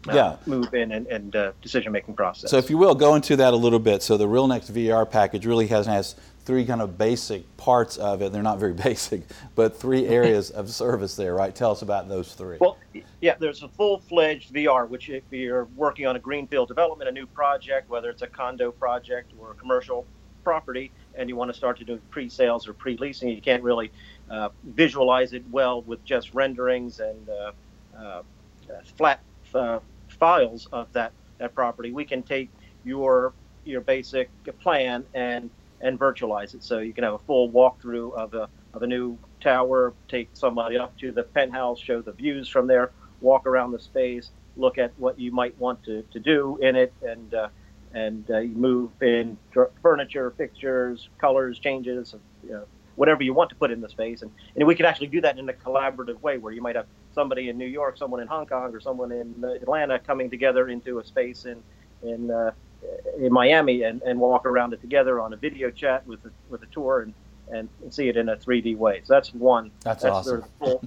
uh, 0.08 0.14
yeah. 0.14 0.36
move 0.46 0.72
in 0.74 0.92
and, 0.92 1.06
and 1.08 1.34
uh, 1.36 1.52
decision 1.62 1.92
making 1.92 2.14
process. 2.14 2.50
So, 2.50 2.58
if 2.58 2.70
you 2.70 2.78
will, 2.78 2.94
go 2.94 3.14
into 3.14 3.36
that 3.36 3.52
a 3.52 3.56
little 3.56 3.78
bit. 3.78 4.02
So, 4.02 4.16
the 4.16 4.26
RealNext 4.26 4.70
VR 4.70 5.08
package 5.08 5.46
really 5.46 5.66
has, 5.68 5.86
has 5.86 6.14
three 6.46 6.64
kind 6.64 6.80
of 6.80 6.96
basic 6.96 7.56
parts 7.56 7.96
of 7.96 8.22
it. 8.22 8.32
They're 8.32 8.42
not 8.42 8.58
very 8.58 8.72
basic, 8.88 9.22
but 9.54 9.76
three 9.76 10.06
areas 10.08 10.50
of 10.50 10.70
service 10.70 11.16
there, 11.16 11.34
right? 11.34 11.54
Tell 11.54 11.72
us 11.72 11.82
about 11.82 12.08
those 12.08 12.32
three. 12.32 12.56
Well, 12.58 12.78
yeah, 13.20 13.34
there's 13.38 13.62
a 13.62 13.68
full-fledged 13.68 14.54
VR, 14.54 14.88
which 14.88 15.10
if 15.10 15.24
you're 15.30 15.64
working 15.76 16.06
on 16.06 16.16
a 16.16 16.20
greenfield 16.20 16.68
development, 16.68 17.10
a 17.10 17.12
new 17.12 17.26
project, 17.26 17.90
whether 17.90 18.08
it's 18.08 18.22
a 18.22 18.26
condo 18.26 18.70
project 18.70 19.32
or 19.38 19.50
a 19.50 19.54
commercial 19.54 20.06
property, 20.44 20.92
and 21.16 21.28
you 21.28 21.34
want 21.34 21.50
to 21.50 21.56
start 21.56 21.76
to 21.78 21.84
do 21.84 22.00
pre-sales 22.10 22.68
or 22.68 22.72
pre-leasing, 22.72 23.28
you 23.28 23.40
can't 23.40 23.62
really 23.62 23.90
uh, 24.30 24.48
visualize 24.64 25.32
it 25.32 25.42
well 25.50 25.82
with 25.82 26.04
just 26.04 26.32
renderings 26.32 27.00
and 27.00 27.28
uh, 27.28 27.52
uh, 27.98 28.22
flat 28.96 29.20
uh, 29.54 29.80
files 30.08 30.68
of 30.72 30.92
that 30.92 31.12
that 31.38 31.54
property. 31.54 31.90
We 31.92 32.04
can 32.04 32.22
take 32.22 32.48
your 32.84 33.32
your 33.64 33.80
basic 33.80 34.30
plan 34.60 35.04
and 35.14 35.50
and 35.80 35.98
virtualize 35.98 36.54
it. 36.54 36.62
So 36.62 36.78
you 36.78 36.92
can 36.92 37.04
have 37.04 37.14
a 37.14 37.18
full 37.18 37.50
walkthrough 37.50 38.14
of 38.14 38.34
a, 38.34 38.48
of 38.74 38.82
a 38.82 38.86
new 38.86 39.18
tower, 39.40 39.94
take 40.08 40.30
somebody 40.32 40.78
up 40.78 40.96
to 40.98 41.12
the 41.12 41.22
penthouse, 41.22 41.80
show 41.80 42.02
the 42.02 42.12
views 42.12 42.48
from 42.48 42.66
there, 42.66 42.92
walk 43.20 43.46
around 43.46 43.72
the 43.72 43.78
space, 43.78 44.30
look 44.56 44.78
at 44.78 44.92
what 44.98 45.18
you 45.18 45.32
might 45.32 45.58
want 45.58 45.82
to, 45.84 46.02
to 46.12 46.18
do 46.18 46.58
in 46.62 46.76
it, 46.76 46.92
and 47.02 47.34
uh, 47.34 47.48
and 47.92 48.30
uh, 48.30 48.40
move 48.40 48.90
in 49.00 49.38
furniture, 49.80 50.30
fixtures, 50.36 51.08
colors, 51.18 51.58
changes, 51.58 52.14
you 52.42 52.50
know, 52.50 52.64
whatever 52.96 53.22
you 53.22 53.32
want 53.32 53.48
to 53.48 53.56
put 53.56 53.70
in 53.70 53.80
the 53.80 53.88
space. 53.88 54.20
And, 54.22 54.30
and 54.54 54.66
we 54.66 54.74
can 54.74 54.84
actually 54.84 55.06
do 55.06 55.20
that 55.22 55.38
in 55.38 55.48
a 55.48 55.52
collaborative 55.52 56.20
way 56.20 56.36
where 56.36 56.52
you 56.52 56.60
might 56.60 56.76
have 56.76 56.86
somebody 57.14 57.48
in 57.48 57.56
New 57.56 57.66
York, 57.66 57.96
someone 57.96 58.20
in 58.20 58.26
Hong 58.28 58.44
Kong, 58.46 58.74
or 58.74 58.80
someone 58.80 59.12
in 59.12 59.42
Atlanta 59.44 59.98
coming 59.98 60.28
together 60.28 60.68
into 60.68 60.98
a 60.98 61.04
space 61.04 61.46
in 61.46 61.62
in 62.02 62.30
uh, 62.30 62.50
in 63.18 63.32
Miami 63.32 63.82
and, 63.82 64.02
and 64.02 64.18
walk 64.18 64.46
around 64.46 64.72
it 64.72 64.80
together 64.80 65.20
on 65.20 65.32
a 65.32 65.36
video 65.36 65.70
chat 65.70 66.06
with 66.06 66.24
a, 66.24 66.30
with 66.48 66.62
a 66.62 66.66
tour 66.66 67.02
and, 67.02 67.14
and 67.80 67.92
see 67.94 68.08
it 68.08 68.16
in 68.16 68.28
a 68.28 68.36
3D 68.36 68.76
way. 68.76 69.02
So 69.04 69.14
that's 69.14 69.32
one. 69.32 69.70
That's, 69.82 70.02
that's 70.02 70.14
awesome. 70.14 70.44
Full, 70.58 70.82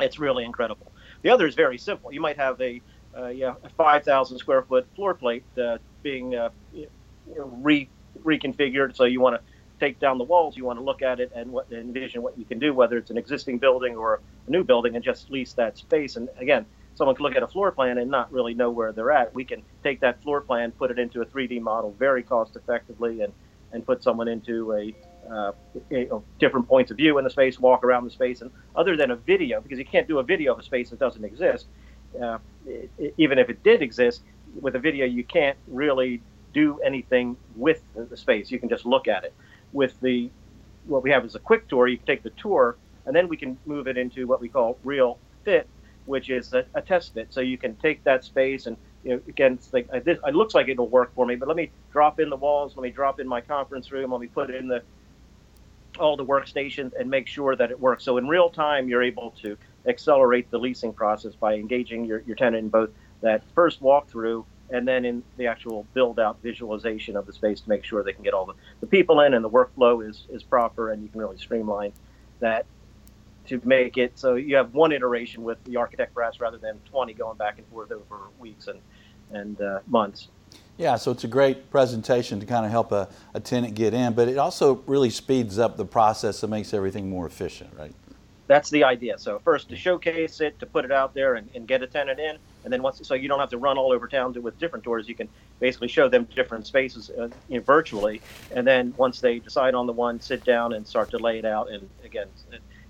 it's 0.00 0.18
really 0.18 0.44
incredible. 0.44 0.92
The 1.22 1.30
other 1.30 1.46
is 1.46 1.54
very 1.54 1.78
simple. 1.78 2.12
You 2.12 2.20
might 2.20 2.36
have 2.36 2.60
a 2.60 2.80
uh, 3.16 3.28
yeah, 3.28 3.54
a 3.64 3.68
5,000 3.70 4.38
square 4.38 4.62
foot 4.62 4.86
floor 4.94 5.14
plate 5.14 5.44
uh, 5.58 5.78
being 6.02 6.34
uh, 6.34 6.50
you 6.74 6.88
know, 7.34 7.44
re 7.62 7.88
reconfigured. 8.22 8.94
So 8.94 9.04
you 9.04 9.20
want 9.20 9.36
to 9.36 9.42
take 9.80 9.98
down 9.98 10.18
the 10.18 10.24
walls, 10.24 10.56
you 10.56 10.64
want 10.64 10.78
to 10.78 10.84
look 10.84 11.02
at 11.02 11.20
it 11.20 11.32
and 11.34 11.50
what, 11.52 11.70
envision 11.70 12.22
what 12.22 12.38
you 12.38 12.44
can 12.44 12.58
do, 12.58 12.72
whether 12.74 12.96
it's 12.96 13.10
an 13.10 13.18
existing 13.18 13.58
building 13.58 13.96
or 13.96 14.20
a 14.46 14.50
new 14.50 14.64
building, 14.64 14.96
and 14.96 15.04
just 15.04 15.30
lease 15.30 15.52
that 15.54 15.78
space. 15.78 16.16
And 16.16 16.28
again, 16.38 16.66
someone 16.96 17.14
can 17.14 17.24
look 17.24 17.36
at 17.36 17.42
a 17.42 17.46
floor 17.46 17.70
plan 17.70 17.98
and 17.98 18.10
not 18.10 18.32
really 18.32 18.54
know 18.54 18.70
where 18.70 18.90
they're 18.90 19.12
at. 19.12 19.34
We 19.34 19.44
can 19.44 19.62
take 19.84 20.00
that 20.00 20.22
floor 20.22 20.40
plan, 20.40 20.72
put 20.72 20.90
it 20.90 20.98
into 20.98 21.20
a 21.20 21.26
3D 21.26 21.60
model 21.60 21.94
very 21.98 22.22
cost 22.22 22.56
effectively, 22.56 23.20
and 23.20 23.32
and 23.72 23.84
put 23.84 24.02
someone 24.02 24.28
into 24.28 24.72
a, 24.72 24.94
uh, 25.30 25.52
a, 25.90 26.06
a, 26.06 26.20
different 26.38 26.68
points 26.68 26.90
of 26.90 26.96
view 26.96 27.18
in 27.18 27.24
the 27.24 27.30
space, 27.30 27.58
walk 27.58 27.84
around 27.84 28.04
the 28.04 28.10
space, 28.10 28.40
and 28.40 28.50
other 28.74 28.96
than 28.96 29.10
a 29.10 29.16
video, 29.16 29.60
because 29.60 29.78
you 29.78 29.84
can't 29.84 30.06
do 30.06 30.18
a 30.18 30.22
video 30.22 30.52
of 30.52 30.58
a 30.58 30.62
space 30.62 30.88
that 30.90 30.98
doesn't 30.98 31.24
exist. 31.24 31.66
Uh, 32.20 32.38
it, 32.66 32.90
even 33.18 33.38
if 33.38 33.50
it 33.50 33.62
did 33.62 33.82
exist, 33.82 34.22
with 34.60 34.76
a 34.76 34.78
video 34.78 35.04
you 35.04 35.24
can't 35.24 35.58
really 35.66 36.22
do 36.54 36.80
anything 36.80 37.36
with 37.54 37.82
the 37.94 38.16
space. 38.16 38.50
You 38.50 38.58
can 38.58 38.68
just 38.68 38.86
look 38.86 39.08
at 39.08 39.24
it. 39.24 39.34
With 39.72 40.00
the 40.00 40.30
what 40.86 41.02
we 41.02 41.10
have 41.10 41.24
is 41.24 41.34
a 41.34 41.40
quick 41.40 41.68
tour. 41.68 41.86
You 41.88 41.98
can 41.98 42.06
take 42.06 42.22
the 42.22 42.30
tour, 42.30 42.76
and 43.04 43.14
then 43.14 43.28
we 43.28 43.36
can 43.36 43.58
move 43.66 43.88
it 43.88 43.98
into 43.98 44.26
what 44.26 44.40
we 44.40 44.48
call 44.48 44.78
real 44.84 45.18
fit, 45.44 45.68
which 46.06 46.30
is 46.30 46.52
a, 46.52 46.64
a 46.74 46.82
test 46.82 47.14
fit. 47.14 47.28
So 47.30 47.40
you 47.40 47.58
can 47.58 47.76
take 47.76 48.02
that 48.04 48.24
space 48.24 48.66
and 48.66 48.76
you 49.04 49.12
know, 49.12 49.20
again, 49.28 49.54
it's 49.54 49.72
like 49.72 49.88
uh, 49.92 50.00
this, 50.00 50.18
it 50.26 50.34
looks 50.34 50.54
like 50.54 50.68
it'll 50.68 50.88
work 50.88 51.14
for 51.14 51.26
me, 51.26 51.36
but 51.36 51.46
let 51.46 51.56
me 51.56 51.70
drop 51.92 52.18
in 52.18 52.28
the 52.28 52.36
walls, 52.36 52.76
let 52.76 52.82
me 52.82 52.90
drop 52.90 53.20
in 53.20 53.28
my 53.28 53.40
conference 53.40 53.92
room, 53.92 54.10
let 54.10 54.20
me 54.20 54.26
put 54.26 54.50
in 54.50 54.68
the 54.68 54.82
all 55.98 56.16
the 56.16 56.24
workstations 56.24 56.92
and 56.98 57.08
make 57.08 57.26
sure 57.26 57.56
that 57.56 57.70
it 57.70 57.78
works. 57.78 58.04
So 58.04 58.18
in 58.18 58.28
real 58.28 58.50
time, 58.50 58.88
you're 58.88 59.02
able 59.02 59.30
to 59.42 59.56
accelerate 59.86 60.50
the 60.50 60.58
leasing 60.58 60.92
process 60.92 61.34
by 61.34 61.54
engaging 61.54 62.04
your, 62.04 62.22
your 62.26 62.36
tenant 62.36 62.64
in 62.64 62.68
both 62.68 62.90
that 63.22 63.42
first 63.54 63.80
walkthrough 63.80 64.44
and 64.70 64.86
then 64.86 65.04
in 65.04 65.22
the 65.36 65.46
actual 65.46 65.86
build 65.94 66.18
out 66.18 66.38
visualization 66.42 67.16
of 67.16 67.26
the 67.26 67.32
space 67.32 67.60
to 67.60 67.68
make 67.68 67.84
sure 67.84 68.02
they 68.02 68.12
can 68.12 68.24
get 68.24 68.34
all 68.34 68.44
the, 68.44 68.54
the 68.80 68.86
people 68.86 69.20
in 69.20 69.34
and 69.34 69.44
the 69.44 69.50
workflow 69.50 70.06
is, 70.06 70.26
is 70.30 70.42
proper 70.42 70.90
and 70.90 71.02
you 71.02 71.08
can 71.08 71.20
really 71.20 71.38
streamline 71.38 71.92
that 72.40 72.66
to 73.48 73.60
make 73.64 73.96
it 73.96 74.18
so 74.18 74.34
you 74.34 74.56
have 74.56 74.74
one 74.74 74.92
iteration 74.92 75.42
with 75.42 75.62
the 75.64 75.76
architect 75.76 76.14
brass 76.14 76.40
rather 76.40 76.58
than 76.58 76.78
20 76.90 77.14
going 77.14 77.36
back 77.36 77.58
and 77.58 77.66
forth 77.68 77.90
over 77.92 78.16
weeks 78.38 78.68
and, 78.68 78.80
and 79.32 79.60
uh, 79.60 79.80
months. 79.86 80.28
Yeah, 80.78 80.96
so 80.96 81.10
it's 81.10 81.24
a 81.24 81.28
great 81.28 81.70
presentation 81.70 82.38
to 82.40 82.46
kind 82.46 82.66
of 82.66 82.70
help 82.70 82.92
a, 82.92 83.08
a 83.32 83.40
tenant 83.40 83.74
get 83.74 83.94
in, 83.94 84.12
but 84.12 84.28
it 84.28 84.36
also 84.36 84.82
really 84.86 85.08
speeds 85.08 85.58
up 85.58 85.76
the 85.76 85.86
process 85.86 86.42
and 86.42 86.50
makes 86.50 86.74
everything 86.74 87.08
more 87.08 87.26
efficient, 87.26 87.70
right? 87.78 87.92
That's 88.46 88.70
the 88.70 88.84
idea. 88.84 89.18
So 89.18 89.40
first 89.40 89.68
to 89.70 89.76
showcase 89.76 90.40
it, 90.40 90.58
to 90.60 90.66
put 90.66 90.84
it 90.84 90.92
out 90.92 91.14
there 91.14 91.34
and, 91.34 91.48
and 91.54 91.66
get 91.66 91.82
a 91.82 91.86
tenant 91.86 92.20
in, 92.20 92.36
and 92.64 92.72
then 92.72 92.82
once 92.82 93.00
so 93.02 93.14
you 93.14 93.26
don't 93.28 93.40
have 93.40 93.50
to 93.50 93.58
run 93.58 93.78
all 93.78 93.90
over 93.90 94.06
town 94.06 94.34
to, 94.34 94.40
with 94.40 94.58
different 94.58 94.84
tours. 94.84 95.08
You 95.08 95.14
can 95.14 95.28
basically 95.58 95.88
show 95.88 96.08
them 96.08 96.28
different 96.34 96.66
spaces 96.66 97.10
uh, 97.10 97.28
you 97.48 97.56
know, 97.56 97.64
virtually, 97.64 98.20
and 98.54 98.66
then 98.66 98.94
once 98.96 99.20
they 99.20 99.38
decide 99.38 99.74
on 99.74 99.86
the 99.86 99.92
one, 99.92 100.20
sit 100.20 100.44
down 100.44 100.74
and 100.74 100.86
start 100.86 101.10
to 101.10 101.18
lay 101.18 101.38
it 101.38 101.44
out. 101.44 101.70
And 101.70 101.88
again, 102.04 102.28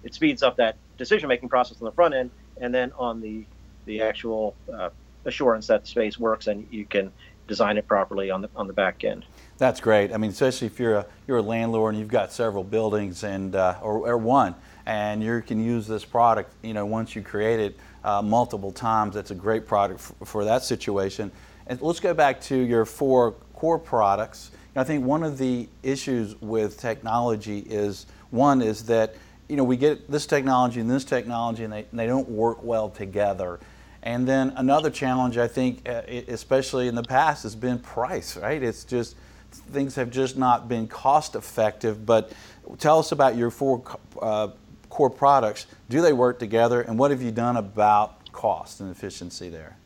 it, 0.06 0.14
speeds 0.14 0.42
up 0.42 0.56
that 0.56 0.76
decision 0.96 1.28
making 1.28 1.48
process 1.48 1.80
on 1.80 1.84
the 1.84 1.92
front 1.92 2.14
end, 2.14 2.30
and 2.60 2.74
then 2.74 2.92
on 2.98 3.20
the 3.20 3.44
the 3.84 4.00
actual 4.02 4.54
uh, 4.72 4.90
assurance 5.24 5.66
that 5.66 5.82
the 5.82 5.86
space 5.88 6.18
works 6.18 6.46
and 6.46 6.66
you 6.70 6.84
can 6.84 7.12
design 7.46 7.76
it 7.76 7.86
properly 7.86 8.30
on 8.30 8.42
the 8.42 8.48
on 8.56 8.66
the 8.66 8.72
back 8.72 9.04
end. 9.04 9.24
That's 9.58 9.80
great. 9.80 10.12
I 10.12 10.16
mean, 10.16 10.30
especially 10.30 10.66
if 10.66 10.78
you're 10.78 10.96
a 10.96 11.06
you're 11.26 11.38
a 11.38 11.42
landlord 11.42 11.94
and 11.94 12.00
you've 12.00 12.10
got 12.10 12.32
several 12.32 12.64
buildings 12.64 13.24
and 13.24 13.54
uh, 13.54 13.78
or, 13.82 14.08
or, 14.08 14.18
one, 14.18 14.54
and 14.86 15.22
you 15.22 15.42
can 15.42 15.64
use 15.64 15.86
this 15.86 16.04
product. 16.04 16.52
You 16.62 16.74
know, 16.74 16.86
once 16.86 17.14
you 17.14 17.22
create 17.22 17.60
it 17.60 17.78
uh, 18.04 18.22
multiple 18.22 18.72
times, 18.72 19.14
that's 19.14 19.30
a 19.30 19.34
great 19.34 19.66
product 19.66 20.00
for, 20.00 20.24
for 20.24 20.44
that 20.44 20.62
situation. 20.62 21.30
And 21.68 21.80
let's 21.80 22.00
go 22.00 22.14
back 22.14 22.40
to 22.42 22.56
your 22.56 22.84
four 22.84 23.32
core 23.54 23.78
products. 23.78 24.50
I 24.76 24.84
think 24.84 25.06
one 25.06 25.22
of 25.22 25.38
the 25.38 25.68
issues 25.82 26.38
with 26.42 26.78
technology 26.78 27.60
is 27.60 28.04
one 28.30 28.60
is 28.60 28.84
that 28.86 29.14
you 29.48 29.56
know 29.56 29.64
we 29.64 29.76
get 29.76 30.10
this 30.10 30.26
technology 30.26 30.80
and 30.80 30.90
this 30.90 31.04
technology 31.04 31.64
and 31.64 31.72
they, 31.72 31.86
and 31.90 31.98
they 31.98 32.06
don't 32.06 32.28
work 32.28 32.62
well 32.62 32.88
together. 32.88 33.60
And 34.02 34.26
then 34.26 34.52
another 34.56 34.90
challenge, 34.90 35.36
I 35.36 35.48
think, 35.48 35.88
uh, 35.88 36.02
especially 36.28 36.86
in 36.86 36.94
the 36.94 37.02
past, 37.02 37.42
has 37.42 37.56
been 37.56 37.80
price, 37.80 38.36
right? 38.36 38.62
It's 38.62 38.84
just 38.84 39.16
things 39.50 39.96
have 39.96 40.10
just 40.10 40.36
not 40.36 40.68
been 40.68 40.86
cost 40.86 41.34
effective. 41.34 42.06
But 42.06 42.32
tell 42.78 43.00
us 43.00 43.10
about 43.10 43.36
your 43.36 43.50
four 43.50 43.82
uh, 44.22 44.48
core 44.90 45.10
products. 45.10 45.66
Do 45.88 46.02
they 46.02 46.12
work 46.12 46.38
together? 46.38 46.82
And 46.82 46.98
what 46.98 47.10
have 47.10 47.20
you 47.20 47.32
done 47.32 47.56
about 47.56 48.32
cost 48.32 48.80
and 48.80 48.90
efficiency 48.90 49.48
there? 49.48 49.76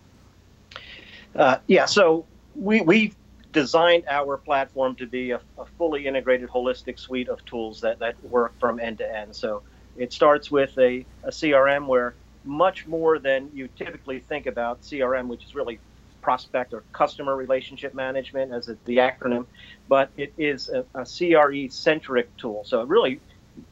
Uh, 1.35 1.59
yeah, 1.67 1.87
so 1.87 2.27
we, 2.55 2.83
we 2.83 3.15
designed 3.53 4.05
our 4.09 4.37
platform 4.37 4.95
to 4.97 5.07
be 5.07 5.33
a, 5.33 5.41
a, 5.59 5.65
fully 5.79 6.07
integrated, 6.07 6.49
holistic 6.49 6.99
suite 6.99 7.29
of 7.29 7.45
tools 7.45 7.81
that, 7.81 7.99
that 7.99 8.23
work 8.25 8.59
from 8.61 8.79
end 8.79 8.99
to 8.99 9.17
end. 9.17 9.35
So 9.35 9.63
it 9.97 10.13
starts 10.13 10.51
with 10.51 10.77
a, 10.79 11.05
a 11.25 11.31
CRM 11.31 11.87
where 11.87 12.15
much 12.45 12.87
more 12.87 13.19
than 13.19 13.51
you 13.53 13.69
typically 13.77 14.21
think 14.21 14.47
about 14.47 14.83
CRM, 14.83 15.27
which 15.27 15.45
is 15.45 15.55
really 15.55 15.79
prospect 16.23 16.73
or 16.75 16.83
customer 16.93 17.35
relationship 17.35 17.95
management 17.95 18.53
as 18.53 18.69
a, 18.69 18.77
the 18.85 18.99
acronym, 18.99 19.47
but 19.89 20.11
it 20.17 20.33
is 20.37 20.69
a, 20.69 20.85
a 20.95 21.05
CRE 21.05 21.73
centric 21.73 22.35
tool. 22.37 22.63
So 22.65 22.83
it 22.83 22.89
really 22.89 23.21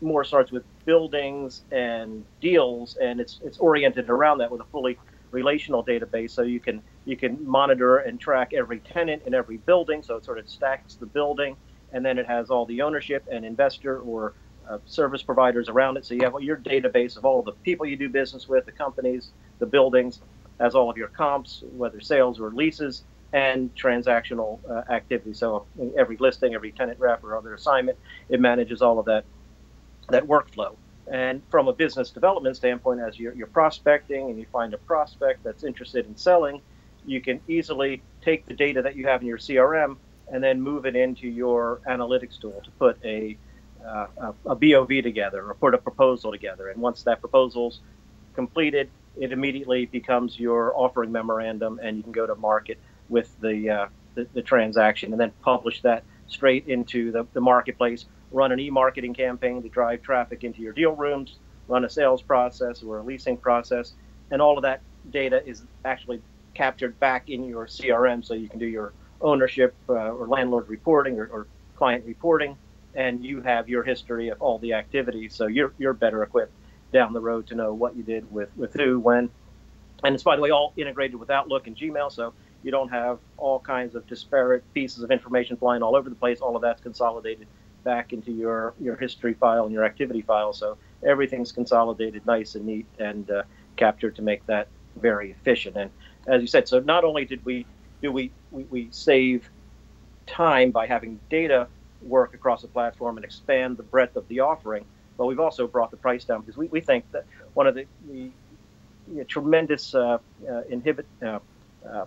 more 0.00 0.24
starts 0.24 0.50
with 0.50 0.64
buildings 0.84 1.62
and 1.70 2.24
deals, 2.40 2.96
and 2.96 3.20
it's 3.20 3.40
it's 3.44 3.58
oriented 3.58 4.10
around 4.10 4.38
that 4.38 4.50
with 4.50 4.60
a 4.60 4.64
fully 4.64 4.98
relational 5.30 5.84
database. 5.84 6.30
So 6.30 6.42
you 6.42 6.60
can 6.60 6.82
you 7.08 7.16
can 7.16 7.38
monitor 7.48 7.98
and 7.98 8.20
track 8.20 8.52
every 8.54 8.80
tenant 8.80 9.22
in 9.26 9.34
every 9.34 9.56
building. 9.56 10.02
So 10.02 10.16
it 10.16 10.24
sort 10.24 10.38
of 10.38 10.48
stacks 10.48 10.96
the 10.96 11.06
building, 11.06 11.56
and 11.92 12.04
then 12.04 12.18
it 12.18 12.26
has 12.26 12.50
all 12.50 12.66
the 12.66 12.82
ownership 12.82 13.26
and 13.32 13.44
investor 13.44 14.00
or 14.00 14.34
uh, 14.68 14.78
service 14.84 15.22
providers 15.22 15.70
around 15.70 15.96
it. 15.96 16.04
So 16.04 16.14
you 16.14 16.22
have 16.24 16.34
your 16.40 16.58
database 16.58 17.16
of 17.16 17.24
all 17.24 17.42
the 17.42 17.52
people 17.64 17.86
you 17.86 17.96
do 17.96 18.10
business 18.10 18.46
with, 18.48 18.66
the 18.66 18.72
companies, 18.72 19.32
the 19.58 19.66
buildings, 19.66 20.20
as 20.60 20.74
all 20.74 20.90
of 20.90 20.98
your 20.98 21.08
comps, 21.08 21.62
whether 21.72 22.00
sales 22.00 22.38
or 22.40 22.50
leases, 22.50 23.04
and 23.32 23.74
transactional 23.74 24.58
uh, 24.70 24.92
activity. 24.92 25.32
So 25.34 25.66
every 25.96 26.18
listing, 26.18 26.54
every 26.54 26.72
tenant 26.72 26.98
rep 26.98 27.24
or 27.24 27.36
other 27.36 27.54
assignment, 27.54 27.98
it 28.28 28.40
manages 28.40 28.82
all 28.82 28.98
of 28.98 29.06
that 29.06 29.24
that 30.10 30.26
workflow. 30.26 30.76
And 31.10 31.42
from 31.50 31.68
a 31.68 31.72
business 31.72 32.10
development 32.10 32.56
standpoint, 32.56 33.00
as 33.00 33.18
you're, 33.18 33.34
you're 33.34 33.46
prospecting 33.46 34.30
and 34.30 34.38
you 34.38 34.46
find 34.52 34.74
a 34.74 34.78
prospect 34.78 35.42
that's 35.44 35.64
interested 35.64 36.06
in 36.06 36.16
selling, 36.16 36.60
you 37.08 37.20
can 37.20 37.40
easily 37.48 38.02
take 38.22 38.46
the 38.46 38.54
data 38.54 38.82
that 38.82 38.96
you 38.96 39.06
have 39.06 39.22
in 39.22 39.26
your 39.26 39.38
CRM 39.38 39.96
and 40.30 40.42
then 40.42 40.60
move 40.60 40.86
it 40.86 40.94
into 40.94 41.26
your 41.26 41.80
analytics 41.88 42.38
tool 42.40 42.60
to 42.64 42.70
put 42.72 42.98
a 43.04 43.36
uh, 43.84 44.06
a, 44.46 44.50
a 44.50 44.56
BOV 44.56 45.02
together 45.02 45.48
or 45.48 45.54
put 45.54 45.72
a 45.72 45.78
proposal 45.78 46.32
together. 46.32 46.68
And 46.68 46.82
once 46.82 47.04
that 47.04 47.20
proposal's 47.20 47.80
completed, 48.34 48.90
it 49.16 49.32
immediately 49.32 49.86
becomes 49.86 50.38
your 50.38 50.76
offering 50.76 51.12
memorandum, 51.12 51.80
and 51.82 51.96
you 51.96 52.02
can 52.02 52.12
go 52.12 52.26
to 52.26 52.34
market 52.34 52.78
with 53.08 53.34
the 53.40 53.70
uh, 53.70 53.86
the, 54.14 54.26
the, 54.34 54.42
transaction, 54.42 55.12
and 55.12 55.20
then 55.20 55.32
publish 55.42 55.80
that 55.82 56.02
straight 56.26 56.66
into 56.66 57.12
the, 57.12 57.26
the 57.32 57.40
marketplace. 57.40 58.06
Run 58.30 58.52
an 58.52 58.60
e-marketing 58.60 59.14
campaign 59.14 59.62
to 59.62 59.68
drive 59.68 60.02
traffic 60.02 60.44
into 60.44 60.60
your 60.60 60.72
deal 60.72 60.94
rooms. 60.94 61.38
Run 61.68 61.84
a 61.84 61.90
sales 61.90 62.20
process 62.20 62.82
or 62.82 62.98
a 62.98 63.02
leasing 63.02 63.36
process, 63.36 63.92
and 64.30 64.42
all 64.42 64.56
of 64.58 64.62
that 64.62 64.82
data 65.10 65.46
is 65.46 65.62
actually 65.84 66.20
captured 66.54 66.98
back 67.00 67.28
in 67.28 67.44
your 67.44 67.66
CRM, 67.66 68.24
so 68.24 68.34
you 68.34 68.48
can 68.48 68.58
do 68.58 68.66
your 68.66 68.92
ownership 69.20 69.74
uh, 69.88 69.92
or 69.92 70.28
landlord 70.28 70.68
reporting 70.68 71.18
or, 71.18 71.26
or 71.26 71.46
client 71.76 72.04
reporting 72.06 72.56
and 72.94 73.24
you 73.24 73.40
have 73.40 73.68
your 73.68 73.82
history 73.82 74.28
of 74.28 74.40
all 74.42 74.58
the 74.58 74.72
activities, 74.72 75.34
so 75.34 75.46
you're 75.46 75.72
you're 75.78 75.92
better 75.92 76.22
equipped 76.22 76.52
down 76.92 77.12
the 77.12 77.20
road 77.20 77.46
to 77.46 77.54
know 77.54 77.74
what 77.74 77.96
you 77.96 78.02
did 78.02 78.30
with 78.32 78.48
with 78.56 78.72
who, 78.74 78.98
when, 78.98 79.30
and 80.02 80.14
it's 80.14 80.24
by 80.24 80.36
the 80.36 80.42
way 80.42 80.50
all 80.50 80.72
integrated 80.76 81.16
with 81.16 81.30
Outlook 81.30 81.66
and 81.66 81.76
Gmail, 81.76 82.10
so 82.10 82.32
you 82.62 82.70
don't 82.70 82.88
have 82.88 83.18
all 83.36 83.60
kinds 83.60 83.94
of 83.94 84.06
disparate 84.08 84.64
pieces 84.74 85.02
of 85.02 85.10
information 85.10 85.56
flying 85.56 85.82
all 85.82 85.94
over 85.94 86.08
the 86.08 86.16
place. 86.16 86.40
All 86.40 86.56
of 86.56 86.62
that's 86.62 86.80
consolidated 86.80 87.46
back 87.84 88.12
into 88.12 88.32
your 88.32 88.74
your 88.80 88.96
history 88.96 89.34
file 89.34 89.64
and 89.64 89.72
your 89.72 89.84
activity 89.84 90.22
file, 90.22 90.52
so 90.52 90.76
everything's 91.04 91.52
consolidated, 91.52 92.26
nice 92.26 92.56
and 92.56 92.66
neat, 92.66 92.86
and 92.98 93.30
uh, 93.30 93.42
captured 93.76 94.16
to 94.16 94.22
make 94.22 94.44
that 94.46 94.68
very 94.96 95.30
efficient. 95.30 95.76
And 95.76 95.90
as 96.28 96.40
you 96.40 96.46
said, 96.46 96.68
so 96.68 96.80
not 96.80 97.04
only 97.04 97.24
did 97.24 97.44
we 97.44 97.66
do 98.02 98.12
we, 98.12 98.30
we, 98.50 98.64
we 98.64 98.88
save 98.90 99.50
time 100.26 100.70
by 100.70 100.86
having 100.86 101.18
data 101.30 101.66
work 102.02 102.34
across 102.34 102.62
the 102.62 102.68
platform 102.68 103.16
and 103.16 103.24
expand 103.24 103.76
the 103.76 103.82
breadth 103.82 104.16
of 104.16 104.26
the 104.28 104.40
offering. 104.40 104.84
But 105.16 105.26
we've 105.26 105.40
also 105.40 105.66
brought 105.66 105.90
the 105.90 105.96
price 105.96 106.24
down 106.24 106.42
because 106.42 106.56
we, 106.56 106.68
we 106.68 106.80
think 106.80 107.10
that 107.12 107.24
one 107.54 107.66
of 107.66 107.74
the, 107.74 107.86
the 108.06 108.30
you 109.10 109.16
know, 109.16 109.24
tremendous 109.24 109.94
uh, 109.94 110.18
uh, 110.48 110.60
inhibit 110.68 111.06
uh, 111.22 111.40
uh 111.88 112.04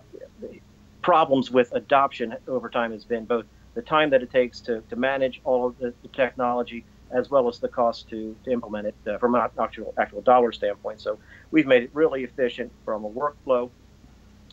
problems 1.02 1.50
with 1.50 1.72
adoption 1.72 2.36
over 2.46 2.70
time 2.70 2.92
has 2.92 3.04
been 3.04 3.24
both 3.24 3.44
the 3.74 3.82
time 3.82 4.10
that 4.10 4.22
it 4.22 4.30
takes 4.30 4.60
to, 4.60 4.82
to 4.88 4.94
manage 4.94 5.40
all 5.44 5.66
of 5.66 5.76
the, 5.78 5.92
the 6.02 6.08
technology 6.08 6.84
as 7.10 7.28
well 7.28 7.48
as 7.48 7.58
the 7.58 7.68
cost 7.68 8.08
to, 8.08 8.36
to 8.44 8.52
implement 8.52 8.86
it 8.86 8.94
uh, 9.06 9.18
from 9.18 9.34
an 9.34 9.42
actual 9.58 9.92
actual 9.98 10.22
dollar 10.22 10.52
standpoint. 10.52 11.00
So 11.00 11.18
we've 11.50 11.66
made 11.66 11.82
it 11.82 11.90
really 11.92 12.24
efficient 12.24 12.72
from 12.84 13.04
a 13.04 13.10
workflow 13.10 13.70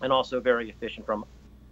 and 0.02 0.12
also 0.12 0.39
very 0.39 0.70
efficient 0.70 1.06
from 1.06 1.26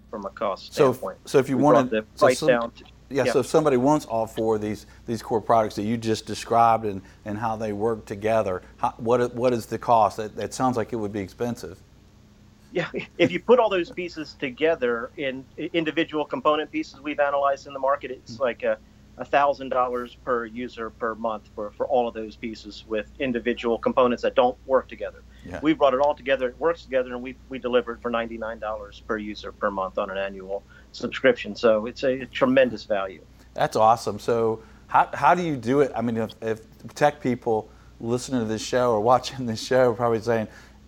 from 0.10 0.26
a 0.26 0.30
cost 0.30 0.74
so 0.74 0.92
standpoint. 0.92 1.18
If, 1.26 1.32
so 1.32 1.38
if 1.40 1.50
you 1.50 1.58
we 1.58 1.64
want 1.64 1.92
the 1.92 2.04
price 2.18 2.40
so 2.40 2.48
down. 2.48 2.72
To, 2.72 2.86
yeah, 3.10 3.24
yeah, 3.24 3.32
so 3.34 3.40
if 3.40 3.46
somebody 3.46 3.78
wants 3.78 4.06
all 4.06 4.28
four 4.28 4.56
of 4.56 4.62
these 4.62 4.86
these 5.06 5.22
core 5.22 5.42
products 5.42 5.76
that 5.76 5.84
you 5.84 5.98
just 5.98 6.26
described 6.26 6.86
and, 6.86 7.02
and 7.26 7.38
how 7.38 7.56
they 7.56 7.74
work 7.74 8.06
together, 8.06 8.62
how, 8.78 8.94
what 8.98 9.34
what 9.36 9.54
is 9.54 9.66
the 9.66 9.78
cost? 9.78 10.18
That, 10.18 10.38
it 10.38 10.54
sounds 10.54 10.78
like 10.78 10.94
it 10.94 10.98
would 10.98 11.14
be 11.14 11.22
expensive. 11.22 11.80
Yeah, 12.72 12.90
if 13.18 13.32
you 13.32 13.40
put 13.40 13.60
all 13.60 13.70
those 13.70 13.92
pieces 13.92 14.36
together 14.40 15.12
in 15.18 15.46
individual 15.74 16.26
component 16.26 16.72
pieces 16.72 17.00
we've 17.02 17.20
analyzed 17.20 17.68
in 17.68 17.74
the 17.74 17.80
market, 17.80 18.12
it's 18.12 18.34
Mm-hmm. 18.34 18.44
like 18.44 18.64
a 18.64 18.78
thousand 19.26 19.70
dollars 19.70 20.16
per 20.24 20.46
user 20.46 20.90
per 20.90 21.16
month 21.16 21.50
for, 21.56 21.72
for 21.72 21.88
all 21.88 22.08
of 22.08 22.14
those 22.14 22.36
pieces 22.36 22.86
with 22.88 23.10
individual 23.20 23.78
components 23.78 24.22
that 24.24 24.36
don't 24.36 24.58
work 24.66 24.88
together. 24.88 25.24
Yeah. 25.46 25.60
We 25.62 25.74
brought 25.74 25.94
it 25.94 26.00
all 26.00 26.14
together, 26.14 26.50
it 26.50 26.60
works 26.60 26.84
together, 26.84 27.14
and 27.14 27.22
we 27.24 27.36
we 27.50 27.60
deliver 27.60 27.94
it 27.94 28.02
for 28.02 28.12
ninety 28.12 28.38
nine 28.38 28.60
dollars 28.60 29.02
per 29.08 29.18
user 29.18 29.52
per 29.52 29.72
month 29.72 29.98
on 29.98 30.10
an 30.10 30.18
annual 30.18 30.64
subscription. 30.92 31.56
So 31.56 31.86
it's 31.86 32.04
a, 32.04 32.26
tremendous 32.26 32.84
value. 32.84 33.22
That's 33.54 33.76
awesome. 33.76 34.20
So 34.20 34.62
how, 34.88 35.10
how 35.14 35.36
do 35.36 35.42
you 35.42 35.56
do 35.56 35.82
it? 35.82 35.92
I 35.96 36.02
mean, 36.02 36.18
if, 36.18 36.32
if 36.42 36.62
tech 36.94 37.22
people 37.22 37.70
listening 38.00 38.42
to 38.42 38.46
this 38.46 38.64
show 38.64 38.92
or 38.92 39.02
watching 39.02 39.46
this 39.46 39.64
show 39.64 39.92
are 39.92 39.94
probably 39.94 40.22
saying, 40.22 40.48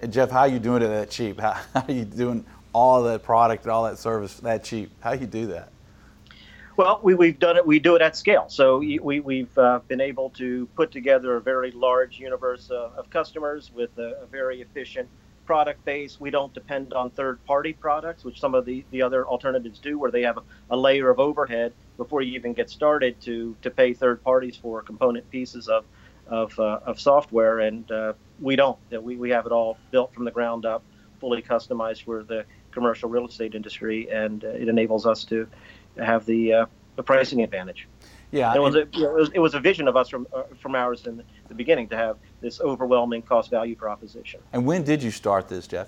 Jeff, 0.09 0.29
how 0.29 0.41
are 0.41 0.47
you 0.47 0.59
doing 0.59 0.81
it 0.81 0.87
that 0.87 1.09
cheap? 1.09 1.39
How, 1.39 1.53
how 1.73 1.83
are 1.87 1.91
you 1.91 2.05
doing 2.05 2.45
all 2.73 3.03
that 3.03 3.23
product 3.23 3.63
and 3.63 3.71
all 3.71 3.83
that 3.85 3.97
service 3.97 4.35
that 4.35 4.63
cheap? 4.63 4.91
How 4.99 5.15
do 5.15 5.21
you 5.21 5.27
do 5.27 5.47
that? 5.47 5.71
Well, 6.79 7.01
we, 7.03 7.13
we've 7.13 7.37
done 7.37 7.57
it. 7.57 7.67
We 7.67 7.79
do 7.79 7.95
it 7.95 8.01
at 8.01 8.15
scale. 8.15 8.45
So 8.47 8.77
we, 8.77 9.19
we've 9.19 9.57
uh, 9.57 9.81
been 9.89 9.99
able 9.99 10.29
to 10.37 10.65
put 10.77 10.93
together 10.93 11.35
a 11.35 11.41
very 11.41 11.71
large 11.71 12.17
universe 12.17 12.71
uh, 12.71 12.91
of 12.95 13.09
customers 13.09 13.69
with 13.75 13.89
a, 13.97 14.21
a, 14.21 14.25
very 14.27 14.61
efficient 14.61 15.09
product 15.45 15.83
base. 15.83 16.21
We 16.21 16.29
don't 16.29 16.53
depend 16.53 16.93
on 16.93 17.09
third-party 17.09 17.73
products, 17.73 18.23
which 18.23 18.39
some 18.39 18.55
of 18.55 18.63
the, 18.63 18.85
the 18.91 19.01
other 19.01 19.27
alternatives 19.27 19.79
do, 19.79 19.99
where 19.99 20.09
they 20.09 20.21
have 20.21 20.37
a, 20.37 20.43
a 20.69 20.77
layer 20.77 21.09
of 21.09 21.19
overhead 21.19 21.73
before 21.97 22.21
you 22.21 22.35
even 22.35 22.53
get 22.53 22.69
started 22.69 23.19
to 23.23 23.57
to 23.61 23.69
pay 23.69 23.93
third 23.93 24.23
parties 24.23 24.55
for 24.55 24.81
component 24.81 25.29
pieces 25.29 25.67
of 25.67 25.83
of, 26.27 26.57
uh, 26.57 26.79
of 26.85 26.97
software. 26.97 27.59
And 27.59 27.91
uh, 27.91 28.13
we 28.39 28.55
don't. 28.55 28.79
We, 28.89 29.17
we 29.17 29.31
have 29.31 29.45
it 29.45 29.51
all 29.51 29.77
built 29.91 30.13
from 30.13 30.23
the 30.23 30.31
ground 30.31 30.65
up, 30.65 30.83
fully 31.19 31.41
customized 31.41 32.05
for 32.05 32.23
the 32.23 32.45
commercial 32.71 33.09
real 33.09 33.27
estate 33.27 33.53
industry, 33.55 34.09
and 34.09 34.45
uh, 34.45 34.47
it 34.47 34.69
enables 34.69 35.05
us 35.05 35.25
to 35.25 35.47
have 36.05 36.25
the 36.25 36.53
uh, 36.53 36.65
the 36.95 37.03
pricing 37.03 37.41
advantage. 37.41 37.87
Yeah, 38.31 38.53
it 38.53 38.59
was, 38.59 38.75
a, 38.75 38.87
you 38.93 39.03
know, 39.03 39.15
it 39.15 39.19
was 39.19 39.31
it 39.35 39.39
was 39.39 39.53
a 39.55 39.59
vision 39.59 39.87
of 39.87 39.97
us 39.97 40.09
from 40.09 40.27
uh, 40.33 40.43
from 40.59 40.75
ours 40.75 41.07
in 41.07 41.23
the 41.47 41.55
beginning 41.55 41.89
to 41.89 41.97
have 41.97 42.17
this 42.41 42.61
overwhelming 42.61 43.23
cost 43.23 43.49
value 43.49 43.75
proposition. 43.75 44.39
And 44.53 44.65
when 44.65 44.83
did 44.83 45.01
you 45.01 45.09
start 45.09 45.47
this, 45.47 45.65
Jeff? 45.65 45.87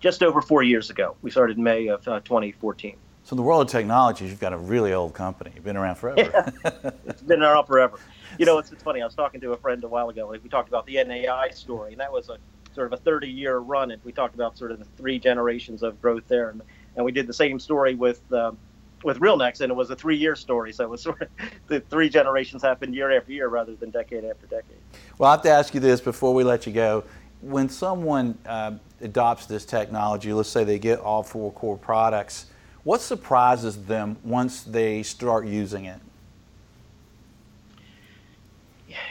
Just 0.00 0.22
over 0.22 0.42
four 0.42 0.62
years 0.62 0.90
ago. 0.90 1.16
We 1.22 1.30
started 1.30 1.56
in 1.56 1.62
May 1.62 1.86
of 1.86 2.06
uh, 2.08 2.20
2014. 2.20 2.96
So 3.24 3.32
in 3.32 3.36
the 3.38 3.42
world 3.42 3.62
of 3.62 3.68
technology, 3.68 4.26
you've 4.26 4.40
got 4.40 4.52
a 4.52 4.58
really 4.58 4.92
old 4.92 5.14
company. 5.14 5.52
You've 5.54 5.64
been 5.64 5.78
around 5.78 5.94
forever. 5.94 6.52
Yeah. 6.64 6.90
it's 7.06 7.22
been 7.22 7.42
around 7.42 7.66
forever. 7.66 7.98
You 8.38 8.44
know, 8.44 8.58
it's, 8.58 8.70
it's 8.70 8.82
funny. 8.82 9.00
I 9.00 9.06
was 9.06 9.14
talking 9.14 9.40
to 9.40 9.52
a 9.52 9.56
friend 9.56 9.82
a 9.82 9.88
while 9.88 10.10
ago. 10.10 10.28
Like 10.28 10.42
We 10.42 10.50
talked 10.50 10.68
about 10.68 10.84
the 10.84 11.02
NAI 11.02 11.50
story, 11.50 11.92
and 11.92 12.00
that 12.00 12.12
was 12.12 12.28
a 12.28 12.36
sort 12.74 12.92
of 12.92 13.00
a 13.00 13.02
30-year 13.02 13.56
run. 13.58 13.92
And 13.92 14.04
we 14.04 14.12
talked 14.12 14.34
about 14.34 14.58
sort 14.58 14.72
of 14.72 14.78
the 14.78 14.84
three 14.96 15.18
generations 15.18 15.82
of 15.82 16.02
growth 16.02 16.24
there, 16.28 16.50
and, 16.50 16.60
and 16.96 17.04
we 17.04 17.12
did 17.12 17.26
the 17.26 17.32
same 17.32 17.58
story 17.60 17.94
with. 17.94 18.20
Um, 18.32 18.58
with 19.04 19.20
RealNext, 19.20 19.60
and 19.60 19.70
it 19.70 19.74
was 19.74 19.90
a 19.90 19.96
three-year 19.96 20.34
story, 20.34 20.72
so 20.72 20.84
it 20.84 20.90
was 20.90 21.02
sort 21.02 21.20
of 21.20 21.28
the 21.68 21.80
three 21.80 22.08
generations 22.08 22.62
happened 22.62 22.94
year 22.94 23.16
after 23.16 23.32
year 23.32 23.48
rather 23.48 23.74
than 23.74 23.90
decade 23.90 24.24
after 24.24 24.46
decade. 24.46 24.78
Well, 25.18 25.28
I 25.28 25.34
have 25.34 25.42
to 25.42 25.50
ask 25.50 25.74
you 25.74 25.80
this 25.80 26.00
before 26.00 26.34
we 26.34 26.42
let 26.42 26.66
you 26.66 26.72
go. 26.72 27.04
When 27.40 27.68
someone 27.68 28.38
uh, 28.46 28.72
adopts 29.02 29.46
this 29.46 29.66
technology, 29.66 30.32
let's 30.32 30.48
say 30.48 30.64
they 30.64 30.78
get 30.78 30.98
all 30.98 31.22
four 31.22 31.52
core 31.52 31.76
products, 31.76 32.46
what 32.82 33.00
surprises 33.00 33.84
them 33.84 34.16
once 34.24 34.62
they 34.62 35.02
start 35.02 35.46
using 35.46 35.84
it? 35.84 36.00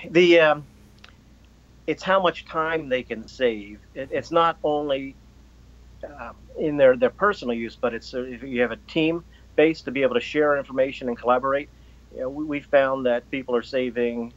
The 0.09 0.39
um, 0.39 0.65
it's 1.87 2.01
how 2.01 2.21
much 2.21 2.45
time 2.45 2.89
they 2.89 3.03
can 3.03 3.27
save. 3.27 3.79
It, 3.93 4.09
it's 4.11 4.31
not 4.31 4.57
only 4.63 5.15
uh, 6.03 6.33
in 6.57 6.77
their, 6.77 6.95
their 6.95 7.09
personal 7.09 7.55
use, 7.55 7.75
but 7.75 7.93
it's 7.93 8.13
uh, 8.13 8.23
if 8.23 8.43
you 8.43 8.61
have 8.61 8.71
a 8.71 8.77
team 8.87 9.23
base 9.55 9.81
to 9.83 9.91
be 9.91 10.01
able 10.03 10.15
to 10.15 10.21
share 10.21 10.57
information 10.57 11.07
and 11.07 11.17
collaborate. 11.17 11.69
You 12.13 12.21
know, 12.21 12.29
we, 12.29 12.45
we 12.45 12.59
found 12.59 13.05
that 13.05 13.29
people 13.31 13.55
are 13.55 13.63
saving 13.63 14.33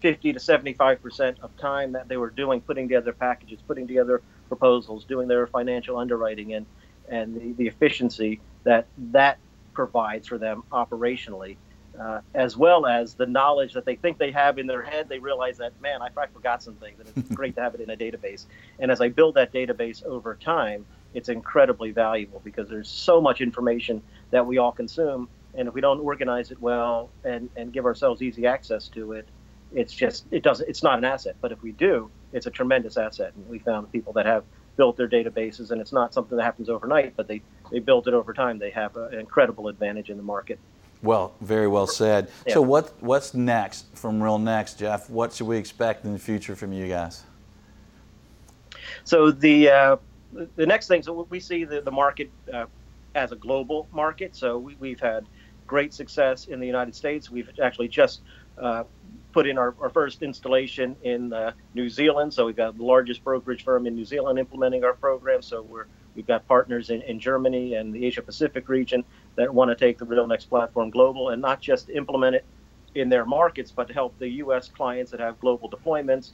50 0.00 0.32
to 0.34 0.40
75 0.40 1.02
percent 1.02 1.38
of 1.42 1.56
time 1.56 1.92
that 1.92 2.08
they 2.08 2.16
were 2.16 2.30
doing 2.30 2.60
putting 2.60 2.88
together 2.88 3.12
packages, 3.12 3.60
putting 3.66 3.86
together 3.86 4.22
proposals, 4.48 5.04
doing 5.04 5.28
their 5.28 5.46
financial 5.46 5.96
underwriting, 5.96 6.54
and 6.54 6.66
and 7.08 7.34
the, 7.34 7.52
the 7.52 7.66
efficiency 7.66 8.40
that 8.64 8.86
that 9.12 9.38
provides 9.72 10.26
for 10.26 10.38
them 10.38 10.62
operationally, 10.72 11.56
uh, 12.00 12.20
as 12.34 12.56
well 12.56 12.86
as 12.86 13.14
the 13.14 13.26
knowledge 13.26 13.72
that 13.74 13.84
they 13.84 13.96
think 13.96 14.18
they 14.18 14.30
have 14.30 14.58
in 14.58 14.66
their 14.66 14.82
head. 14.82 15.08
They 15.08 15.18
realize 15.18 15.58
that 15.58 15.72
man, 15.80 16.02
I, 16.02 16.08
I 16.16 16.26
forgot 16.26 16.62
some 16.62 16.74
things, 16.74 17.00
and 17.00 17.08
it's 17.16 17.30
great 17.34 17.54
to 17.56 17.62
have 17.62 17.74
it 17.74 17.80
in 17.80 17.90
a 17.90 17.96
database. 17.96 18.46
And 18.78 18.90
as 18.90 19.00
I 19.00 19.08
build 19.08 19.34
that 19.34 19.52
database 19.52 20.04
over 20.04 20.34
time, 20.34 20.84
it's 21.14 21.28
incredibly 21.28 21.92
valuable 21.92 22.40
because 22.44 22.68
there's 22.68 22.90
so 22.90 23.20
much 23.20 23.40
information 23.40 24.02
that 24.30 24.46
we 24.46 24.58
all 24.58 24.72
consume. 24.72 25.28
And 25.54 25.68
if 25.68 25.74
we 25.74 25.80
don't 25.80 26.00
organize 26.00 26.50
it 26.50 26.60
well 26.60 27.08
and, 27.24 27.48
and 27.56 27.72
give 27.72 27.86
ourselves 27.86 28.20
easy 28.20 28.46
access 28.46 28.88
to 28.88 29.12
it, 29.12 29.26
it's 29.72 29.92
just 29.92 30.26
it 30.30 30.42
doesn't 30.42 30.68
it's 30.68 30.82
not 30.82 30.98
an 30.98 31.04
asset. 31.04 31.36
But 31.40 31.52
if 31.52 31.62
we 31.62 31.72
do, 31.72 32.10
it's 32.32 32.46
a 32.46 32.50
tremendous 32.50 32.96
asset. 32.96 33.32
And 33.34 33.48
we 33.48 33.58
found 33.58 33.90
people 33.90 34.12
that 34.14 34.26
have 34.26 34.44
built 34.76 34.96
their 34.96 35.08
databases, 35.08 35.70
and 35.70 35.80
it's 35.80 35.92
not 35.92 36.12
something 36.12 36.36
that 36.36 36.44
happens 36.44 36.68
overnight, 36.68 37.16
but 37.16 37.26
they 37.26 37.42
they 37.70 37.78
built 37.78 38.06
it 38.06 38.14
over 38.14 38.32
time. 38.32 38.58
They 38.58 38.70
have 38.70 38.96
an 38.96 39.14
incredible 39.18 39.68
advantage 39.68 40.10
in 40.10 40.16
the 40.16 40.22
market. 40.22 40.58
Well, 41.02 41.34
very 41.40 41.68
well 41.68 41.86
said. 41.86 42.30
Yeah. 42.46 42.54
So 42.54 42.62
what 42.62 42.92
what's 43.00 43.34
next 43.34 43.86
from 43.96 44.20
RealNext, 44.20 44.78
Jeff? 44.78 45.10
What 45.10 45.32
should 45.32 45.46
we 45.46 45.56
expect 45.56 46.04
in 46.04 46.12
the 46.12 46.18
future 46.18 46.56
from 46.56 46.72
you 46.72 46.88
guys? 46.88 47.24
So 49.04 49.30
the 49.30 49.70
uh, 49.70 49.96
the 50.56 50.66
next 50.66 50.88
thing, 50.88 51.02
so 51.02 51.26
we 51.28 51.40
see 51.40 51.64
the 51.64 51.80
the 51.80 51.90
market 51.90 52.30
uh, 52.52 52.66
as 53.16 53.32
a 53.32 53.36
global 53.36 53.88
market. 53.92 54.36
So 54.36 54.58
we, 54.58 54.76
we've 54.78 55.00
had 55.00 55.26
great 55.66 55.92
success 55.92 56.44
in 56.44 56.60
the 56.60 56.66
United 56.66 56.94
States. 56.94 57.30
We've 57.30 57.50
actually 57.60 57.88
just 57.88 58.20
uh, 58.58 58.84
put 59.32 59.46
in 59.46 59.58
our, 59.58 59.74
our, 59.80 59.90
first 59.90 60.22
installation 60.22 60.94
in 61.02 61.32
uh, 61.32 61.52
New 61.74 61.88
Zealand. 61.88 62.32
So 62.32 62.46
we've 62.46 62.56
got 62.56 62.76
the 62.76 62.84
largest 62.84 63.24
brokerage 63.24 63.64
firm 63.64 63.86
in 63.86 63.94
New 63.94 64.04
Zealand 64.04 64.38
implementing 64.38 64.84
our 64.84 64.92
program. 64.92 65.42
So 65.42 65.62
we're 65.62 65.86
we've 66.14 66.26
got 66.26 66.46
partners 66.46 66.90
in, 66.90 67.02
in 67.02 67.18
Germany 67.18 67.74
and 67.74 67.92
the 67.92 68.06
Asia 68.06 68.22
Pacific 68.22 68.68
region 68.68 69.04
that 69.34 69.52
want 69.52 69.70
to 69.70 69.74
take 69.74 69.98
the 69.98 70.06
RealNext 70.06 70.48
platform 70.48 70.90
global 70.90 71.30
and 71.30 71.42
not 71.42 71.60
just 71.60 71.90
implement 71.90 72.36
it 72.36 72.44
in 72.94 73.08
their 73.10 73.26
markets, 73.26 73.70
but 73.70 73.88
to 73.88 73.94
help 73.94 74.18
the 74.18 74.28
U.S. 74.44 74.68
clients 74.68 75.10
that 75.10 75.20
have 75.20 75.38
global 75.40 75.68
deployments 75.68 76.32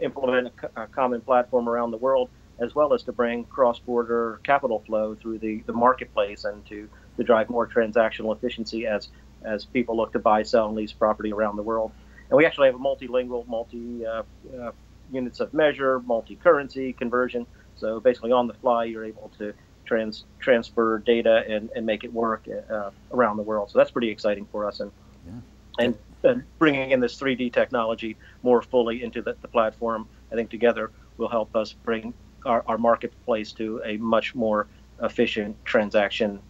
implement 0.00 0.52
a 0.76 0.86
common 0.86 1.20
platform 1.20 1.68
around 1.68 1.90
the 1.90 1.96
world 1.98 2.30
as 2.60 2.74
well 2.74 2.92
as 2.92 3.02
to 3.04 3.12
bring 3.12 3.44
cross-border 3.44 4.40
capital 4.44 4.80
flow 4.86 5.14
through 5.14 5.38
the, 5.38 5.62
the 5.66 5.72
marketplace 5.72 6.44
and 6.44 6.64
to, 6.66 6.88
to 7.16 7.24
drive 7.24 7.48
more 7.48 7.66
transactional 7.66 8.34
efficiency 8.36 8.86
as 8.86 9.08
as 9.44 9.64
people 9.64 9.96
look 9.96 10.12
to 10.12 10.18
buy, 10.18 10.42
sell, 10.42 10.66
and 10.66 10.76
lease 10.76 10.92
property 10.92 11.32
around 11.32 11.56
the 11.56 11.62
world. 11.62 11.92
And 12.28 12.36
we 12.36 12.44
actually 12.44 12.68
have 12.68 12.74
a 12.74 12.78
multilingual, 12.78 13.46
multi 13.46 14.04
uh, 14.04 14.22
uh, 14.60 14.72
units 15.12 15.40
of 15.40 15.54
measure, 15.54 16.00
multi-currency 16.00 16.92
conversion. 16.92 17.46
So 17.76 18.00
basically, 18.00 18.32
on 18.32 18.46
the 18.46 18.54
fly, 18.54 18.84
you're 18.84 19.04
able 19.04 19.30
to 19.38 19.54
trans 19.84 20.24
transfer 20.38 20.98
data 20.98 21.44
and, 21.48 21.70
and 21.74 21.86
make 21.86 22.04
it 22.04 22.12
work 22.12 22.46
uh, 22.70 22.90
around 23.12 23.38
the 23.38 23.42
world. 23.42 23.70
So 23.70 23.78
that's 23.78 23.90
pretty 23.90 24.10
exciting 24.10 24.46
for 24.52 24.66
us. 24.66 24.80
And 24.80 24.92
yeah. 25.26 25.84
and, 25.84 25.98
and 26.24 26.42
bringing 26.58 26.90
in 26.90 27.00
this 27.00 27.18
3D 27.18 27.52
technology 27.52 28.16
more 28.42 28.60
fully 28.60 29.02
into 29.02 29.22
the, 29.22 29.36
the 29.40 29.48
platform, 29.48 30.06
I 30.30 30.34
think 30.34 30.50
together 30.50 30.90
will 31.16 31.28
help 31.28 31.56
us 31.56 31.72
bring 31.72 32.12
our, 32.48 32.64
our 32.66 32.78
marketplace 32.78 33.52
to 33.52 33.80
a 33.84 33.96
much 33.98 34.34
more 34.34 34.66
efficient 35.02 35.56
transaction 35.64 36.40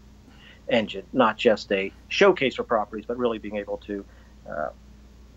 engine, 0.68 1.04
not 1.12 1.36
just 1.36 1.70
a 1.72 1.92
showcase 2.08 2.54
for 2.56 2.62
properties, 2.62 3.04
but 3.06 3.16
really 3.18 3.38
being 3.38 3.56
able 3.56 3.78
to 3.78 4.04
uh, 4.48 4.68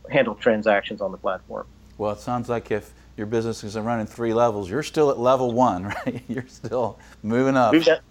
handle 0.09 0.35
transactions 0.35 1.01
on 1.01 1.11
the 1.11 1.17
platform. 1.17 1.65
Well, 1.97 2.11
it 2.11 2.19
sounds 2.19 2.49
like 2.49 2.71
if 2.71 2.93
your 3.17 3.27
business 3.27 3.63
is 3.63 3.77
running 3.77 4.05
three 4.05 4.33
levels, 4.33 4.69
you're 4.69 4.83
still 4.83 5.09
at 5.09 5.19
level 5.19 5.51
one, 5.51 5.83
right? 6.05 6.23
You're 6.27 6.47
still 6.47 6.99
moving 7.23 7.57
up. 7.57 7.73
Got, 7.73 8.01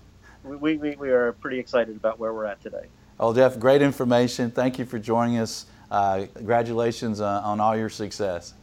we, 0.45 0.77
we, 0.77 0.97
we 0.97 1.11
are 1.11 1.33
pretty 1.35 1.59
excited 1.59 1.97
about 1.97 2.19
where 2.19 2.33
we're 2.33 2.47
at 2.47 2.61
today. 2.63 2.87
Well, 3.19 3.35
Jeff, 3.35 3.59
great 3.59 3.83
information. 3.83 4.51
Thank 4.51 4.79
you 4.79 4.87
for 4.87 4.99
joining 4.99 5.39
us. 5.39 5.67
Uh, 5.91 6.27
congratulations 6.35 7.21
uh, 7.21 7.43
on 7.45 7.61
all 7.61 7.77
your 7.77 7.91
success. 7.91 8.55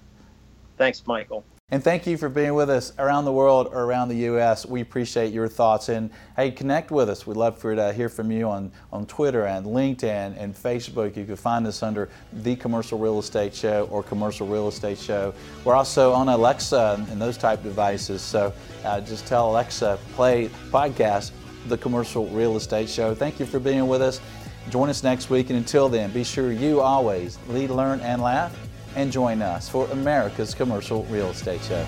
Thanks, 0.78 1.06
Michael. 1.06 1.44
And 1.70 1.84
thank 1.84 2.08
you 2.08 2.16
for 2.16 2.30
being 2.30 2.54
with 2.54 2.70
us 2.70 2.94
around 2.98 3.26
the 3.26 3.34
world 3.34 3.68
or 3.74 3.84
around 3.84 4.08
the 4.08 4.16
U.S. 4.20 4.66
We 4.66 4.80
appreciate 4.80 5.34
your 5.34 5.50
thoughts. 5.50 5.90
And 5.90 6.12
hey, 6.38 6.50
connect 6.50 6.92
with 6.92 7.10
us. 7.10 7.28
We'd 7.28 7.36
love 7.36 7.60
for 7.60 7.76
to 7.76 7.92
hear 7.92 8.08
from 8.08 8.32
you 8.32 8.48
on, 8.48 8.72
on 8.94 9.06
Twitter 9.06 9.46
and 9.48 9.66
LinkedIn 9.66 10.42
and 10.42 10.56
Facebook. 10.56 11.18
You 11.18 11.26
can 11.26 11.36
find 11.36 11.68
us 11.68 11.84
under 11.84 12.08
The 12.32 12.56
Commercial 12.56 12.98
Real 12.98 13.20
Estate 13.20 13.54
Show 13.54 13.86
or 13.92 14.02
Commercial 14.02 14.48
Real 14.48 14.70
Estate 14.70 14.98
Show. 14.98 15.34
We're 15.66 15.76
also 15.76 16.14
on 16.14 16.30
Alexa 16.30 17.06
and 17.12 17.22
those 17.22 17.38
type 17.38 17.62
devices. 17.64 18.22
So 18.22 18.54
uh, 18.86 19.02
just 19.02 19.28
tell 19.28 19.50
Alexa, 19.52 20.00
play 20.14 20.48
podcast, 20.72 21.32
The 21.68 21.78
Commercial 21.78 22.28
Real 22.28 22.56
Estate 22.56 22.88
Show. 22.88 23.14
Thank 23.14 23.42
you 23.42 23.46
for 23.46 23.60
being 23.60 23.90
with 23.90 24.02
us. 24.02 24.22
Join 24.70 24.88
us 24.88 25.04
next 25.04 25.30
week. 25.30 25.50
And 25.50 25.60
until 25.60 25.90
then, 25.90 26.14
be 26.14 26.24
sure 26.24 26.54
you 26.54 26.80
always 26.80 27.38
lead, 27.50 27.72
learn, 27.72 28.00
and 28.00 28.22
laugh 28.22 28.56
and 28.98 29.12
join 29.12 29.44
us 29.44 29.70
for 29.70 29.86
America's 29.92 30.56
Commercial 30.56 31.04
Real 31.04 31.28
Estate 31.28 31.62
Show. 31.62 31.86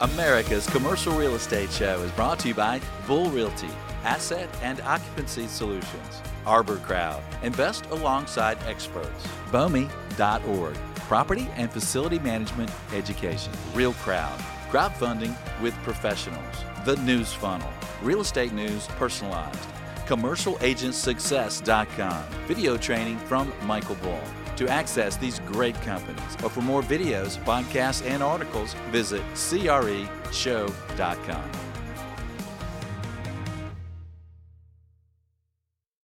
America's 0.00 0.68
Commercial 0.68 1.14
Real 1.14 1.34
Estate 1.34 1.70
Show 1.70 2.02
is 2.02 2.10
brought 2.12 2.38
to 2.40 2.48
you 2.48 2.54
by 2.54 2.78
Bull 3.06 3.30
Realty, 3.30 3.70
Asset 4.04 4.50
and 4.62 4.82
Occupancy 4.82 5.46
Solutions, 5.46 6.22
Arbor 6.44 6.76
Crowd, 6.76 7.22
Invest 7.42 7.86
alongside 7.86 8.58
experts, 8.66 9.26
BOMI.org, 9.50 10.74
Property 11.08 11.48
and 11.56 11.70
Facility 11.72 12.18
Management 12.18 12.70
Education, 12.92 13.52
Real 13.74 13.94
Crowd, 13.94 14.38
Crowdfunding 14.70 15.34
with 15.62 15.72
Professionals, 15.76 16.64
The 16.84 16.96
News 16.96 17.32
Funnel, 17.32 17.70
Real 18.02 18.20
Estate 18.20 18.52
News 18.52 18.86
Personalized, 18.88 19.70
commercialagentsuccess.com. 20.06 22.24
Video 22.46 22.76
training 22.76 23.18
from 23.18 23.52
Michael 23.62 23.96
Bull. 23.96 24.22
To 24.56 24.68
access 24.68 25.16
these 25.16 25.40
great 25.40 25.74
companies 25.82 26.36
or 26.42 26.48
for 26.48 26.62
more 26.62 26.82
videos, 26.82 27.36
podcasts, 27.44 28.06
and 28.06 28.22
articles, 28.22 28.74
visit 28.90 29.22
creshow.com. 29.34 30.06